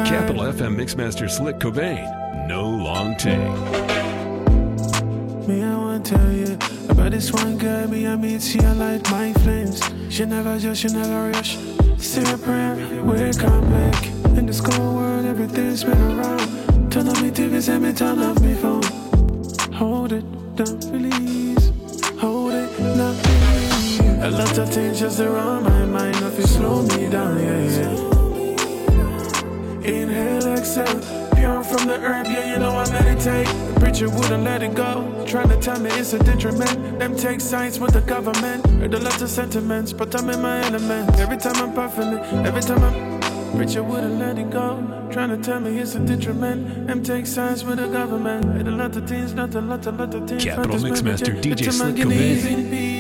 Capital 0.07 0.42
FM 0.42 0.76
Mixmaster 0.76 1.28
Slick 1.28 1.59
Cobain. 1.59 2.47
No 2.47 2.68
long 2.68 3.16
take. 3.16 3.38
Me, 5.49 5.62
I 5.62 5.76
want 5.76 6.07
to 6.07 6.16
tell 6.16 6.32
you 6.32 6.55
about 6.88 7.11
this 7.11 7.32
one 7.32 7.59
girl. 7.59 7.88
Me, 7.88 8.07
I 8.07 8.16
meet 8.16 8.42
she 8.42 8.61
I 8.61 8.72
light 8.72 9.11
my 9.11 9.32
flames. 9.32 9.80
She 10.09 10.24
never 10.24 10.59
just, 10.59 10.82
she 10.82 10.88
never 10.88 11.30
rush. 11.30 11.59
Say 11.99 12.22
a 12.32 12.38
prayer, 12.38 12.76
wake 13.03 13.42
up 13.42 13.62
back. 13.70 14.07
In 14.36 14.47
this 14.47 14.61
cold 14.61 14.97
world, 14.97 15.24
everything's 15.26 15.82
been 15.82 16.01
around. 16.01 16.92
Turn 16.92 17.09
on 17.09 17.22
me 17.22 17.30
TV, 17.30 17.61
send 17.61 17.82
me 17.82 17.92
turn 17.92 18.20
off 18.20 18.40
me 18.40 18.55
phone. 18.55 18.82
Hold 19.72 20.12
it, 20.12 20.24
don't 20.57 20.84
release. 20.92 21.55
A 24.27 24.31
lot 24.31 24.59
of 24.59 24.68
things 24.74 24.99
just 24.99 25.20
around 25.20 25.62
my 25.62 25.85
mind, 25.85 26.16
if 26.16 26.37
you 26.37 26.47
slow 26.47 26.83
me 26.83 27.09
down, 27.09 27.39
yeah, 27.39 27.62
yeah. 27.77 27.91
Inhale, 29.85 30.49
exhale, 30.55 31.01
pure 31.37 31.62
from 31.62 31.87
the 31.87 31.97
herb, 32.01 32.27
yeah, 32.27 32.55
you 32.55 32.59
know 32.59 32.70
I 32.70 32.91
meditate. 32.91 33.47
The 33.47 33.79
preacher 33.79 34.11
wouldn't 34.11 34.43
let 34.43 34.64
it 34.64 34.74
go, 34.74 35.24
trying 35.29 35.51
to 35.51 35.61
tell 35.61 35.79
me 35.79 35.91
it's 35.91 36.12
a 36.12 36.18
detriment. 36.18 36.99
Them 36.99 37.14
take 37.14 37.41
sides 37.41 37.79
with 37.79 37.93
the 37.93 38.01
government, 38.01 38.66
heard 38.66 38.95
a 38.95 38.99
lot 38.99 39.22
of 39.22 39.31
sentiments, 39.31 39.93
but 39.93 40.12
I'm 40.20 40.29
in 40.29 40.43
my 40.43 40.59
element. 40.66 41.20
Every 41.20 41.37
time 41.37 41.55
I'm 41.62 41.72
puffing 41.72 42.14
it, 42.14 42.47
every 42.49 42.62
time 42.62 42.83
I'm 42.83 43.16
Preacher 43.55 43.83
wouldn't 43.83 44.18
let 44.18 44.39
it 44.39 44.51
go. 44.51 44.83
Trying 45.11 45.31
to 45.31 45.39
tell 45.39 45.61
me 45.61 45.79
it's 45.79 45.95
a 45.95 46.01
detriment. 46.01 46.89
Them 46.89 47.03
take 47.03 47.27
sides 47.27 47.64
with 47.64 47.79
the 47.79 47.87
government. 47.87 48.45
Heard 48.45 48.66
a 48.66 48.70
lot 48.70 48.95
of 48.97 49.09
things, 49.09 49.33
not 49.33 49.55
a 49.55 49.61
lot, 49.61 49.87
a 49.87 49.93
lot 49.93 50.12
of 50.12 50.29
things. 50.29 50.45
Capital 50.45 50.77
Mixmaster. 50.77 51.41
DJ 51.41 51.72
Slick 51.72 51.97
manganese 51.97 52.95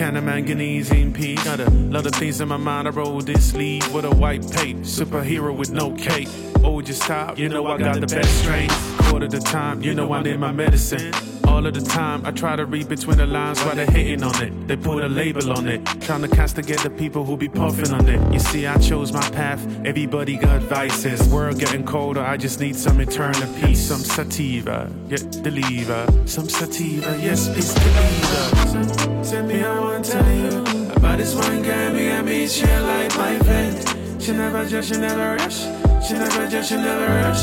can 0.00 0.16
a 0.16 0.22
manganese 0.22 0.90
in 0.92 1.12
peace. 1.12 1.44
Got 1.44 1.60
a 1.60 1.68
lot 1.68 2.06
of 2.06 2.14
things 2.14 2.40
in 2.40 2.48
my 2.48 2.56
mind. 2.56 2.88
I 2.88 2.90
roll 2.90 3.20
this 3.20 3.50
sleeve 3.50 3.92
with 3.92 4.06
a 4.06 4.10
white 4.10 4.40
pape. 4.50 4.78
Superhero 4.78 5.54
with 5.54 5.72
no 5.72 5.94
cape. 5.94 6.30
Oh, 6.64 6.80
just 6.80 7.02
stop. 7.02 7.38
You 7.38 7.50
know 7.50 7.66
I 7.66 7.76
got 7.76 8.00
the 8.00 8.06
best 8.06 8.40
strain. 8.40 8.70
Quarter 9.10 9.28
the 9.28 9.40
time, 9.40 9.82
you 9.82 9.92
know 9.92 10.10
I 10.14 10.22
need 10.22 10.38
my 10.38 10.52
medicine. 10.52 11.12
All 11.60 11.66
of 11.66 11.74
the 11.74 11.82
time, 11.82 12.24
I 12.24 12.30
try 12.30 12.56
to 12.56 12.64
read 12.64 12.88
between 12.88 13.18
the 13.18 13.26
lines 13.26 13.60
while 13.62 13.74
they're 13.76 13.84
hating 13.84 14.22
on 14.22 14.42
it. 14.42 14.66
They 14.66 14.78
put 14.78 15.04
a 15.04 15.08
label 15.08 15.52
on 15.52 15.68
it, 15.68 15.84
trying 16.00 16.22
to 16.22 16.28
castigate 16.28 16.78
the 16.78 16.88
people 16.88 17.22
who 17.22 17.36
be 17.36 17.50
puffing 17.50 17.92
on 17.92 18.08
it. 18.08 18.32
You 18.32 18.38
see, 18.38 18.66
I 18.66 18.78
chose 18.78 19.12
my 19.12 19.28
path. 19.28 19.60
Everybody 19.84 20.38
got 20.38 20.62
vices. 20.62 21.28
World 21.28 21.58
getting 21.58 21.84
colder. 21.84 22.22
I 22.22 22.38
just 22.38 22.60
need 22.60 22.76
some 22.76 22.98
eternal 22.98 23.46
peace, 23.60 23.78
some 23.78 23.98
sativa, 23.98 24.90
yeah, 25.08 25.18
deliver. 25.42 26.06
Some 26.26 26.48
sativa, 26.48 27.18
yes, 27.20 27.52
please 27.52 27.74
deliver. 27.74 29.22
Send 29.22 29.48
me, 29.48 29.62
I 29.62 29.80
want 29.80 30.06
to 30.06 30.12
tell 30.12 30.32
you 30.32 30.92
about 30.92 31.18
this 31.18 31.34
one 31.34 31.62
girl. 31.62 31.92
Me, 31.92 32.10
I 32.10 32.22
me 32.22 32.48
she 32.48 32.64
like 32.64 33.14
my 33.18 33.38
friend. 33.40 34.22
She 34.22 34.32
never 34.32 34.64
just, 34.64 34.88
she 34.88 34.98
never 34.98 35.36
rush. 35.36 35.58
She 36.08 36.14
never 36.14 36.48
just, 36.48 36.70
she 36.70 36.76
never 36.76 37.06
rush. 37.06 37.42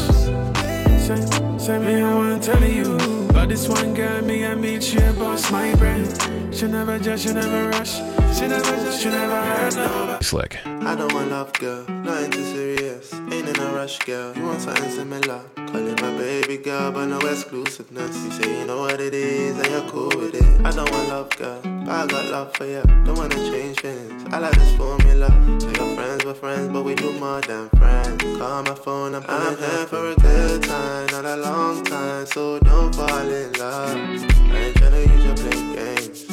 Send, 1.06 1.62
send 1.62 1.86
me, 1.86 2.02
I 2.02 2.16
want 2.16 2.42
to 2.42 2.52
tell 2.52 2.64
you 2.64 3.27
this 3.48 3.68
one 3.68 3.94
girl. 3.94 4.22
Me, 4.24 4.46
I 4.46 4.56
meet 4.56 4.84
she 4.84 4.98
boss 5.18 5.52
my 5.52 5.74
brain. 5.76 6.06
She 6.52 6.68
never 6.68 7.00
judge, 7.00 7.22
she 7.22 7.34
never 7.34 7.70
rush. 7.70 8.17
She 8.36 8.48
never 8.48 8.76
just, 8.84 9.02
she 9.02 9.10
never 9.10 9.42
hurt 9.42 9.76
nobody. 9.76 10.24
Slick. 10.24 10.58
I 10.66 10.96
don't 10.96 11.14
want 11.14 11.30
love, 11.32 11.54
girl. 11.54 11.86
Nothing 11.90 12.32
too 12.32 12.44
serious. 12.44 13.14
Ain't 13.14 13.48
in 13.50 13.60
a 13.60 13.72
rush, 13.74 14.00
girl. 14.00 14.36
You 14.36 14.44
want 14.44 14.62
something 14.62 14.90
similar? 14.90 15.42
Call 15.56 15.88
it 15.88 16.02
my 16.02 16.12
baby 16.18 16.58
girl, 16.58 16.92
but 16.92 17.06
no 17.08 17.20
exclusiveness. 17.20 18.16
You 18.24 18.32
say 18.32 18.60
you 18.60 18.66
know 18.66 18.80
what 18.82 19.00
it 19.02 19.14
is, 19.14 19.58
and 19.58 19.68
you're 19.68 19.90
cool 19.90 20.10
with 20.10 20.36
it. 20.36 20.66
I 20.66 20.72
don't 20.72 20.90
want 20.92 21.10
love, 21.10 21.30
girl. 21.38 21.60
But 21.64 21.90
I 21.90 22.08
got 22.08 22.26
love 22.32 22.56
for 22.56 22.66
you. 22.66 22.82
Don't 23.06 23.18
wanna 23.18 23.36
change 23.36 23.80
things. 23.80 24.26
I 24.34 24.40
like 24.40 24.54
this 24.56 24.76
formula. 24.76 25.30
So 25.60 25.68
your 25.70 25.96
friends 25.96 26.26
were 26.26 26.34
friends, 26.34 26.70
but 26.72 26.84
we 26.84 26.96
do 26.96 27.12
more 27.20 27.42
than 27.42 27.70
friends. 27.72 28.24
Call 28.38 28.64
my 28.64 28.76
phone, 28.76 29.16
I'm, 29.16 29.24
I'm 29.28 29.58
here 29.58 29.86
for 29.88 30.12
a 30.12 30.16
good 30.16 30.64
time, 30.64 31.08
not 31.08 31.26
a 31.26 31.38
long 31.38 31.84
time. 31.84 32.26
So 32.26 32.60
don't 32.60 32.94
fall 32.94 33.20
in 33.20 33.54
love. 33.54 33.96
I 33.96 34.58
ain't 34.58 34.76
tryna 34.76 35.16
use 35.16 35.26
your 35.26 35.36
play 35.36 35.76
games. 35.76 36.27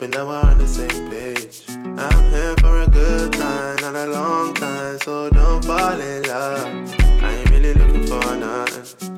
Hoping 0.00 0.12
that 0.12 0.26
we're 0.26 0.34
on 0.34 0.56
the 0.56 0.66
same 0.66 1.10
page. 1.10 1.60
I'm 1.68 2.30
here 2.30 2.56
for 2.56 2.80
a 2.80 2.86
good 2.86 3.34
time, 3.34 3.76
not 3.82 3.94
a 3.94 4.06
long 4.06 4.54
time, 4.54 4.98
so 5.00 5.28
don't 5.28 5.62
fall 5.62 6.00
in 6.00 6.22
love. 6.22 7.22
I 7.22 7.34
ain't 7.34 7.50
really 7.50 7.74
looking 7.74 8.06
for 8.06 8.34
nothing. 8.34 9.12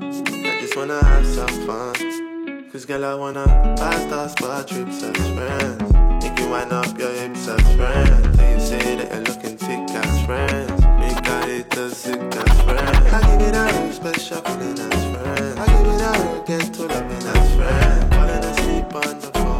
I 0.45 0.61
just 0.61 0.77
wanna 0.77 1.01
have 1.05 1.25
some 1.25 1.67
fun. 1.69 2.69
Cause 2.73 2.85
girl, 2.85 3.05
I 3.05 3.15
wanna 3.15 3.45
us 3.79 4.33
spot 4.33 4.67
trips 4.67 5.05
as 5.05 5.17
friends. 5.37 5.93
Make 6.21 6.37
you 6.41 6.51
wind 6.51 6.73
up 6.73 6.99
your 6.99 7.13
hips 7.13 7.47
as 7.47 7.63
friends. 7.77 8.39
And 8.41 8.61
you 8.61 8.67
say 8.67 8.97
that 8.97 9.09
you're 9.13 9.23
looking 9.23 9.57
thick 9.59 9.89
as 10.03 10.27
friends. 10.27 10.83
Make 10.99 11.29
I 11.29 11.47
hate 11.47 11.79
us 11.79 11.97
sick 11.97 12.19
as 12.19 12.61
friends. 12.63 13.13
I 13.13 13.21
give 13.29 13.47
it 13.47 13.55
a 13.55 13.65
real 13.79 13.93
special 13.93 14.41
feeling 14.51 14.81
as 14.81 15.05
friends. 15.15 15.59
I 15.61 15.67
give 15.75 15.87
it 15.95 16.03
a 16.03 16.13
real 16.27 16.43
get 16.43 16.75
to 16.75 16.83
loving 16.87 17.27
as 17.35 17.55
friends. 17.55 18.17
Falling 18.17 18.45
asleep 18.51 18.95
on 18.97 19.21
the 19.21 19.31
phone 19.39 19.52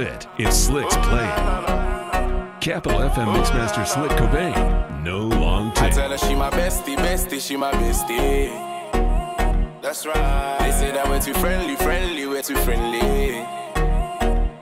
bet 0.00 0.26
it's 0.38 0.70
lit 0.70 0.90
Slick's 0.90 1.08
playing. 1.08 1.28
Capital 2.60 3.00
FM 3.00 3.28
Mixmaster 3.36 3.86
Slick 3.86 4.10
Cobain. 4.12 5.02
No 5.02 5.26
long 5.26 5.72
I 5.72 5.74
take. 5.74 5.94
tell 5.94 6.10
her 6.10 6.16
she 6.16 6.34
my 6.34 6.50
bestie, 6.50 6.96
bestie, 6.96 7.40
she 7.40 7.56
my 7.56 7.70
bestie. 7.72 8.48
That's 9.82 10.06
right. 10.06 10.58
They 10.60 10.72
say 10.72 10.90
that 10.92 11.06
we're 11.06 11.20
too 11.20 11.34
friendly, 11.34 11.76
friendly, 11.76 12.26
we're 12.26 12.42
too 12.42 12.56
friendly. 12.66 13.42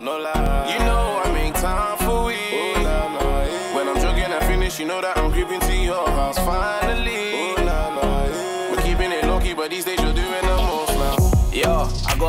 No 0.00 0.18
lie. 0.18 0.72
You 0.72 0.78
know 0.88 1.04
I 1.24 1.32
make 1.32 1.54
time 1.54 1.98
for 1.98 2.24
we. 2.26 2.34
Oh, 2.34 3.74
when 3.76 3.88
I'm 3.88 3.98
joking, 4.02 4.32
I 4.38 4.40
finish. 4.40 4.80
You 4.80 4.86
know 4.86 5.00
that 5.00 5.16
I'm 5.18 5.30
creeping 5.30 5.60
to 5.60 5.74
your 5.74 6.06
house 6.18 6.38
finally. 6.38 7.54
Oh, 7.58 8.70
we're 8.70 8.82
keeping 8.82 9.12
it 9.12 9.24
low 9.24 9.38
key, 9.40 9.54
but 9.54 9.70
these 9.70 9.84
days 9.84 9.97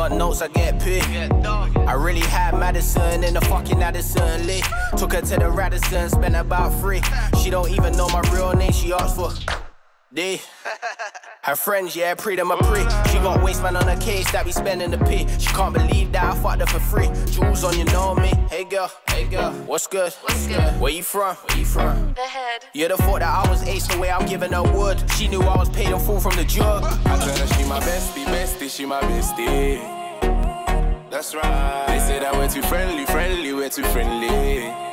Got 0.00 0.12
notes, 0.12 0.40
I 0.40 0.48
get 0.48 0.80
paid. 0.80 1.02
I 1.12 1.92
really 1.92 2.22
had 2.22 2.58
Madison 2.58 3.22
in 3.22 3.34
the 3.34 3.40
fucking 3.42 3.82
Addison 3.82 4.46
Lee. 4.46 4.62
Took 4.96 5.12
her 5.12 5.20
to 5.20 5.36
the 5.36 5.50
Radisson, 5.50 6.08
spent 6.08 6.36
about 6.36 6.70
three. 6.80 7.02
She 7.42 7.50
don't 7.50 7.68
even 7.68 7.94
know 7.98 8.08
my 8.08 8.22
real 8.32 8.54
name, 8.54 8.72
she 8.72 8.94
asked 8.94 9.16
for 9.16 9.30
D. 10.14 10.40
Her 11.42 11.56
friends, 11.56 11.96
yeah, 11.96 12.14
pre 12.14 12.36
them 12.36 12.50
a 12.50 12.56
pre. 12.58 12.80
She 13.10 13.18
got 13.18 13.42
waistman 13.42 13.74
on 13.74 13.88
her 13.88 13.96
case 13.98 14.30
that 14.30 14.44
we 14.44 14.52
spending 14.52 14.90
the 14.90 14.98
P. 14.98 15.26
She 15.38 15.46
can't 15.54 15.72
believe 15.72 16.12
that 16.12 16.22
I 16.22 16.34
fucked 16.38 16.60
her 16.60 16.66
for 16.66 16.80
free. 16.80 17.08
Jewels 17.32 17.64
on, 17.64 17.78
you 17.78 17.84
know 17.86 18.14
me. 18.14 18.28
Hey 18.50 18.64
girl, 18.64 18.92
hey 19.08 19.26
girl, 19.26 19.50
what's 19.64 19.86
good? 19.86 20.12
What's 20.12 20.46
good? 20.46 20.78
Where 20.78 20.92
you 20.92 21.02
from? 21.02 21.36
Where 21.36 21.58
you 21.58 21.64
from? 21.64 22.12
The 22.12 22.20
head. 22.20 22.66
You'd 22.74 22.90
have 22.90 23.00
thought 23.00 23.20
that 23.20 23.46
I 23.46 23.50
was 23.50 23.62
ace 23.62 23.86
the 23.86 23.98
way 23.98 24.10
I'm 24.10 24.26
giving 24.26 24.52
her 24.52 24.62
wood. 24.62 25.02
She 25.12 25.28
knew 25.28 25.40
I 25.40 25.56
was 25.56 25.70
paid 25.70 25.88
in 25.88 25.98
full 25.98 26.20
from 26.20 26.36
the 26.36 26.44
jug. 26.44 26.84
I 26.84 27.16
tell 27.16 27.38
her 27.38 27.46
she 27.54 27.64
my 27.64 27.80
bestie, 27.80 28.26
bestie, 28.26 28.68
she 28.68 28.84
my 28.84 29.00
bestie. 29.00 29.80
That's 31.10 31.34
right. 31.34 31.86
They 31.88 32.00
say 32.00 32.18
that 32.18 32.34
we're 32.34 32.48
too 32.48 32.62
friendly, 32.62 33.06
friendly, 33.06 33.54
we're 33.54 33.70
too 33.70 33.84
friendly. 33.84 34.89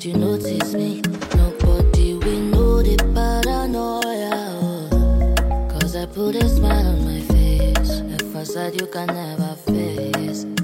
Did 0.00 0.14
you 0.14 0.18
notice 0.18 0.72
me? 0.72 1.02
Nobody 1.36 2.14
will 2.14 2.40
know 2.40 2.82
the 2.82 2.96
paranoia. 3.14 4.30
oh. 4.62 5.68
Cause 5.68 5.94
I 5.94 6.06
put 6.06 6.36
a 6.36 6.48
smile 6.48 6.86
on 6.86 7.04
my 7.04 7.20
face. 7.20 8.00
A 8.00 8.24
facade 8.32 8.80
you 8.80 8.86
can 8.86 9.08
never 9.08 9.56
face. 9.56 10.59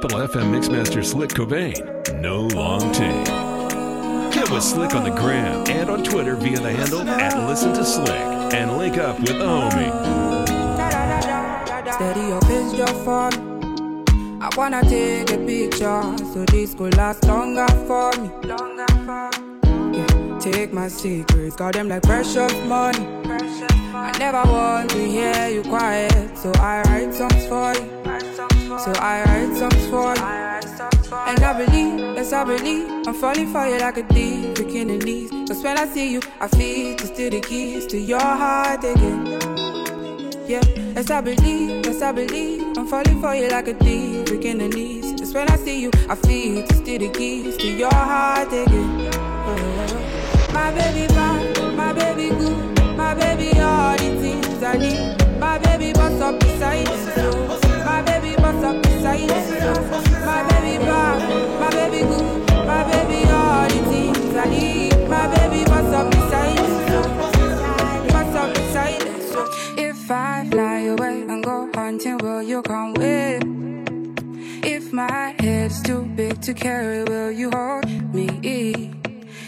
Capital 0.00 0.26
FM 0.28 0.50
Mixmaster 0.50 1.04
Slick 1.04 1.28
Cobain. 1.28 2.18
No 2.22 2.44
long 2.56 2.90
take. 2.90 3.26
Get 4.32 4.50
with 4.50 4.62
Slick 4.62 4.94
on 4.94 5.04
the 5.04 5.10
gram 5.10 5.62
and 5.68 5.90
on 5.90 6.02
Twitter 6.02 6.36
via 6.36 6.58
the 6.58 6.72
handle 6.72 7.02
at 7.02 7.46
Listen 7.46 7.74
to 7.74 7.84
Slick 7.84 8.08
and 8.54 8.78
link 8.78 8.96
up 8.96 9.18
with 9.18 9.36
the 9.36 9.44
homie. 9.44 9.92
Steady 11.92 12.32
up 12.32 12.42
pace 12.44 12.72
just 12.72 12.94
for 13.04 13.28
me. 13.32 14.38
I 14.40 14.48
wanna 14.56 14.80
take 14.84 15.30
a 15.32 15.36
picture 15.44 16.16
so 16.32 16.46
this 16.46 16.72
could 16.72 16.96
last 16.96 17.22
longer 17.24 17.68
for 17.86 18.10
me. 18.22 18.30
Take 20.40 20.72
my 20.72 20.88
secrets, 20.88 21.56
got 21.56 21.74
them 21.74 21.90
like 21.90 22.04
precious 22.04 22.54
money. 22.64 23.06
I 23.92 24.16
never 24.18 24.50
want 24.50 24.88
to 24.92 25.06
hear 25.06 25.48
you 25.48 25.62
quiet, 25.62 26.38
so 26.38 26.50
I 26.52 26.80
write 26.86 27.12
songs 27.12 27.46
for 27.48 27.74
you. 27.74 27.99
So 28.78 28.92
I 29.00 29.24
write 29.24 29.56
songs 29.56 29.86
for. 29.88 30.14
And 31.12 31.42
I 31.42 31.64
believe, 31.64 31.98
yes 32.14 32.32
I 32.32 32.44
believe, 32.44 32.88
I'm 33.04 33.14
falling 33.14 33.52
for 33.52 33.66
you 33.66 33.78
like 33.78 33.98
a 33.98 34.04
thief, 34.04 34.54
breaking 34.54 34.86
the 34.86 34.98
knees. 34.98 35.30
Cause 35.48 35.62
when 35.64 35.76
I 35.76 35.86
see 35.86 36.12
you, 36.12 36.20
I 36.40 36.46
feel 36.46 36.96
to 36.96 37.06
steal 37.06 37.30
the 37.30 37.40
keys 37.40 37.86
to 37.88 37.98
your 37.98 38.20
heart 38.20 38.84
again. 38.84 39.26
Yeah, 40.46 40.62
yes 40.94 41.10
I 41.10 41.20
believe, 41.20 41.84
yes 41.84 42.00
I 42.00 42.12
believe, 42.12 42.62
I'm 42.78 42.86
falling 42.86 43.20
for 43.20 43.34
you 43.34 43.48
like 43.48 43.66
a 43.66 43.74
thief, 43.74 44.26
breaking 44.26 44.58
the 44.58 44.68
knees. 44.68 45.18
Cause 45.18 45.34
when 45.34 45.48
I 45.50 45.56
see 45.56 45.80
you, 45.80 45.90
I 46.08 46.14
feel 46.14 46.64
to 46.64 46.74
steal 46.74 47.00
the 47.00 47.08
keys 47.08 47.56
to 47.56 47.66
your 47.66 47.92
heart 47.92 48.48
again. 48.52 49.10
Oh, 49.12 50.50
my 50.54 50.70
baby 50.70 51.08
bad, 51.08 51.74
my 51.74 51.92
baby 51.92 52.28
good, 52.28 52.96
my 52.96 53.14
baby 53.14 53.58
all 53.58 53.96
the 53.96 54.20
things 54.20 54.62
I 54.62 54.76
need. 54.76 55.40
My 55.40 55.58
baby 55.58 55.92
bust 55.92 56.22
up 56.22 56.38
beside 56.38 56.86
it, 56.86 57.69
my 58.70 60.42
baby 60.48 60.78
my 60.84 61.70
baby 61.70 62.02
my 62.66 62.82
baby 62.90 63.30
all 63.30 63.68
the 63.68 63.80
things 63.90 64.36
I 64.36 64.44
need. 64.48 65.08
My 65.08 65.26
baby 65.34 65.60
if 69.78 70.10
I 70.10 70.48
fly 70.50 70.80
away 70.80 71.22
and 71.22 71.44
go 71.44 71.70
hunting, 71.72 72.18
will 72.18 72.42
you 72.42 72.62
come 72.62 72.94
with? 72.94 73.44
If 74.64 74.92
my 74.92 75.36
head's 75.38 75.80
too 75.82 76.02
big 76.16 76.40
to 76.42 76.52
carry, 76.52 77.04
will 77.04 77.30
you 77.30 77.50
hold 77.52 77.86
me? 78.12 78.90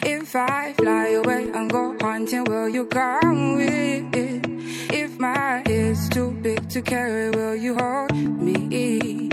If 0.05 0.37
I 0.37 0.73
fly 0.75 1.09
away 1.09 1.51
and 1.53 1.69
go 1.69 1.97
hunting, 2.01 2.45
will 2.45 2.69
you 2.69 2.87
come 2.87 3.57
with? 3.57 4.52
If 4.95 5.19
my 5.19 5.63
head's 5.65 6.07
too 6.11 6.33
big 6.43 6.69
to 6.69 6.83
carry, 6.83 7.31
will 7.31 7.57
you 7.57 7.75
hold 7.75 8.15
me? 8.15 9.31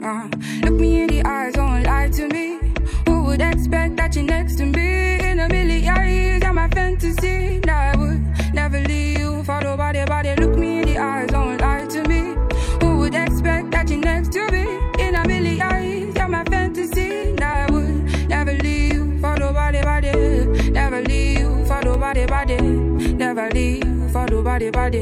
Uh, 0.00 0.28
look 0.62 0.74
me 0.78 1.02
in 1.02 1.08
the 1.08 1.24
eyes, 1.26 1.54
don't 1.54 1.82
lie 1.82 2.08
to 2.10 2.28
me. 2.28 2.60
Who 3.06 3.24
would 3.24 3.40
expect 3.40 3.96
that 3.96 4.14
you're 4.14 4.22
next 4.22 4.58
to 4.58 4.64
me? 4.64 5.18
In 5.18 5.40
a 5.40 5.48
million 5.48 5.82
years, 6.08 6.42
you're 6.44 6.52
my 6.52 6.68
fantasy. 6.68 7.58
Now 7.66 7.90
I 7.92 7.96
would 7.96 8.54
never 8.54 8.78
leave 8.78 9.18
you 9.18 9.42
for 9.42 9.60
nobody, 9.60 10.04
body. 10.04 10.36
Look 10.36 10.56
me 10.56 10.78
in 10.78 10.84
the 10.86 10.98
eyes, 10.98 11.30
don't 11.30 11.60
lie 11.60 11.84
to 11.86 12.02
me. 12.06 12.36
Who 12.80 12.98
would 12.98 13.16
expect 13.16 13.72
that 13.72 13.90
you're 13.90 13.98
next 13.98 14.30
to 14.34 14.46
me? 14.52 14.62
In 15.00 15.16
a 15.16 15.26
million 15.26 15.58
years, 15.58 16.14
you're 16.14 16.28
my 16.28 16.44
fantasy. 16.44 17.32
Now 17.32 17.66
I 17.66 17.72
would 17.72 18.28
never 18.28 18.52
leave 18.52 18.92
you 18.92 19.18
for 19.18 19.36
nobody, 19.36 19.82
body. 19.82 20.70
Never 20.70 21.02
leave 21.02 21.40
you 21.40 21.64
for 21.66 21.82
nobody, 21.82 22.24
body. 22.24 22.60
Never 22.60 23.50
leave 23.50 23.91
for 24.12 24.26
nobody, 24.26 24.70
body. 24.70 25.00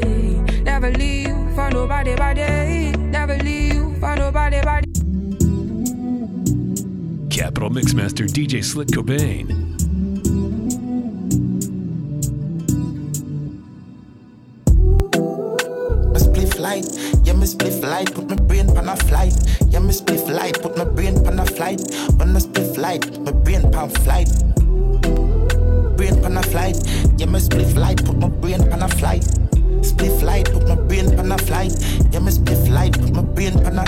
Never 0.63 0.91
leave 0.93 1.29
you 1.29 1.51
for 1.55 1.69
nobody, 1.71 2.15
body. 2.15 2.93
Never 2.97 3.37
leave 3.39 3.75
you 3.75 3.95
for 3.97 4.15
nobody, 4.15 4.61
body. 4.63 4.87
Capital 7.29 7.71
Mixmaster 7.71 8.27
DJ 8.27 8.63
Slick 8.63 8.89
Cobain. 8.89 9.49
Me 16.13 16.19
spliff 16.19 16.59
light, 16.61 16.87
yeah 17.25 17.33
me 17.33 17.47
spliff 17.47 17.83
light, 17.83 18.15
put 18.15 18.29
my 18.29 18.37
brain 18.37 18.73
pan 18.73 18.89
a 18.89 18.97
flight. 18.97 19.35
Yeah 19.71 19.81
me 19.81 19.93
spliff 19.93 20.29
light, 20.33 20.63
put 20.63 20.77
my 20.77 20.85
brain 20.85 21.23
pan 21.25 21.41
a 21.41 21.45
flight. 21.47 21.81
When 22.17 22.33
me 22.33 22.41
spliff 22.41 22.79
light, 22.79 23.19
my 23.25 23.33
brain 23.33 23.71
pan 23.73 23.91
flight. 23.91 24.29
Brain 26.01 26.23
pan 26.23 26.39
a 26.39 26.43
flight, 26.45 26.79
yeah 27.19 27.27
me 27.27 27.39
spliff 27.39 27.77
light, 27.77 28.03
put 28.03 28.17
my 28.17 28.27
brain 28.27 28.67
pan 28.71 28.81
a 28.81 28.89
flight. 28.89 29.21
Spliff 29.85 30.23
light, 30.23 30.51
put 30.51 30.67
my 30.67 30.75
brain 30.75 31.15
pan 31.15 31.31
a 31.31 31.37
flight. 31.37 31.75
Yeah 32.11 32.21
me 32.21 32.33
spliff 32.33 32.73
light, 32.73 32.99
put 32.99 33.13
my 33.13 33.21
brain 33.21 33.53
pan 33.53 33.81
a. 33.81 33.85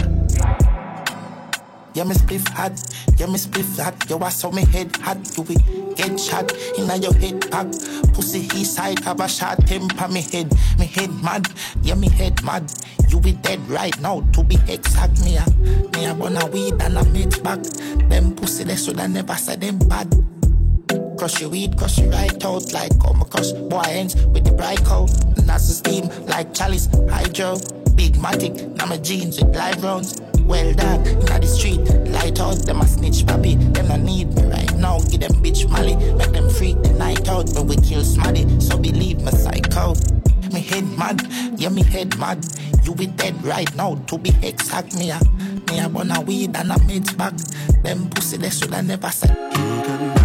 Yeah, 1.95 2.05
me 2.05 2.15
spliff 2.15 2.47
hot, 2.49 2.73
yeah, 3.17 3.25
me 3.25 3.39
spliff 3.39 3.79
hot. 3.83 4.11
Yo, 4.11 4.19
I 4.19 4.29
saw 4.29 4.51
me 4.51 4.67
head 4.67 4.95
hot, 4.97 5.17
you 5.39 5.45
will 5.45 5.95
get 5.95 6.21
shot 6.21 6.53
inna 6.77 6.97
your 6.99 7.15
head 7.15 7.51
pack. 7.51 7.69
Pussy 8.13 8.41
east 8.59 8.75
side 8.75 8.99
have 9.01 9.21
a 9.21 9.27
shot 9.27 9.67
temper 9.67 10.09
me 10.09 10.21
head, 10.21 10.53
me 10.79 10.85
head 10.85 11.11
mad, 11.23 11.49
yeah, 11.81 11.95
me 11.95 12.11
head 12.11 12.45
mad. 12.45 12.71
You 13.09 13.21
be 13.21 13.33
dead 13.33 13.67
right 13.71 13.99
now, 14.03 14.21
to 14.35 14.45
be 14.45 14.59
exact, 14.69 15.25
me 15.25 15.39
a, 15.39 15.47
me 15.97 16.05
a 16.05 16.13
bun 16.13 16.37
a 16.37 16.45
weed 16.45 16.75
and 16.83 16.99
a 16.99 17.05
mate 17.07 17.43
back. 17.43 17.63
Them 18.11 18.35
pussy 18.37 18.65
they 18.65 18.77
shoulda 18.77 19.09
never 19.09 19.35
said 19.35 19.63
them 19.63 19.79
bad. 19.79 20.15
Crush 21.23 21.41
your 21.41 21.51
weed, 21.51 21.79
crush 21.79 21.99
your 22.01 22.11
right 22.11 22.45
out 22.45 22.73
like 22.73 22.91
my 22.99 23.25
crush 23.31 23.53
boy 23.53 23.81
ends 23.87 24.16
with 24.27 24.43
the 24.43 24.51
bright 24.51 24.85
coat. 24.85 25.07
The 25.37 25.57
steam 25.59 26.09
like 26.27 26.53
chalice, 26.53 26.89
hydro, 27.09 27.59
big 27.95 28.14
matic, 28.14 28.75
now 28.75 28.87
my 28.87 28.97
jeans 28.97 29.41
with 29.41 29.55
live 29.55 29.85
rounds. 29.85 30.20
Well 30.41 30.75
done, 30.75 31.07
inna 31.07 31.39
the 31.39 31.47
street, 31.47 31.79
light 32.11 32.41
out, 32.41 32.66
them 32.66 32.81
a 32.81 32.89
snitch 32.89 33.25
pappy. 33.25 33.55
Them 33.55 33.87
no 33.87 33.97
need 33.99 34.35
me 34.35 34.43
right 34.47 34.75
now, 34.75 34.99
give 34.99 35.20
them 35.20 35.31
bitch 35.35 35.70
molly, 35.70 35.95
make 35.95 36.33
them 36.33 36.51
freak 36.51 36.83
the 36.83 36.93
night 36.95 37.29
out. 37.29 37.55
But 37.55 37.66
we 37.66 37.77
kill 37.77 38.03
smarty, 38.03 38.59
so 38.59 38.77
believe 38.77 39.23
me 39.23 39.31
psycho. 39.31 39.95
Me 40.53 40.59
head 40.59 40.89
mad, 40.99 41.23
yeah 41.57 41.68
me 41.68 41.85
head 41.85 42.18
mad. 42.18 42.45
You 42.83 42.97
be 42.97 43.07
dead 43.07 43.41
right 43.45 43.73
now, 43.77 43.95
to 43.95 44.18
be 44.18 44.35
exact 44.43 44.97
me 44.97 45.12
a, 45.12 45.20
me 45.70 45.79
a 45.79 45.89
bun 45.89 46.11
a 46.11 46.20
weed 46.20 46.57
and 46.57 46.73
a 46.73 46.83
mid 46.83 47.16
bag. 47.16 47.39
Them 47.85 48.11
pussy 48.11 48.39
they 48.39 48.51
shoulda 48.51 48.83
never 48.83 49.11
said. 49.11 50.22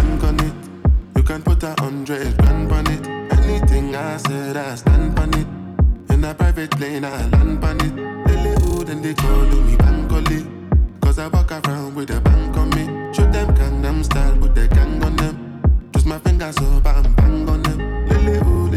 Plane, 6.78 7.04
I 7.04 7.26
land 7.28 7.64
on 7.64 7.80
it. 7.80 8.62
Hood 8.62 8.88
and 8.90 9.04
they 9.04 9.14
call 9.14 9.42
me 9.66 9.74
Bankole. 9.76 10.38
Cause 11.00 11.18
I 11.18 11.26
walk 11.26 11.50
around 11.50 11.96
with 11.96 12.10
a 12.10 12.20
bank 12.20 12.56
on 12.56 12.70
me. 12.70 12.84
Show 13.12 13.26
them 13.30 13.48
Gangnam 13.56 14.04
style, 14.04 14.36
put 14.38 14.54
the 14.54 14.68
gang 14.68 15.02
on 15.02 15.16
them. 15.16 15.60
Twist 15.92 16.06
my 16.06 16.18
fingers 16.20 16.56
up 16.58 16.86
and 16.86 17.16
bang 17.16 17.48
on 17.48 17.62
them. 17.62 17.78
Lily 18.08 18.38
hood, 18.38 18.72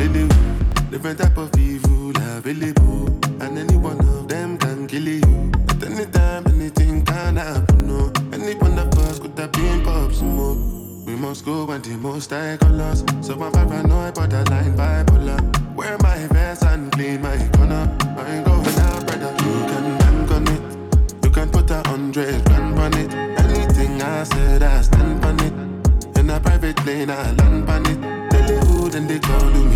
lily 0.00 0.22
hood. 0.22 0.90
Different 0.90 1.18
type 1.18 1.36
of 1.36 1.50
evil 1.58 2.12
available. 2.36 3.08
And 3.42 3.58
any 3.58 3.76
one 3.76 4.00
of 4.00 4.26
them 4.26 4.56
can 4.56 4.86
kill 4.86 5.06
you. 5.06 5.52
At 5.68 5.84
any 5.84 6.06
time, 6.06 6.46
anything 6.46 7.04
can 7.04 7.36
happen. 7.36 7.78
No, 7.86 8.10
any 8.32 8.54
one 8.54 8.78
of 8.78 8.98
us 9.00 9.18
could 9.18 9.38
have 9.38 9.52
been 9.52 9.84
pop 9.84 10.12
smoke. 10.12 10.58
We 11.06 11.14
must 11.14 11.44
go 11.44 11.66
when 11.66 11.82
the 11.82 11.96
most 11.98 12.32
I 12.32 12.56
colors. 12.56 13.04
So 13.20 13.34
I'm 13.34 13.52
paranoid, 13.52 14.14
borderline 14.14 14.74
bipolar. 14.78 15.63
Wear 15.84 15.98
my 15.98 16.26
vest 16.28 16.64
and 16.64 16.90
clean 16.92 17.20
my 17.20 17.36
corner. 17.52 17.84
I 18.16 18.36
ain't 18.36 18.46
going 18.46 18.78
out, 18.88 19.06
brother. 19.06 19.32
You 19.44 19.54
can 19.68 19.98
bank 19.98 20.30
on 20.30 20.48
it. 20.48 20.62
You 21.22 21.30
can 21.30 21.50
put 21.50 21.70
a 21.70 21.86
hundred 21.86 22.42
grand 22.46 22.78
on 22.78 22.94
it. 22.94 23.12
Anything 23.12 24.00
I 24.00 24.24
said, 24.24 24.62
I 24.62 24.80
stand 24.80 25.22
on 25.22 25.38
it. 25.40 25.52
In 26.18 26.30
a 26.30 26.40
private 26.40 26.76
plane, 26.76 27.10
I 27.10 27.32
land 27.32 27.68
on 27.68 27.84
it. 27.84 27.98
Lily 28.32 28.56
hood 28.66 28.94
and 28.94 29.10
they 29.10 29.18
call 29.18 29.50
me 29.50 29.73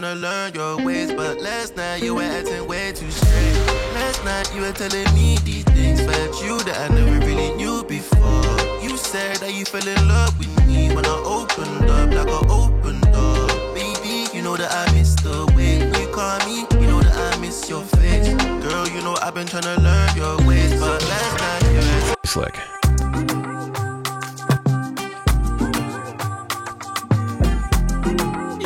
trying 0.00 0.14
to 0.14 0.14
learn 0.14 0.54
your 0.54 0.82
ways, 0.86 1.12
but 1.12 1.38
last 1.42 1.76
night 1.76 2.02
you 2.02 2.14
were 2.14 2.22
acting 2.22 2.66
way 2.66 2.92
too 2.92 3.10
straight. 3.10 3.56
Last 3.92 4.24
night 4.24 4.50
you 4.54 4.62
were 4.62 4.72
telling 4.72 5.04
me 5.12 5.36
these 5.44 5.64
things 5.64 6.00
about 6.00 6.42
you 6.42 6.58
that 6.60 6.90
I 6.90 6.94
never 6.94 7.26
really 7.26 7.54
knew 7.56 7.84
before. 7.84 8.42
You 8.80 8.96
said 8.96 9.36
that 9.36 9.52
you 9.52 9.66
fell 9.66 9.86
in 9.86 10.08
love 10.08 10.38
with 10.38 10.66
me 10.66 10.94
when 10.94 11.04
I 11.04 11.22
opened 11.26 11.90
up 11.90 12.08
like 12.08 12.26
an 12.26 12.50
open 12.50 13.00
door. 13.12 13.46
Baby, 13.74 14.34
you 14.34 14.40
know 14.40 14.56
that 14.56 14.72
I 14.72 14.90
miss 14.94 15.14
the 15.16 15.52
way 15.54 15.76
you 15.76 16.08
call 16.08 16.38
me. 16.46 16.64
You 16.80 16.86
know 16.86 17.02
that 17.02 17.34
I 17.34 17.38
miss 17.38 17.68
your 17.68 17.82
face, 17.82 18.32
girl. 18.64 18.88
You 18.88 19.02
know 19.02 19.14
I've 19.20 19.34
been 19.34 19.46
trying 19.46 19.64
to 19.64 19.78
learn 19.78 20.16
your 20.16 20.38
ways, 20.48 20.72
but 20.80 21.02
last 21.02 21.38
night 21.38 21.70
you 21.70 21.80
were 21.80 22.14
slick. 22.24 22.81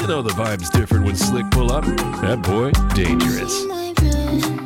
know 0.06 0.22
the 0.22 0.30
vibe's 0.30 0.70
different 0.70 1.04
when 1.04 1.16
Slick 1.16 1.50
pull 1.50 1.72
up. 1.72 1.84
That 1.84 2.40
boy, 2.42 2.70
dangerous. 2.94 4.65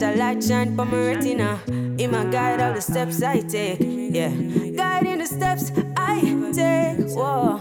let 0.00 0.14
a 0.14 0.18
light 0.18 0.42
shine 0.42 0.76
for 0.76 0.84
my 0.84 0.96
retina. 0.96 1.60
It 1.98 2.10
my 2.10 2.24
guide 2.24 2.60
all 2.60 2.72
the 2.72 2.80
steps 2.80 3.22
I 3.22 3.40
take. 3.40 3.80
Yeah, 3.80 4.30
guiding 4.76 5.18
the 5.18 5.26
steps 5.26 5.72
I 5.96 6.20
take. 6.52 7.10
Whoa, 7.10 7.60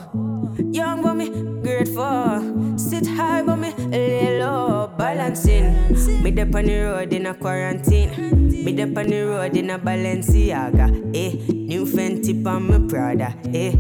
young 0.71 1.01
but 1.01 1.15
me 1.15 1.29
grateful. 1.61 2.77
Sit 2.77 3.07
high 3.07 3.41
but 3.41 3.55
me 3.57 3.73
lay 3.89 4.39
low. 4.39 4.91
Balancing. 4.97 5.73
Me 6.21 6.31
dep 6.31 6.53
on 6.55 6.65
the 6.65 6.81
road 6.81 7.13
in 7.13 7.25
a 7.25 7.33
quarantine. 7.33 8.63
Me 8.63 8.71
dep 8.73 8.97
on 8.97 9.07
the 9.07 9.21
road 9.23 9.57
in 9.57 9.69
a 9.71 9.79
Balenciaga. 9.79 10.87
Eh, 11.15 11.31
new 11.51 11.85
Fenty 11.85 12.45
on 12.45 12.67
my 12.67 12.79
Prada. 12.87 13.33
Eh, 13.53 13.75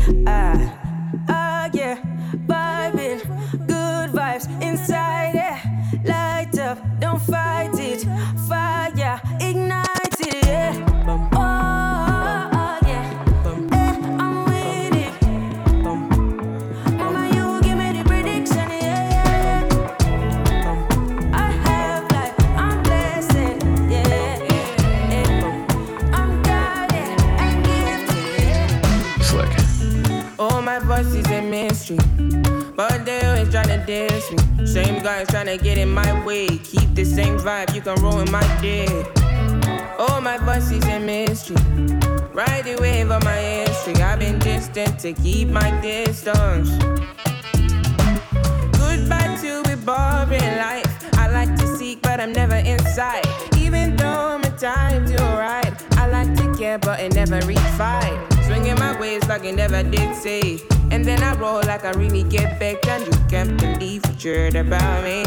like 51.97 52.01
but 52.01 52.19
I'm 52.19 52.33
never 52.33 52.55
inside. 52.55 53.25
Even 53.57 53.95
though 53.95 54.37
my 54.37 54.49
time's 54.49 55.11
you 55.11 55.17
alright, 55.17 55.73
I 55.97 56.07
like 56.07 56.35
to 56.37 56.55
care, 56.57 56.77
but 56.77 56.99
it 56.99 57.13
never 57.13 57.39
reach 57.45 57.59
fight. 57.77 58.17
Swinging 58.45 58.75
my 58.75 58.99
ways 58.99 59.27
like 59.27 59.43
it 59.45 59.55
never 59.55 59.83
did 59.83 60.15
say. 60.15 60.59
And 60.91 61.03
then 61.03 61.21
I 61.21 61.35
roll 61.35 61.61
like 61.63 61.85
I 61.85 61.91
really 61.91 62.23
get 62.23 62.59
back, 62.59 62.87
and 62.87 63.05
you 63.05 63.13
can't 63.29 63.57
believe 63.59 64.03
what 64.05 64.23
you 64.23 64.33
heard 64.33 64.55
about 64.55 65.03
me. 65.03 65.23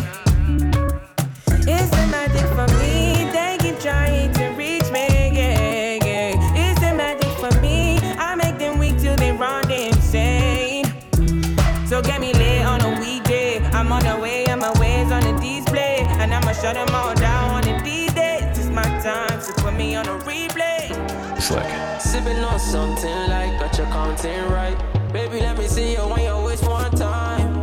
It's 1.72 1.90
the 1.90 2.06
magic 2.10 2.46
for 2.56 2.66
me. 2.78 3.30
They 3.32 3.56
keep 3.60 3.78
trying 3.78 4.32
to 4.34 4.48
reach 4.50 4.90
me. 4.90 5.06
Yeah, 5.32 5.98
yeah. 6.04 6.70
It's 6.70 6.80
the 6.80 6.94
magic 6.94 7.30
for 7.38 7.60
me. 7.60 7.98
I 8.18 8.34
make 8.34 8.58
them 8.58 8.78
weak 8.78 8.98
till 8.98 9.16
they 9.16 9.32
run 9.32 9.70
insane. 9.70 10.86
So 11.86 12.00
get 12.00 12.20
me 12.20 12.32
lit 12.32 12.64
on 12.64 12.80
a 12.80 13.00
weekday. 13.00 13.58
I'm 13.72 13.92
on 13.92 14.02
the 14.02 14.18
way, 14.18 14.46
and 14.46 14.60
my 14.60 14.72
ways 14.80 15.10
on 15.12 15.19
I'ma 16.50 16.62
shut 16.62 16.74
them 16.74 16.92
all 16.96 17.14
down 17.14 17.50
on 17.50 17.62
the 17.62 17.80
D-Day. 17.84 18.40
It's 18.42 18.66
my 18.66 18.82
time, 18.82 19.40
so 19.40 19.52
put 19.52 19.72
me 19.74 19.94
on 19.94 20.04
a 20.08 20.18
replay. 20.26 20.90
Slick. 21.40 21.64
Sipping 22.00 22.42
on 22.42 22.58
something 22.58 23.28
like 23.28 23.60
got 23.60 23.78
your 23.78 23.86
counting 23.86 24.50
right. 24.50 24.76
Baby, 25.12 25.38
let 25.42 25.56
me 25.56 25.68
see 25.68 25.92
you 25.92 25.98
on 25.98 26.20
you 26.20 26.44
waste 26.44 26.64
one 26.66 26.90
time. 26.90 27.54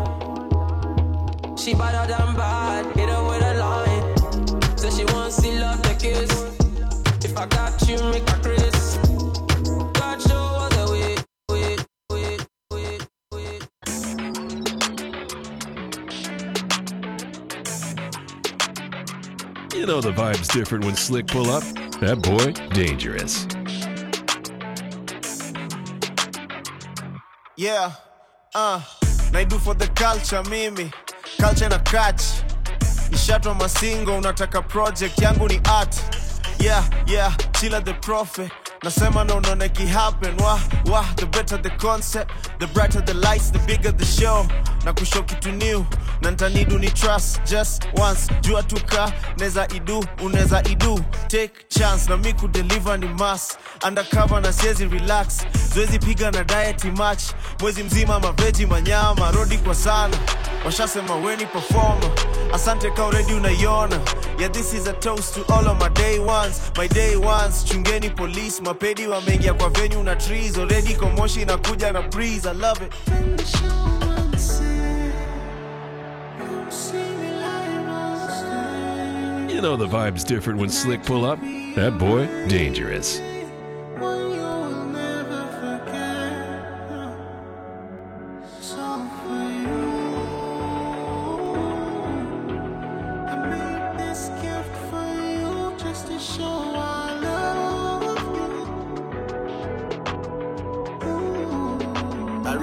She 1.57 1.73
better 1.73 2.07
than 2.07 2.33
bad, 2.37 2.85
hit 2.95 3.09
her 3.09 3.23
with 3.27 3.41
a 3.43 3.55
line. 3.59 4.77
So 4.77 4.89
she 4.89 5.03
wants 5.13 5.41
to 5.41 5.51
love 5.59 5.81
the 5.81 5.93
kiss. 5.99 6.31
If 7.25 7.37
I 7.37 7.45
got 7.45 7.85
you, 7.89 8.01
make 8.09 8.29
her 8.29 8.41
Chris. 8.41 8.76
Know 19.87 20.01
the 20.01 20.11
vibe's 20.11 20.49
different 20.49 20.83
when 20.83 20.95
Slick 20.97 21.27
pull 21.27 21.49
up. 21.49 21.63
That 22.01 22.21
boy, 22.21 22.51
dangerous. 22.75 23.47
Yeah, 27.55 27.93
uh, 28.53 28.81
naidu 29.31 29.57
for 29.59 29.73
the 29.73 29.87
culture 29.95 30.43
mimi 30.49 30.91
culture 31.39 31.69
na 31.69 31.79
catch 31.79 32.21
nishatwa 33.11 33.55
masingo 33.55 34.17
unataka 34.17 34.61
project 34.61 35.21
yangu 35.21 35.47
ni 35.47 35.59
art 35.69 35.95
yeah 36.59 36.83
yeah 37.07 37.35
chila 37.59 37.81
the 37.81 37.93
prophet 37.93 38.51
nasema 38.83 39.23
na 39.23 39.35
unaona 39.35 39.65
happen. 39.93 40.35
Wah 40.39 40.59
wah 40.85 41.05
the 41.15 41.25
better 41.25 41.57
the 41.61 41.69
concept 41.69 42.31
the 42.59 42.67
brighter 42.67 43.01
the 43.05 43.13
lights 43.13 43.51
the 43.51 43.59
bigger 43.59 43.91
the 43.91 44.05
show. 44.05 44.45
Na 44.85 44.93
kushow 44.93 45.23
kitu 45.23 45.51
new 45.51 45.85
na 46.21 46.31
ntanidu 46.31 46.79
ni 46.79 46.89
trust. 46.91 47.39
Just 47.45 47.83
once 47.99 48.31
jua 48.41 48.63
tuka 48.63 49.11
neza 49.37 49.67
idu 49.75 50.05
uneza 50.23 50.63
idu. 50.63 50.99
Take 51.27 51.51
chance 51.69 52.09
na 52.09 52.17
mi 52.17 52.33
kudeliver 52.33 52.99
ni 52.99 53.07
mass 53.07 53.57
undercover 53.87 54.41
na 54.41 54.53
siezi 54.53 54.85
relax. 54.85 55.45
Zoezi 55.75 55.99
piga 55.99 56.31
na 56.31 56.43
diet 56.43 56.83
match 56.97 57.23
mwezi 57.59 57.83
mzima 57.83 58.19
maveji 58.19 58.65
manyama 58.65 59.31
rodi 59.31 59.57
kwa 59.57 59.75
sana. 59.75 60.17
Washasema 60.65 61.15
weni 61.15 61.45
performer. 61.45 62.11
Asante 62.53 62.91
ka 62.91 63.03
already 63.05 63.33
unaiona. 63.33 63.99
Yeah 64.39 64.51
this 64.51 64.73
is 64.73 64.87
a 64.87 64.93
toast 64.93 65.33
to 65.35 65.53
all 65.53 65.67
of 65.67 65.79
my 65.79 65.89
day 65.89 66.19
ones. 66.19 66.61
My 66.77 66.87
day 66.87 67.15
ones 67.15 67.63
chungeni 67.65 68.09
police 68.09 68.61
mapedi 68.67 69.07
wameingia 69.07 69.53
kwa 69.53 69.69
na 70.03 70.15
trees 70.15 70.57
already 70.57 70.93
komoshi 70.95 71.41
inakuja 71.41 71.91
na 71.91 72.01
breeze 72.01 72.49
i 72.49 72.53
love 72.53 72.85
it 72.85 72.93
You 79.49 79.61
know 79.61 79.75
the 79.77 79.87
vibe's 79.87 80.23
different 80.23 80.59
when 80.59 80.69
Slick 80.69 81.03
pull 81.03 81.25
up. 81.25 81.39
That 81.75 81.97
boy, 81.97 82.27
dangerous. 82.47 83.19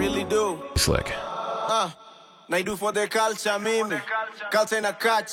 Really 0.05 0.25
do. 0.25 0.59
Slick. 0.77 1.11
uh, 1.17 1.91
naidu 2.49 2.77
for 2.77 2.93
the 2.93 3.07
culture 3.09 3.59
mimi. 3.59 3.97
Culture. 4.53 4.79
Ina 4.79 4.93
catch. 4.93 5.33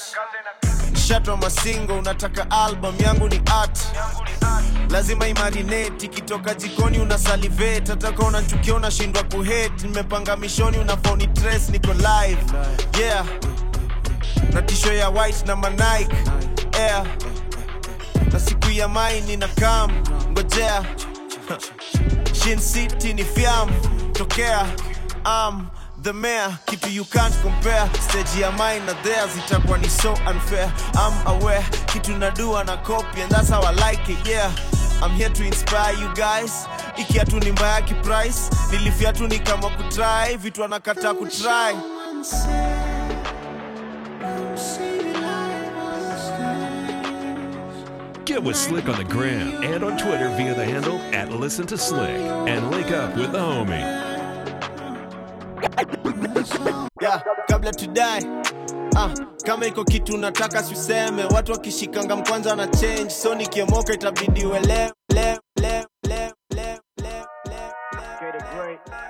Shatwa 0.94 1.38
masingo 1.38 1.98
unataka 2.00 2.48
album 2.52 2.96
yangu 3.00 3.30
ni 3.30 3.42
art. 3.52 3.80
Lazima 4.90 5.28
imarinate 5.28 6.06
ikitoka 6.06 6.54
jikoni 6.54 7.00
una 7.00 7.18
salivate. 7.18 7.92
Hataka 7.92 8.24
unanchukia 8.26 8.76
unashindwa 8.76 9.24
kuhate 9.24 9.88
nimepanga 9.88 10.38
mishoni 10.38 10.78
una 10.78 10.98
phone 10.98 11.28
trace 11.28 11.72
niko 11.72 11.94
live. 11.94 12.44
Yeah. 13.00 13.26
Na 14.54 14.62
tisho 14.62 14.94
ya 14.94 15.10
white 15.10 15.46
na 15.48 15.56
manike. 15.56 16.16
Yeah. 16.74 17.06
na 18.34 18.40
siku 18.40 18.70
ya 18.70 18.88
maini 18.88 19.38
na 19.38 19.48
kam 19.48 19.92
ngojea. 20.32 20.86
Shin 22.44 22.60
city 22.60 23.14
ni 23.14 23.24
fiam 23.24 23.70
tokea 24.12 24.66
am 25.26 25.70
the 26.04 26.14
mayor 26.14 26.58
kitu 26.66 26.90
you 26.90 27.06
can't 27.06 27.36
compare. 27.42 27.90
Stage 28.10 28.42
ya 28.42 28.52
mine 28.52 28.80
na 28.86 28.94
there 29.04 29.28
zitakuwa 29.36 29.78
ni 29.78 29.90
so 29.90 30.14
unfair. 30.14 30.72
I'm 30.94 31.28
aware 31.28 31.64
kitu 31.94 32.12
nadua 32.18 32.64
na 32.64 32.78
copy 32.78 33.22
and 33.22 33.32
that's 33.32 33.50
how 33.50 33.62
i 33.64 33.72
like 33.92 34.10
it 34.12 34.28
yeah. 34.28 34.52
I'm 35.04 35.12
here 35.12 35.30
to 35.30 35.44
inspire 35.44 35.94
you 35.94 36.08
guys. 36.14 36.68
Ikiatu 36.98 37.40
ni 37.40 37.52
mbaya 37.52 37.82
kiprice. 37.82 38.40
Nilifiatu 38.72 39.28
ni 39.28 39.40
kama 39.40 39.70
kutry 39.70 40.38
vitu 40.38 40.64
anakataa 40.64 41.14
kutry 41.14 41.76
Get 48.26 48.44
with 48.44 48.56
Slick 48.56 48.88
on 48.88 48.98
the 48.98 49.04
gram 49.04 49.64
and 49.64 49.84
on 49.84 49.98
Twitter 49.98 50.30
via 50.38 50.54
the 50.54 50.64
handle 50.64 50.98
at 51.14 51.30
Listen 51.32 51.66
to 51.68 51.78
Slick 51.78 52.10
and 52.48 52.70
link 52.72 52.92
up 52.92 53.16
with 53.16 53.32
the 53.32 53.40
homie. 53.40 53.82
yeah, 57.02 57.20
kabla 57.50 57.72
tudai 57.72 58.24
ah, 58.96 59.14
kama 59.46 59.66
iko 59.66 59.84
kitu 59.84 60.18
nataka 60.18 60.64
suseme 60.64 61.24
watu 61.24 61.52
wakishikanga 61.52 62.16
mkwanza 62.16 62.56
na 62.56 62.68
change 62.68 63.10
so 63.10 63.36
nikiomoka 63.36 63.94
itabidi 63.94 64.46
uelewe. 64.46 64.92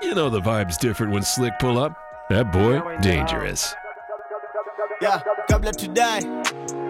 You 0.01 0.13
know 0.15 0.29
the 0.29 0.41
vibe's 0.41 0.77
different 0.77 1.13
when 1.13 1.23
Slick 1.23 1.53
pull 1.59 1.77
up. 1.77 1.93
That 2.29 2.51
boy, 2.51 2.81
dangerous. 3.01 3.75
yeah, 5.01 5.21
kabla 5.49 5.71
tudai 5.71 6.25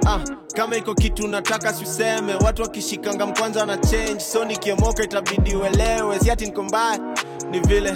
ah, 0.07 0.19
kama 0.55 0.75
iko 0.77 0.93
kitu 0.95 1.27
nataka 1.27 1.73
siuseme, 1.73 2.33
watu 2.35 2.61
wakishikanga 2.61 3.25
mkwanza 3.25 3.65
na 3.65 3.77
change 3.77 4.19
so 4.19 4.45
nikiomoka 4.45 5.03
itabidi 5.03 5.55
uelewe. 5.55 6.17
Niko 6.39 6.63
mbaya 6.63 6.99
ni 7.51 7.59
vile. 7.59 7.95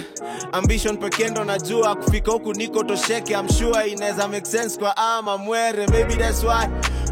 Ambition 0.52 0.96
pekee 0.96 1.28
ndo 1.28 1.44
najua 1.44 1.94
kufika 1.94 2.32
huku 2.32 2.52
niko 2.52 2.84
tosheke. 2.84 3.32
I'm 3.32 3.48
sure 3.48 3.86
inaweza 3.86 4.28
make 4.28 4.46
sense 4.46 4.78
kwa 4.78 4.96
ama 4.96 5.38
mwere. 5.38 5.86
Maybe 5.86 6.16
that's 6.16 6.44
why. 6.44 6.68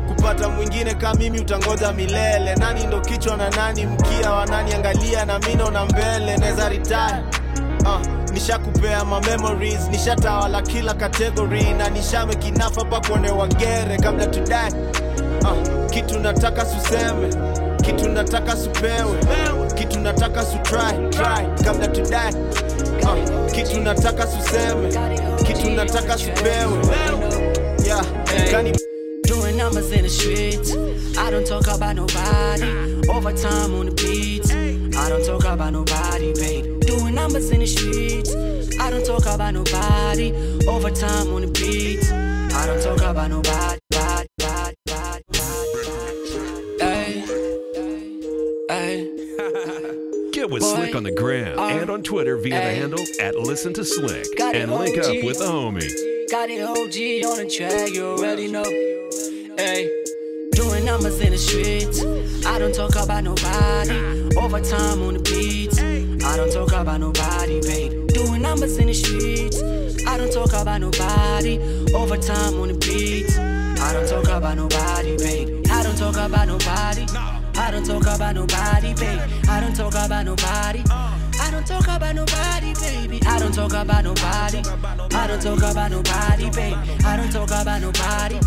Kupata 0.08 0.48
mwingine 0.48 0.94
kama 0.94 1.14
mimi 1.14 1.40
utangoja 1.40 1.92
milele. 1.92 2.54
Nani 2.56 2.86
ndo 2.86 3.00
kichwa 3.00 3.36
na 3.36 3.50
nani 3.50 3.86
mkia 3.86 4.32
wananiangalia 4.32 5.24
na 5.24 5.38
mino 5.38 5.70
na 5.70 5.84
mbele. 5.84 6.36
Naweza 6.36 6.68
retire 6.68 7.24
uh, 7.84 8.00
nishakupea 8.32 9.04
ma 9.04 9.20
memories 9.20 9.88
nishatawala 9.90 10.62
kila 10.62 10.94
category 10.94 11.62
na 11.62 11.88
nishamekinafa 11.90 12.84
pa 12.84 13.00
kuone 13.00 13.30
wagere 13.30 13.96
kabla 13.96 14.26
tudai 14.26 14.72
uh, 15.42 15.90
kitu 15.90 16.18
nataka 16.18 16.66
suseme 16.66 17.28
kitu 17.82 18.08
nataka 18.08 18.56
supewe 18.56 19.18
kitu 19.74 20.00
nataka 20.00 20.42
sutry 20.42 21.10
try 21.10 21.64
kabla 21.64 21.88
tudai 21.88 22.34
uh, 23.02 23.52
kitu 23.52 23.80
nataka 23.80 24.26
suseme 24.26 24.88
kitu 25.46 25.70
nataka 25.70 26.18
supewe 26.18 26.86
yeah, 27.86 28.04
kani 28.50 28.72
Doing 29.26 29.56
numbers 29.56 29.90
in 29.90 30.02
the 30.02 30.08
streets. 30.10 30.76
I 31.16 31.30
don't 31.30 31.46
talk 31.46 31.66
about 31.66 31.96
nobody. 31.96 33.08
Overtime 33.08 33.74
on 33.74 33.86
the 33.86 33.92
beats. 33.92 34.50
I 34.98 35.08
don't 35.08 35.24
talk 35.24 35.44
about 35.46 35.72
nobody, 35.72 36.34
babe. 36.34 36.83
Doing 36.98 37.14
numbers 37.16 37.50
in 37.50 37.58
the 37.60 37.66
streets. 37.66 38.30
I 38.78 38.88
don't 38.90 39.04
talk 39.04 39.26
about 39.26 39.54
nobody. 39.54 40.32
Overtime 40.68 41.32
on 41.34 41.40
the 41.42 41.48
beats. 41.48 42.10
I 42.12 42.66
don't 42.66 42.80
talk 42.80 43.00
about 43.00 43.30
nobody. 43.30 43.80
body, 43.90 44.28
body, 44.38 44.76
body. 44.86 45.22
Ay, 46.80 47.24
ay. 48.70 50.30
Get 50.32 50.50
with 50.50 50.62
Boy, 50.62 50.74
Slick 50.74 50.94
on 50.94 51.02
the 51.02 51.10
gram 51.16 51.58
uh, 51.58 51.68
and 51.68 51.90
on 51.90 52.02
Twitter 52.04 52.36
via 52.36 52.54
the 52.54 52.60
handle 52.60 53.04
at 53.20 53.34
Listen 53.34 53.72
to 53.74 53.84
Slick. 53.84 54.26
And 54.40 54.70
link 54.70 54.96
up 54.98 55.14
with 55.24 55.38
the 55.38 55.46
homie. 55.46 55.90
Got 56.30 56.48
it 56.50 56.62
OG 56.62 57.28
on 57.28 57.38
the 57.38 57.50
track, 57.50 57.92
you 57.92 58.06
already 58.06 58.50
know. 58.50 58.64
Hey, 59.56 59.90
doing 60.52 60.84
numbers 60.84 61.20
in 61.20 61.32
the 61.32 61.38
streets. 61.38 62.04
I 62.46 62.58
don't 62.58 62.74
talk 62.74 62.94
about 62.94 63.24
nobody. 63.24 64.28
Overtime 64.36 65.02
on 65.02 65.14
the 65.14 65.20
beats. 65.20 65.63
I 66.34 66.36
don't 66.36 66.50
talk 66.50 66.72
about 66.72 66.98
nobody, 66.98 67.60
babe. 67.60 68.08
Doing 68.08 68.42
numbers 68.42 68.76
in 68.78 68.88
the 68.88 68.92
streets. 68.92 69.62
I 70.04 70.16
don't 70.16 70.32
talk 70.32 70.52
about 70.52 70.80
nobody. 70.80 71.60
Overtime 71.94 72.60
on 72.60 72.66
the 72.66 72.74
beats. 72.74 73.38
I 73.38 73.92
don't 73.92 74.08
talk 74.08 74.26
about 74.26 74.56
nobody, 74.56 75.16
babe. 75.16 75.64
I 75.70 75.84
don't 75.84 75.96
talk 75.96 76.16
about 76.16 76.48
nobody. 76.48 77.06
I 77.54 77.70
don't 77.70 77.86
talk 77.86 78.02
about 78.02 78.34
nobody, 78.34 78.94
babe. 78.94 79.20
I 79.48 79.60
don't 79.60 79.76
talk 79.76 79.94
about 79.94 80.24
nobody. 80.24 80.82
I 81.54 81.58
don't 81.58 81.66
talk 81.68 81.96
about 81.96 82.14
nobody, 82.16 82.74
baby. 82.74 83.20
I 83.26 83.38
don't 83.38 83.54
talk 83.54 83.72
about 83.74 84.02
nobody. 84.02 84.58
I 85.14 85.26
don't 85.28 85.40
talk 85.40 85.58
about 85.58 85.92
nobody, 85.92 86.50
babe. 86.50 86.76
I 87.04 87.16
don't 87.16 87.30
talk 87.30 87.48
about 87.48 87.80
nobody. 87.80 88.40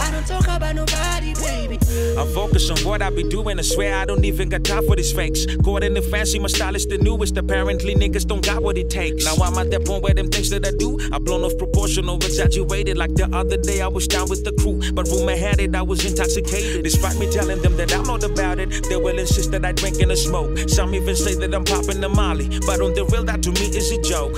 I 0.00 0.10
don't 0.10 0.26
talk 0.26 0.48
about 0.48 0.74
nobody, 0.74 1.34
baby. 1.34 1.78
I 2.18 2.26
focus 2.34 2.68
on 2.70 2.78
what 2.78 3.00
I 3.00 3.10
be 3.10 3.22
doing. 3.22 3.60
I 3.60 3.62
swear 3.62 3.94
I 3.94 4.04
don't 4.04 4.24
even 4.24 4.48
got 4.48 4.64
time 4.64 4.84
for 4.86 4.96
these 4.96 5.12
fakes. 5.12 5.46
Caught 5.62 5.84
in 5.84 5.94
the 5.94 6.02
fancy, 6.02 6.40
my 6.40 6.48
style 6.48 6.74
is 6.74 6.86
the 6.86 6.98
newest. 6.98 7.36
Apparently, 7.38 7.94
niggas 7.94 8.26
don't 8.26 8.44
got 8.44 8.60
what 8.60 8.76
it 8.76 8.90
takes. 8.90 9.24
Now 9.24 9.36
I'm 9.44 9.56
at 9.58 9.70
that 9.70 9.86
point 9.86 10.02
where 10.02 10.14
them 10.14 10.28
things 10.28 10.50
that 10.50 10.66
I 10.66 10.72
do 10.72 10.98
are 11.12 11.20
blown 11.20 11.44
off 11.44 11.56
proportional, 11.58 12.16
exaggerated. 12.16 12.96
Like 12.96 13.14
the 13.14 13.28
other 13.32 13.56
day, 13.56 13.82
I 13.82 13.88
was 13.88 14.08
down 14.08 14.28
with 14.28 14.42
the 14.42 14.52
crew, 14.52 14.80
but 14.92 15.06
rumor 15.06 15.36
had 15.36 15.60
it 15.60 15.76
I 15.76 15.82
was 15.82 16.04
intoxicated. 16.04 16.82
Despite 16.82 17.18
me 17.18 17.30
telling 17.30 17.62
them 17.62 17.76
that 17.76 17.94
I'm 17.94 18.02
not 18.02 18.24
about 18.24 18.58
it, 18.58 18.88
they 18.88 18.96
will 18.96 19.18
insist 19.18 19.52
that 19.52 19.64
I 19.64 19.70
drink 19.72 20.00
and 20.00 20.10
I 20.10 20.16
smoke. 20.16 20.58
Some 20.68 20.94
even 20.94 21.14
say 21.14 21.34
that 21.36 21.54
I'm 21.54 21.64
popping 21.64 22.00
the 22.00 22.08
Molly, 22.08 22.47
but 22.66 22.80
on 22.80 22.94
the 22.94 23.04
real, 23.12 23.24
that 23.24 23.42
to 23.42 23.52
me 23.52 23.66
is 23.76 23.90
a 23.92 24.00
joke. 24.02 24.32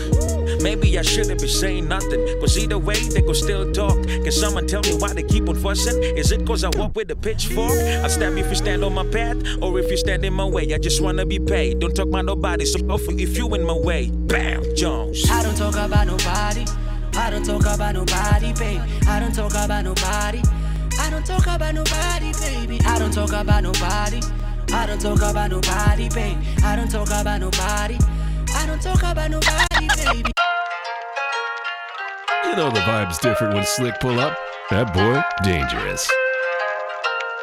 Maybe 0.62 0.98
I 0.98 1.02
shouldn't 1.02 1.40
be 1.40 1.48
saying 1.48 1.88
nothing, 1.88 2.20
cause 2.40 2.58
either 2.58 2.78
way, 2.78 3.00
they 3.00 3.22
gon' 3.22 3.34
still 3.34 3.70
talk. 3.72 4.02
Can 4.04 4.32
someone 4.32 4.66
tell 4.66 4.82
me 4.82 4.94
why 4.94 5.12
they 5.12 5.22
keep 5.22 5.48
on 5.48 5.56
fussing? 5.56 6.02
Is 6.02 6.32
it 6.32 6.46
cause 6.46 6.64
I 6.64 6.70
walk 6.76 6.94
with 6.96 7.10
a 7.10 7.16
pitchfork? 7.16 7.72
I 7.72 8.08
stab 8.08 8.36
you 8.36 8.44
if 8.44 8.50
you 8.50 8.56
stand 8.56 8.84
on 8.84 8.94
my 8.94 9.06
path, 9.06 9.38
or 9.62 9.78
if 9.78 9.90
you 9.90 9.96
stand 9.96 10.24
in 10.24 10.34
my 10.34 10.44
way. 10.44 10.72
I 10.74 10.78
just 10.78 11.00
wanna 11.00 11.24
be 11.24 11.38
paid. 11.38 11.78
Don't 11.80 11.94
talk 11.94 12.08
about 12.08 12.24
nobody, 12.24 12.64
so 12.64 12.78
off 12.88 13.02
if 13.08 13.36
you 13.36 13.54
in 13.54 13.64
my 13.64 13.78
way. 13.78 14.10
Bam, 14.10 14.62
Jones. 14.74 15.24
I 15.30 15.42
don't 15.42 15.56
talk 15.56 15.74
about 15.74 16.06
nobody. 16.06 16.64
I 17.16 17.30
don't 17.30 17.44
talk 17.44 17.62
about 17.62 17.94
nobody, 17.94 18.52
babe. 18.54 18.80
I 19.06 19.20
don't 19.20 19.34
talk 19.34 19.52
about 19.52 19.84
nobody. 19.84 20.40
I 20.98 21.10
don't 21.10 21.24
talk 21.24 21.46
about 21.46 21.74
nobody, 21.74 22.32
baby. 22.40 22.80
I 22.84 22.98
don't 22.98 23.12
talk 23.12 23.32
about 23.32 23.62
nobody. 23.62 24.20
I 24.72 24.86
don't 24.86 25.00
talk 25.00 25.18
about 25.22 25.50
nobody, 25.50 26.08
babe. 26.08 26.38
I 26.62 26.76
don't 26.76 26.90
talk 26.90 27.08
about 27.08 27.40
nobody. 27.40 27.98
I 28.54 28.66
don't 28.66 28.80
talk 28.80 29.02
about 29.02 29.30
nobody, 29.30 29.88
baby. 29.96 30.32
You 32.44 32.56
know 32.56 32.70
the 32.70 32.80
vibe's 32.80 33.18
different 33.18 33.54
when 33.54 33.64
Slick 33.64 33.98
pull 34.00 34.18
up. 34.20 34.38
That 34.70 34.94
boy, 34.94 35.20
dangerous. 35.42 36.08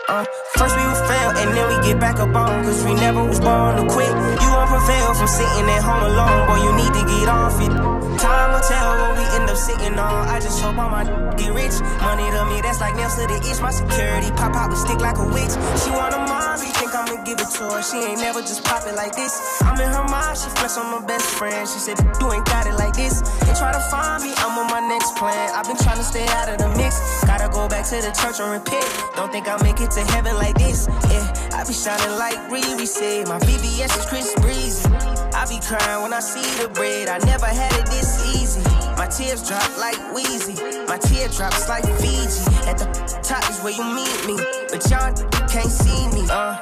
Uh, 0.10 0.24
first 0.56 0.76
we 0.78 0.84
would 0.84 1.08
fail 1.10 1.32
and 1.36 1.52
then 1.52 1.68
we 1.68 1.86
get 1.86 2.00
back 2.00 2.18
up 2.20 2.34
on 2.34 2.64
Cause 2.64 2.82
we 2.86 2.94
never 2.94 3.22
was 3.26 3.42
born 3.42 3.76
to 3.76 3.84
quit 3.92 4.08
You 4.08 4.16
won't 4.16 4.47
prevail 4.78 5.14
from 5.14 5.28
sitting 5.28 5.66
at 5.70 5.82
home 5.82 6.04
alone 6.06 6.46
Boy, 6.48 6.62
you 6.62 6.72
need 6.78 6.94
to 6.94 7.04
get 7.10 7.28
off 7.28 7.58
it. 7.60 7.74
Time 8.22 8.50
will 8.54 8.62
tell 8.62 8.98
what 8.98 9.18
we 9.18 9.26
end 9.38 9.50
up 9.50 9.58
sitting 9.58 9.98
on. 9.98 10.28
I 10.28 10.40
just 10.40 10.62
hope 10.62 10.78
all 10.78 10.90
my 10.90 11.04
get 11.38 11.54
rich. 11.54 11.78
Money 12.02 12.26
to 12.30 12.42
me, 12.50 12.62
that's 12.62 12.82
like 12.82 12.96
nails 12.96 13.16
to 13.18 13.26
the 13.28 13.38
itch. 13.42 13.62
My 13.62 13.72
security 13.72 14.30
pop 14.38 14.56
out 14.56 14.70
with 14.70 14.80
stick 14.80 15.00
like 15.00 15.18
a 15.18 15.28
witch. 15.28 15.54
She 15.82 15.90
want 15.94 16.14
a 16.14 16.22
Mari, 16.26 16.70
think 16.78 16.94
I'ma 16.94 17.22
give 17.24 17.40
it 17.40 17.50
to 17.58 17.64
her. 17.74 17.82
She 17.82 17.98
ain't 17.98 18.22
never 18.22 18.42
just 18.42 18.64
pop 18.64 18.86
it 18.86 18.96
like 18.96 19.14
this. 19.14 19.34
I'm 19.62 19.78
in 19.80 19.90
her 19.90 20.06
mind, 20.10 20.38
she 20.38 20.50
flex 20.58 20.78
on 20.78 20.90
my 20.90 21.06
best 21.06 21.26
friend. 21.38 21.68
She 21.70 21.80
said, 21.80 21.98
you 22.20 22.32
ain't 22.34 22.46
got 22.46 22.66
it 22.66 22.74
like 22.74 22.94
this. 22.94 23.22
They 23.46 23.54
try 23.54 23.72
to 23.72 23.84
find 23.94 24.24
me, 24.24 24.34
I'm 24.38 24.58
on 24.58 24.68
my 24.74 24.82
next 24.82 25.16
plan. 25.16 25.54
I've 25.54 25.66
been 25.66 25.78
trying 25.78 25.98
to 26.02 26.08
stay 26.08 26.26
out 26.42 26.50
of 26.50 26.58
the 26.58 26.70
mix. 26.78 26.98
Gotta 27.26 27.50
go 27.54 27.70
back 27.70 27.86
to 27.94 27.98
the 28.02 28.12
church 28.18 28.42
and 28.42 28.50
repent. 28.50 28.86
Don't 29.16 29.32
think 29.32 29.48
I'll 29.48 29.62
make 29.62 29.80
it 29.80 29.92
to 29.92 30.02
heaven 30.14 30.36
like 30.36 30.58
this. 30.58 30.90
Yeah, 31.10 31.26
I 31.54 31.62
be 31.66 31.74
shining 31.74 32.18
like 32.18 32.38
Riri 32.50 32.88
said. 32.88 33.28
My 33.28 33.38
BBS 33.46 33.94
is 33.94 34.06
Chris 34.10 34.34
Breezy 34.68 34.90
I 35.34 35.46
be 35.48 35.60
crying 35.66 36.02
when 36.04 36.14
I 36.14 36.20
see 36.20 36.44
the 36.62 36.68
bread. 36.68 37.08
I 37.08 37.20
never 37.20 37.46
had 37.46 37.72
it 37.80 37.86
this 37.86 38.36
easy. 38.36 38.62
My 38.98 39.08
tears 39.08 39.48
drop 39.48 39.78
like 39.78 39.96
Wheezy. 40.14 40.56
My 40.88 40.98
teardrops 40.98 41.70
like 41.70 41.86
Fiji. 41.86 42.44
At 42.68 42.78
the 42.78 42.86
top 43.24 43.50
is 43.50 43.60
where 43.64 43.72
you 43.72 43.84
meet 43.96 44.20
me. 44.28 44.36
But 44.70 44.84
y'all 44.92 45.14
can't 45.48 45.72
see 45.72 46.08
me 46.10 46.28
Uh, 46.30 46.56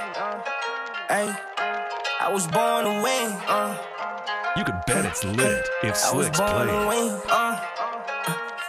hey 1.09 1.33
I 2.21 2.29
was 2.31 2.45
born 2.47 2.85
to 2.85 2.93
win 3.01 3.31
Uh, 3.47 3.73
You 4.55 4.63
can 4.63 4.79
bet 4.85 5.05
it's 5.05 5.23
lit 5.23 5.67
if 5.83 5.97
Slick's 5.97 6.37
playing. 6.37 6.69
Uh, 6.69 7.25
uh, 7.29 7.55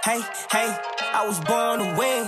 hey, 0.05 0.21
hey, 0.51 0.69
I 1.13 1.27
was 1.27 1.41
born 1.41 1.81
to 1.81 1.89
win. 1.99 2.25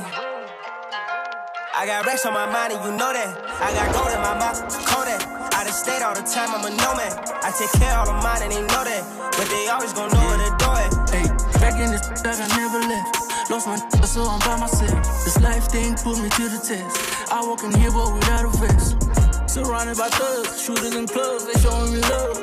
I 1.74 1.86
got 1.86 2.04
racks 2.06 2.26
on 2.26 2.34
my 2.34 2.50
mind 2.52 2.74
and 2.74 2.84
you 2.84 2.90
know 2.90 3.12
that. 3.12 3.30
I 3.62 3.72
got 3.72 3.94
gold 3.94 4.12
in 4.12 4.20
my 4.20 4.34
mouth, 4.38 4.86
Kodak. 4.86 5.37
I 5.58 5.64
done 5.64 5.72
stayed 5.72 6.02
all 6.06 6.14
the 6.14 6.22
time, 6.22 6.54
I'm 6.54 6.62
a 6.62 6.70
nomad. 6.70 7.18
I 7.42 7.50
take 7.50 7.74
care 7.82 7.90
of 7.98 8.06
all 8.06 8.14
of 8.14 8.22
mine 8.22 8.46
and 8.46 8.52
they 8.54 8.62
know 8.62 8.86
that. 8.86 9.02
But 9.34 9.50
they 9.50 9.66
always 9.66 9.92
gon' 9.92 10.06
know 10.14 10.22
where 10.22 10.38
to 10.38 10.54
do 10.54 10.70
it. 10.86 10.90
Hey, 11.10 11.26
back 11.58 11.74
in 11.82 11.90
this 11.90 12.06
that 12.22 12.38
I 12.38 12.46
never 12.54 12.78
left. 12.86 13.50
Lost 13.50 13.66
my 13.66 13.74
so 14.06 14.22
I'm 14.22 14.38
by 14.46 14.54
myself. 14.54 15.02
This 15.26 15.34
life 15.42 15.66
thing 15.66 15.98
put 15.98 16.22
me 16.22 16.30
to 16.30 16.44
the 16.46 16.62
test. 16.62 16.94
I 17.34 17.42
walk 17.42 17.64
in 17.64 17.74
here 17.74 17.90
but 17.90 18.06
without 18.06 18.46
a 18.46 18.54
vest. 18.54 19.02
Surrounded 19.50 19.98
by 19.98 20.06
thugs, 20.14 20.62
shooters 20.62 20.94
and 20.94 21.08
plugs, 21.10 21.50
they 21.50 21.58
showing 21.58 21.90
me 21.90 21.98
love. 22.06 22.38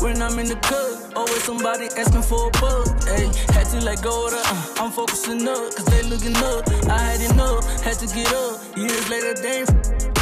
When 0.00 0.20
I'm 0.20 0.38
in 0.38 0.48
the 0.48 0.56
club, 0.56 1.12
always 1.16 1.42
somebody 1.42 1.88
asking 1.96 2.22
for 2.22 2.48
a 2.48 2.50
bug. 2.60 2.86
Hey, 3.08 3.26
had 3.56 3.66
to 3.72 3.80
let 3.80 4.02
go 4.02 4.26
of 4.26 4.32
the, 4.32 4.38
uh, 4.38 4.84
I'm 4.84 4.92
focusing 4.92 5.48
up, 5.48 5.74
cause 5.74 5.86
they 5.86 6.02
looking 6.04 6.36
up. 6.36 6.68
I 6.88 6.98
had 6.98 7.20
enough, 7.32 7.64
had 7.82 7.98
to 7.98 8.06
get 8.06 8.32
up. 8.32 8.60
Years 8.76 9.08
later, 9.10 9.34
they 9.34 9.64
ain't 9.64 10.17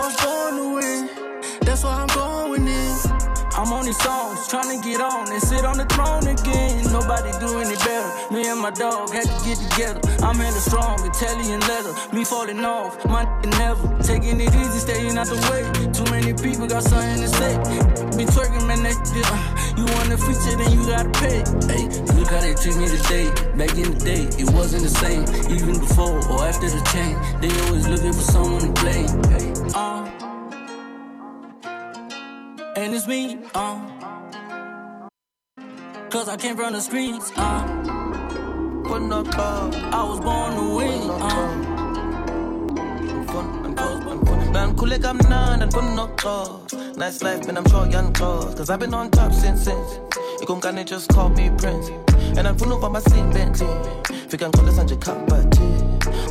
I 0.00 0.06
was 0.06 0.16
born 0.24 0.54
to 0.56 0.74
win, 0.76 1.10
that's 1.60 1.84
why 1.84 1.92
I'm 2.00 2.06
going 2.06 2.44
in. 2.46 2.49
I'm 3.60 3.74
on 3.74 3.84
these 3.84 4.00
songs, 4.00 4.48
trying 4.48 4.72
to 4.72 4.80
get 4.88 5.02
on 5.02 5.30
and 5.30 5.42
sit 5.42 5.66
on 5.66 5.76
the 5.76 5.84
throne 5.84 6.24
again. 6.26 6.80
Nobody 6.96 7.28
doing 7.44 7.68
it 7.68 7.78
better. 7.84 8.32
Me 8.32 8.48
and 8.48 8.58
my 8.58 8.70
dog 8.70 9.12
had 9.12 9.28
to 9.28 9.36
get 9.44 9.60
together. 9.60 10.00
I'm 10.24 10.36
hella 10.40 10.60
strong, 10.64 10.96
Italian 11.04 11.60
leather. 11.68 11.92
Me 12.16 12.24
falling 12.24 12.64
off, 12.64 12.96
my 13.04 13.28
never. 13.60 13.84
Taking 14.00 14.40
it 14.40 14.48
easy, 14.56 14.78
staying 14.80 15.18
out 15.18 15.26
the 15.28 15.36
way. 15.52 15.60
Too 15.92 16.08
many 16.08 16.32
people 16.32 16.68
got 16.72 16.84
something 16.84 17.20
to 17.20 17.28
say. 17.28 17.52
Be 18.16 18.24
twerking, 18.32 18.64
man, 18.64 18.80
that 18.80 18.96
uh, 18.96 19.76
You 19.76 19.84
want 19.92 20.08
a 20.08 20.16
feature, 20.16 20.56
then 20.56 20.72
you 20.72 20.80
gotta 20.88 21.12
pay. 21.20 21.44
Hey, 21.68 21.84
look 22.16 22.32
how 22.32 22.40
they 22.40 22.56
treat 22.56 22.80
me 22.80 22.88
today. 22.88 23.28
Back 23.60 23.76
in 23.76 23.92
the 23.92 24.00
day, 24.00 24.24
it 24.40 24.48
wasn't 24.56 24.88
the 24.88 24.94
same. 25.04 25.28
Even 25.52 25.76
before 25.76 26.16
or 26.32 26.48
after 26.48 26.64
the 26.64 26.80
change, 26.96 27.20
they 27.44 27.52
always 27.68 27.84
looking 27.86 28.14
for 28.16 28.24
someone 28.24 28.64
to 28.64 28.72
blame. 28.80 29.12
Hey, 29.28 29.52
Uh, 29.76 30.29
and 32.80 32.94
it's 32.94 33.06
me, 33.06 33.38
uh. 33.54 33.78
Cause 36.08 36.28
I 36.28 36.36
came 36.38 36.56
from 36.56 36.72
the 36.72 36.80
streets, 36.80 37.30
uh. 37.36 37.62
Put 38.84 39.02
no 39.02 39.22
car. 39.22 39.70
I 39.92 40.02
was 40.02 40.20
born 40.20 40.54
to 40.54 40.76
win, 40.76 41.10
uh. 41.10 41.76
Man, 44.52 44.74
cool 44.76 44.88
like 44.88 45.04
I'm 45.04 45.18
none 45.28 45.62
and 45.62 45.70
put 45.70 45.84
no 45.84 46.08
call. 46.16 46.66
Nice 46.96 47.22
life, 47.22 47.46
man, 47.46 47.58
I'm 47.58 47.68
sure 47.68 47.86
young 47.86 48.12
clothes. 48.12 48.54
Cause 48.54 48.70
I've 48.70 48.80
been 48.80 48.94
on 48.94 49.10
top 49.10 49.32
since 49.32 49.62
since. 49.62 50.00
You 50.40 50.46
gon' 50.46 50.60
kinda 50.60 50.82
just 50.82 51.08
call 51.10 51.28
me 51.28 51.50
Prince. 51.58 51.90
And 52.36 52.48
I'm 52.48 52.56
full 52.56 52.72
of 52.72 52.90
my 52.90 53.00
scene 53.00 53.30
Bentley. 53.30 53.68
If 54.10 54.32
you 54.32 54.38
can 54.38 54.50
call 54.52 54.68
us 54.68 54.78
on 54.78 54.88
your 54.88 54.98
cup, 54.98 55.28
but 55.28 55.54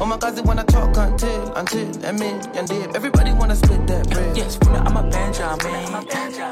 Oh 0.02 0.06
my 0.06 0.18
god, 0.18 0.34
they 0.36 0.42
wanna 0.42 0.64
talk 0.64 0.96
until, 0.96 1.54
until, 1.56 2.06
and 2.06 2.18
me 2.18 2.28
and 2.56 2.66
dip. 2.70 2.96
Everybody 2.96 3.34
wanna 3.34 3.56
split 3.56 3.86
that 3.88 4.10
bread. 4.10 4.38
Yes, 4.38 4.58
when 4.64 4.76
I'm 4.76 4.96
a 4.96 5.04
Benjamin. 5.04 6.06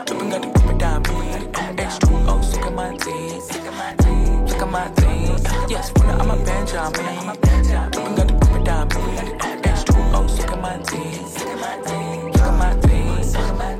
Dripping 0.05 0.29
got 0.29 0.41
the 0.41 0.49
put 0.59 0.77
diamond. 0.77 1.53
H2O, 1.55 2.43
sick 2.43 2.65
of 2.65 2.73
my 2.73 2.95
teeth. 2.97 3.43
Sick 3.43 3.65
of 4.61 4.69
my 4.69 4.89
teeth. 4.97 5.69
Yes, 5.69 5.93
when 5.95 6.09
I'm 6.09 6.29
a 6.29 6.35
Benjamin. 6.43 7.37
Dripping 7.91 8.15
got 8.15 8.27
the 8.27 8.33
put 8.41 8.63
diamond. 8.65 9.41
H2O, 9.63 10.29
sick 10.29 10.51
of 10.51 10.59
my 10.59 10.77
teeth. 10.79 11.26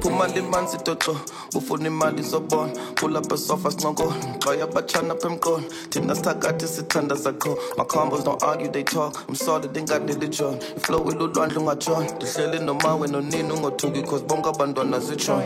My 0.08 0.14
imali 0.14 0.42
mansitoto 0.42 1.18
ufuna 1.56 1.88
imali 1.88 2.24
zobona 2.24 2.72
pull 2.96 3.18
up 3.18 3.32
a 3.32 3.38
sofa 3.38 3.70
snuggle 3.72 4.14
xoya 4.40 4.66
bachana 4.68 5.14
apha 5.14 5.28
emqolo 5.28 5.64
thina 5.90 6.16
sithakathi 6.16 6.66
sithanda 6.68 7.16
zakho 7.16 7.58
my 7.78 7.84
combos 7.84 8.24
don't 8.24 8.42
argue 8.42 8.70
they 8.72 8.84
talk. 8.84 9.26
I'm 9.28 9.36
solid 9.36 9.74
inganele 9.74 10.30
john 10.30 10.60
iflow 10.78 11.12
ilulwandle 11.12 11.58
ungatshona 11.60 12.12
ndihleli 12.16 12.60
nomawe 12.60 13.08
nonini 13.08 13.52
ungothuki 13.52 14.02
cause 14.04 14.24
bonke 14.24 14.50
abantwana 14.50 15.00
zitshona 15.00 15.44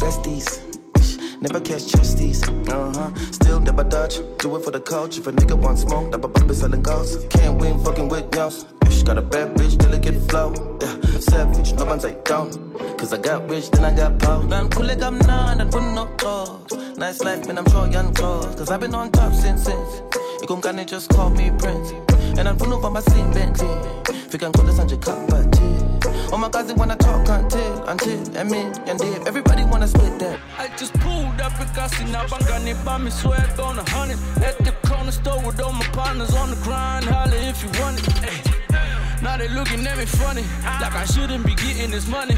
besties 0.00 0.69
Never 1.40 1.58
catch 1.60 1.86
chesties, 1.86 2.42
uh-huh. 2.68 3.14
Still 3.32 3.60
never 3.60 3.82
dodge. 3.82 4.18
Do 4.38 4.56
it 4.56 4.62
for 4.62 4.70
the 4.70 4.80
couch. 4.80 5.16
If 5.16 5.26
a 5.26 5.32
nigga 5.32 5.56
want 5.56 5.78
smoke, 5.78 6.12
double 6.12 6.28
bump 6.28 6.52
selling 6.52 6.82
ghosts. 6.82 7.24
Can't 7.30 7.58
win 7.58 7.82
fucking 7.82 8.08
with 8.10 8.34
y'all. 8.34 8.50
Bitch 8.50 9.06
got 9.06 9.16
a 9.16 9.22
bad 9.22 9.56
bitch, 9.56 9.78
delicate 9.78 10.20
flow. 10.28 10.52
Yeah, 10.82 11.18
savage, 11.18 11.72
no 11.72 11.86
one's 11.86 12.04
like 12.04 12.26
down. 12.26 12.50
Cause 12.98 13.14
I 13.14 13.18
got 13.18 13.48
rich, 13.48 13.70
then 13.70 13.84
I 13.86 13.96
got 13.96 14.18
power. 14.18 14.42
Man, 14.42 14.68
cool 14.68 14.90
I'm 14.90 15.18
none 15.20 15.62
and 15.62 15.72
put 15.72 15.82
no 15.94 16.04
clothes. 16.18 16.72
Nice 16.98 17.20
life, 17.22 17.46
man, 17.46 17.56
I'm 17.56 17.66
sure 17.70 17.88
young 17.88 18.12
clothes. 18.12 18.54
Cause 18.56 18.70
I've 18.70 18.80
been 18.80 18.94
on 18.94 19.10
top 19.10 19.32
since 19.32 19.64
since. 19.64 20.02
You 20.42 20.46
gon' 20.46 20.60
kinda 20.60 20.84
just 20.84 21.08
call 21.08 21.30
me 21.30 21.50
Prince. 21.58 21.92
And 22.38 22.46
I'm 22.48 22.58
full 22.58 22.72
of 22.74 22.92
my 22.92 23.00
scene 23.00 23.32
Bentley. 23.32 23.68
Fick 24.28 24.42
call 24.42 24.64
this 24.64 24.78
on 24.78 24.90
your 24.90 24.98
cup, 24.98 25.26
but 25.30 25.79
Oh 26.32 26.38
my 26.38 26.48
god, 26.48 26.66
they 26.68 26.74
wanna 26.74 26.96
talk 26.96 27.28
until, 27.28 27.84
until, 27.84 28.38
I 28.38 28.44
mean, 28.44 28.72
and 28.86 28.98
Dave, 28.98 29.26
everybody 29.26 29.64
wanna 29.64 29.88
split 29.88 30.18
that. 30.20 30.38
I 30.58 30.68
just 30.76 30.92
pulled 30.94 31.40
up 31.40 31.52
because 31.58 31.92
Bangani 31.92 32.84
by 32.84 32.98
me 32.98 33.10
swag 33.10 33.58
on 33.60 33.78
a 33.78 33.90
hundred. 33.90 34.18
At 34.42 34.58
the 34.58 34.72
corner 34.88 35.12
store 35.12 35.40
with 35.44 35.60
all 35.60 35.72
my 35.72 35.84
partners 35.86 36.34
on 36.34 36.50
the 36.50 36.56
grind, 36.56 37.04
holla 37.04 37.36
if 37.36 37.62
you 37.62 37.70
want 37.80 37.98
it. 38.00 38.22
Ay. 38.72 39.20
Now 39.22 39.36
they 39.36 39.48
looking 39.48 39.86
at 39.86 39.98
me 39.98 40.06
funny, 40.06 40.42
like 40.80 40.94
I 40.94 41.04
shouldn't 41.04 41.44
be 41.44 41.54
getting 41.54 41.90
this 41.90 42.08
money. 42.08 42.34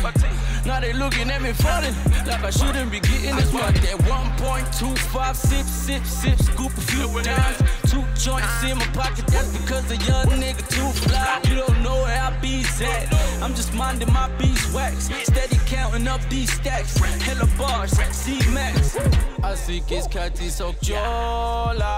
Now 0.64 0.78
they 0.80 0.92
looking 0.92 1.30
at 1.30 1.42
me 1.42 1.52
funny, 1.52 1.88
like 2.26 2.44
I 2.44 2.50
shouldn't 2.50 2.90
be 2.90 3.00
getting 3.00 3.34
this 3.36 3.52
money. 3.52 3.78
That 3.80 3.98
1.25 4.06 5.34
sip, 5.34 5.66
sip, 5.66 6.04
sip, 6.04 6.38
scoop 6.38 6.72
a 6.76 6.80
few 6.80 7.08
times. 7.22 7.58
Two 7.90 8.04
joints 8.14 8.62
in 8.62 8.78
my 8.78 8.86
pocket, 8.94 9.26
that's 9.26 9.56
because 9.58 9.84
the 9.88 9.96
young 9.96 10.26
nigga 10.40 10.66
too 10.68 10.88
fly. 11.08 11.40
You 11.48 11.56
don't 11.56 11.82
know 11.82 12.02
where 12.02 12.20
I 12.20 12.30
be 12.40 12.64
at. 12.80 13.12
I'm 13.42 13.54
just 13.54 13.74
minding 13.74 14.12
my 14.12 14.28
beeswax, 14.38 15.10
steady 15.24 15.58
counting 15.66 16.06
up 16.06 16.20
these 16.30 16.52
stacks. 16.52 16.96
Hella 17.22 17.46
bars, 17.58 17.92
C 18.12 18.38
Max. 18.50 18.96
Asikizikhathi 19.42 20.50
sokujola 20.50 21.92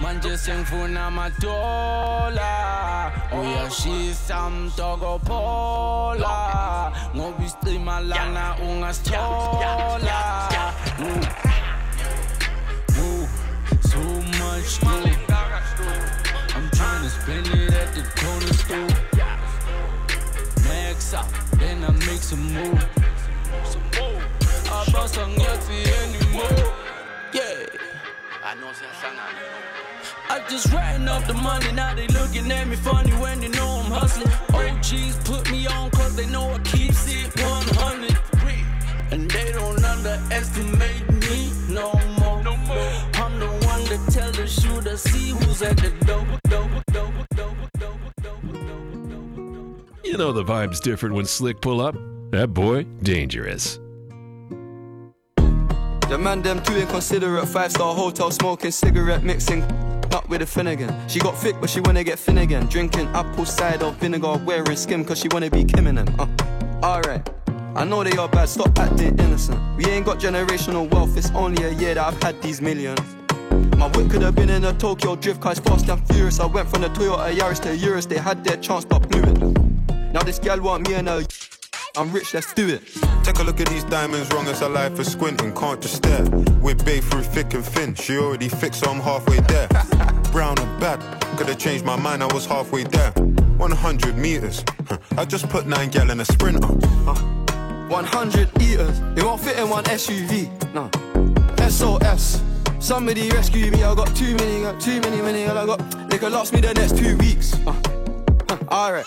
manje 0.00 0.38
sengifuna 0.38 1.06
amadola 1.06 3.12
uyashisa 3.40 4.46
oh, 4.46 4.50
mtoko 4.50 5.20
phola 5.26 6.92
ngoba 7.14 7.14
isicima 7.14 7.14
lana 7.14 7.23
ungasithola 8.60 10.18
Woo. 10.98 11.20
Woo. 12.96 13.26
so 13.80 14.02
much 14.40 14.80
glue 14.80 15.16
I'm 16.54 16.66
trying 16.70 17.02
to 17.02 17.10
spend 17.10 17.46
it 17.48 17.72
at 17.74 17.94
the 17.94 18.02
corner 18.20 18.52
store. 18.52 18.92
Max 20.68 21.14
out 21.14 21.28
then 21.58 21.84
I 21.84 21.90
make 22.06 22.22
some 22.22 22.44
move 22.52 22.88
I 24.70 24.90
bust 24.92 25.18
on 25.18 25.30
Yeti 25.34 25.86
anymore. 26.02 26.72
Yeah. 27.32 27.66
I 28.44 28.54
know 28.56 28.72
I 30.28 30.44
just 30.48 30.72
ran 30.72 31.08
up 31.08 31.26
the 31.26 31.34
money, 31.34 31.72
now 31.72 31.94
they 31.94 32.06
looking 32.08 32.50
at 32.50 32.66
me 32.68 32.76
funny 32.76 33.12
when 33.12 33.40
they 33.40 33.48
know 33.48 33.82
I'm 33.84 33.90
hustling. 33.90 34.30
OGs 34.52 35.16
put 35.24 35.50
me 35.50 35.66
on 35.66 35.90
cause 35.90 36.16
they 36.16 36.26
know 36.26 36.50
I 36.50 36.58
keep 36.60 36.90
it 36.90 37.40
100. 37.40 38.18
And 39.10 39.30
they 39.30 39.52
don't 39.52 39.84
underestimate 39.84 41.08
me 41.12 41.52
no 41.68 41.92
more. 42.18 42.42
No 42.42 42.56
more. 42.56 42.92
I'm 43.14 43.38
the 43.38 43.46
one 43.46 43.84
that 43.84 44.04
tell 44.10 44.32
the 44.32 44.46
shooter, 44.46 44.96
see 44.96 45.30
who's 45.30 45.62
at 45.62 45.76
the 45.76 45.90
door. 46.04 46.26
You 50.04 50.18
know 50.18 50.32
the 50.32 50.44
vibe's 50.44 50.80
different 50.80 51.14
when 51.14 51.26
Slick 51.26 51.60
pull 51.60 51.80
up. 51.80 51.96
That 52.30 52.54
boy, 52.54 52.84
dangerous. 53.02 53.78
The 55.36 56.18
man 56.18 56.42
them 56.42 56.62
too 56.62 56.76
inconsiderate, 56.76 57.48
five 57.48 57.70
star 57.72 57.94
hotel 57.94 58.30
smoking 58.30 58.70
cigarette 58.70 59.22
mixing 59.22 59.62
up 60.14 60.28
with 60.28 60.40
a 60.42 60.46
Finnegan. 60.46 60.94
She 61.08 61.18
got 61.18 61.36
thick, 61.36 61.56
but 61.60 61.68
she 61.68 61.80
wanna 61.80 62.04
get 62.04 62.18
Finnegan. 62.18 62.66
Drinking 62.66 63.08
apple 63.08 63.44
cider 63.44 63.90
vinegar, 63.90 64.36
wearing 64.46 64.76
skim, 64.76 65.04
cause 65.04 65.18
she 65.18 65.28
wanna 65.28 65.50
be 65.50 65.64
Kim 65.64 65.88
and 65.88 65.98
them. 65.98 66.08
Uh, 66.18 66.86
Alright. 66.86 67.28
I 67.74 67.84
know 67.84 68.04
they 68.04 68.16
are 68.16 68.28
bad, 68.28 68.48
stop 68.48 68.78
acting 68.78 69.18
innocent. 69.18 69.60
We 69.76 69.86
ain't 69.86 70.06
got 70.06 70.20
generational 70.20 70.88
wealth, 70.90 71.16
it's 71.16 71.32
only 71.32 71.64
a 71.64 71.70
year 71.70 71.94
that 71.94 72.06
I've 72.06 72.22
had 72.22 72.40
these 72.40 72.60
millions. 72.62 73.00
My 73.76 73.88
whip 73.88 74.08
could 74.10 74.22
have 74.22 74.36
been 74.36 74.50
in 74.50 74.64
a 74.64 74.72
Tokyo 74.72 75.16
drift 75.16 75.40
car, 75.40 75.52
it's 75.52 75.60
fast 75.60 75.88
and 75.88 76.06
furious. 76.08 76.38
I 76.38 76.46
went 76.46 76.70
from 76.70 76.82
the 76.82 76.88
Toyota 76.88 77.34
Yaris 77.34 77.60
to 77.62 77.76
Urus, 77.76 78.06
they 78.06 78.18
had 78.18 78.44
their 78.44 78.56
chance 78.58 78.84
but 78.84 79.08
blew 79.08 79.22
it. 79.22 80.12
Now 80.12 80.22
this 80.22 80.38
gal 80.38 80.60
want 80.60 80.88
me 80.88 80.94
and 80.94 81.08
her. 81.08 81.24
I'm 81.96 82.10
rich, 82.10 82.34
let's 82.34 82.52
do 82.54 82.68
it. 82.68 82.82
Take 83.22 83.38
a 83.38 83.44
look 83.44 83.60
at 83.60 83.68
these 83.68 83.84
diamonds, 83.84 84.28
wrong 84.34 84.48
as 84.48 84.62
a 84.62 84.68
life 84.68 84.96
for 84.96 85.04
squinting, 85.04 85.54
can't 85.54 85.80
just 85.80 85.96
stare. 85.96 86.24
We're 86.60 86.74
bae 86.74 86.98
through 86.98 87.22
thick 87.22 87.54
and 87.54 87.64
thin, 87.64 87.94
she 87.94 88.16
already 88.16 88.48
fixed, 88.48 88.80
so 88.80 88.90
I'm 88.90 89.00
halfway 89.00 89.38
there. 89.40 89.68
Brown 90.32 90.58
and 90.58 90.80
bad, 90.80 90.98
could 91.36 91.46
have 91.46 91.58
changed 91.58 91.84
my 91.84 91.94
mind, 91.94 92.24
I 92.24 92.34
was 92.34 92.46
halfway 92.46 92.82
there. 92.82 93.12
100 93.12 94.16
meters, 94.16 94.64
I 95.16 95.24
just 95.24 95.48
put 95.48 95.68
nine 95.68 95.88
gal 95.90 96.10
in 96.10 96.18
a 96.18 96.24
sprinter. 96.24 96.66
Uh, 97.06 97.14
100 97.88 98.60
eaters, 98.60 98.98
it 99.16 99.22
won't 99.22 99.40
fit 99.40 99.56
in 99.56 99.70
one 99.70 99.84
SUV. 99.84 100.50
No. 100.74 100.90
SOS, 101.68 102.42
somebody 102.80 103.30
rescue 103.30 103.70
me, 103.70 103.84
I 103.84 103.94
got 103.94 104.16
too 104.16 104.34
many, 104.34 104.62
got 104.62 104.80
too 104.80 105.00
many, 105.00 105.22
many, 105.22 105.44
I 105.44 105.64
got. 105.64 106.10
They 106.10 106.18
could 106.18 106.32
last 106.32 106.52
me 106.52 106.60
the 106.60 106.74
next 106.74 106.98
two 106.98 107.16
weeks. 107.18 107.54
Uh, 107.64 107.80
uh, 108.48 108.58
Alright. 108.68 109.06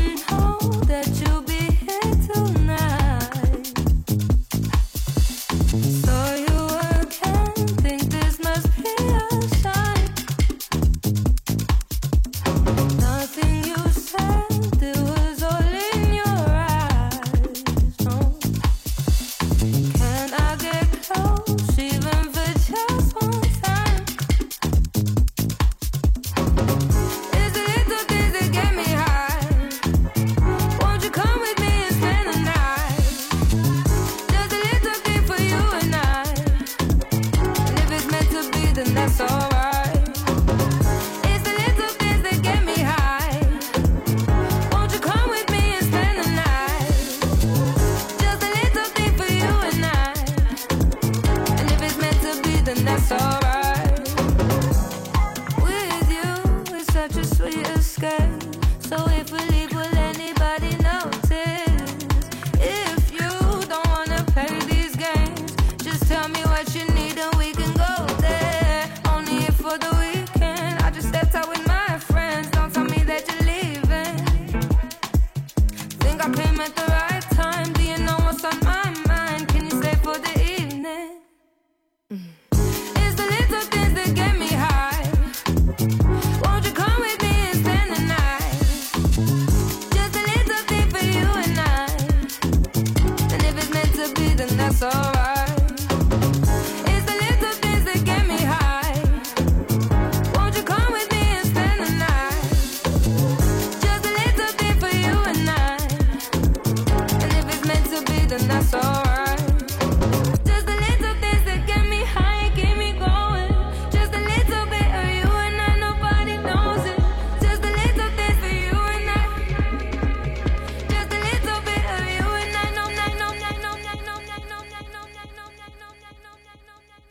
know 0.31 0.57
that 0.85 1.07
you'll 1.19 1.41
be 1.41 1.75
here 1.85 2.15
tonight. 2.27 2.60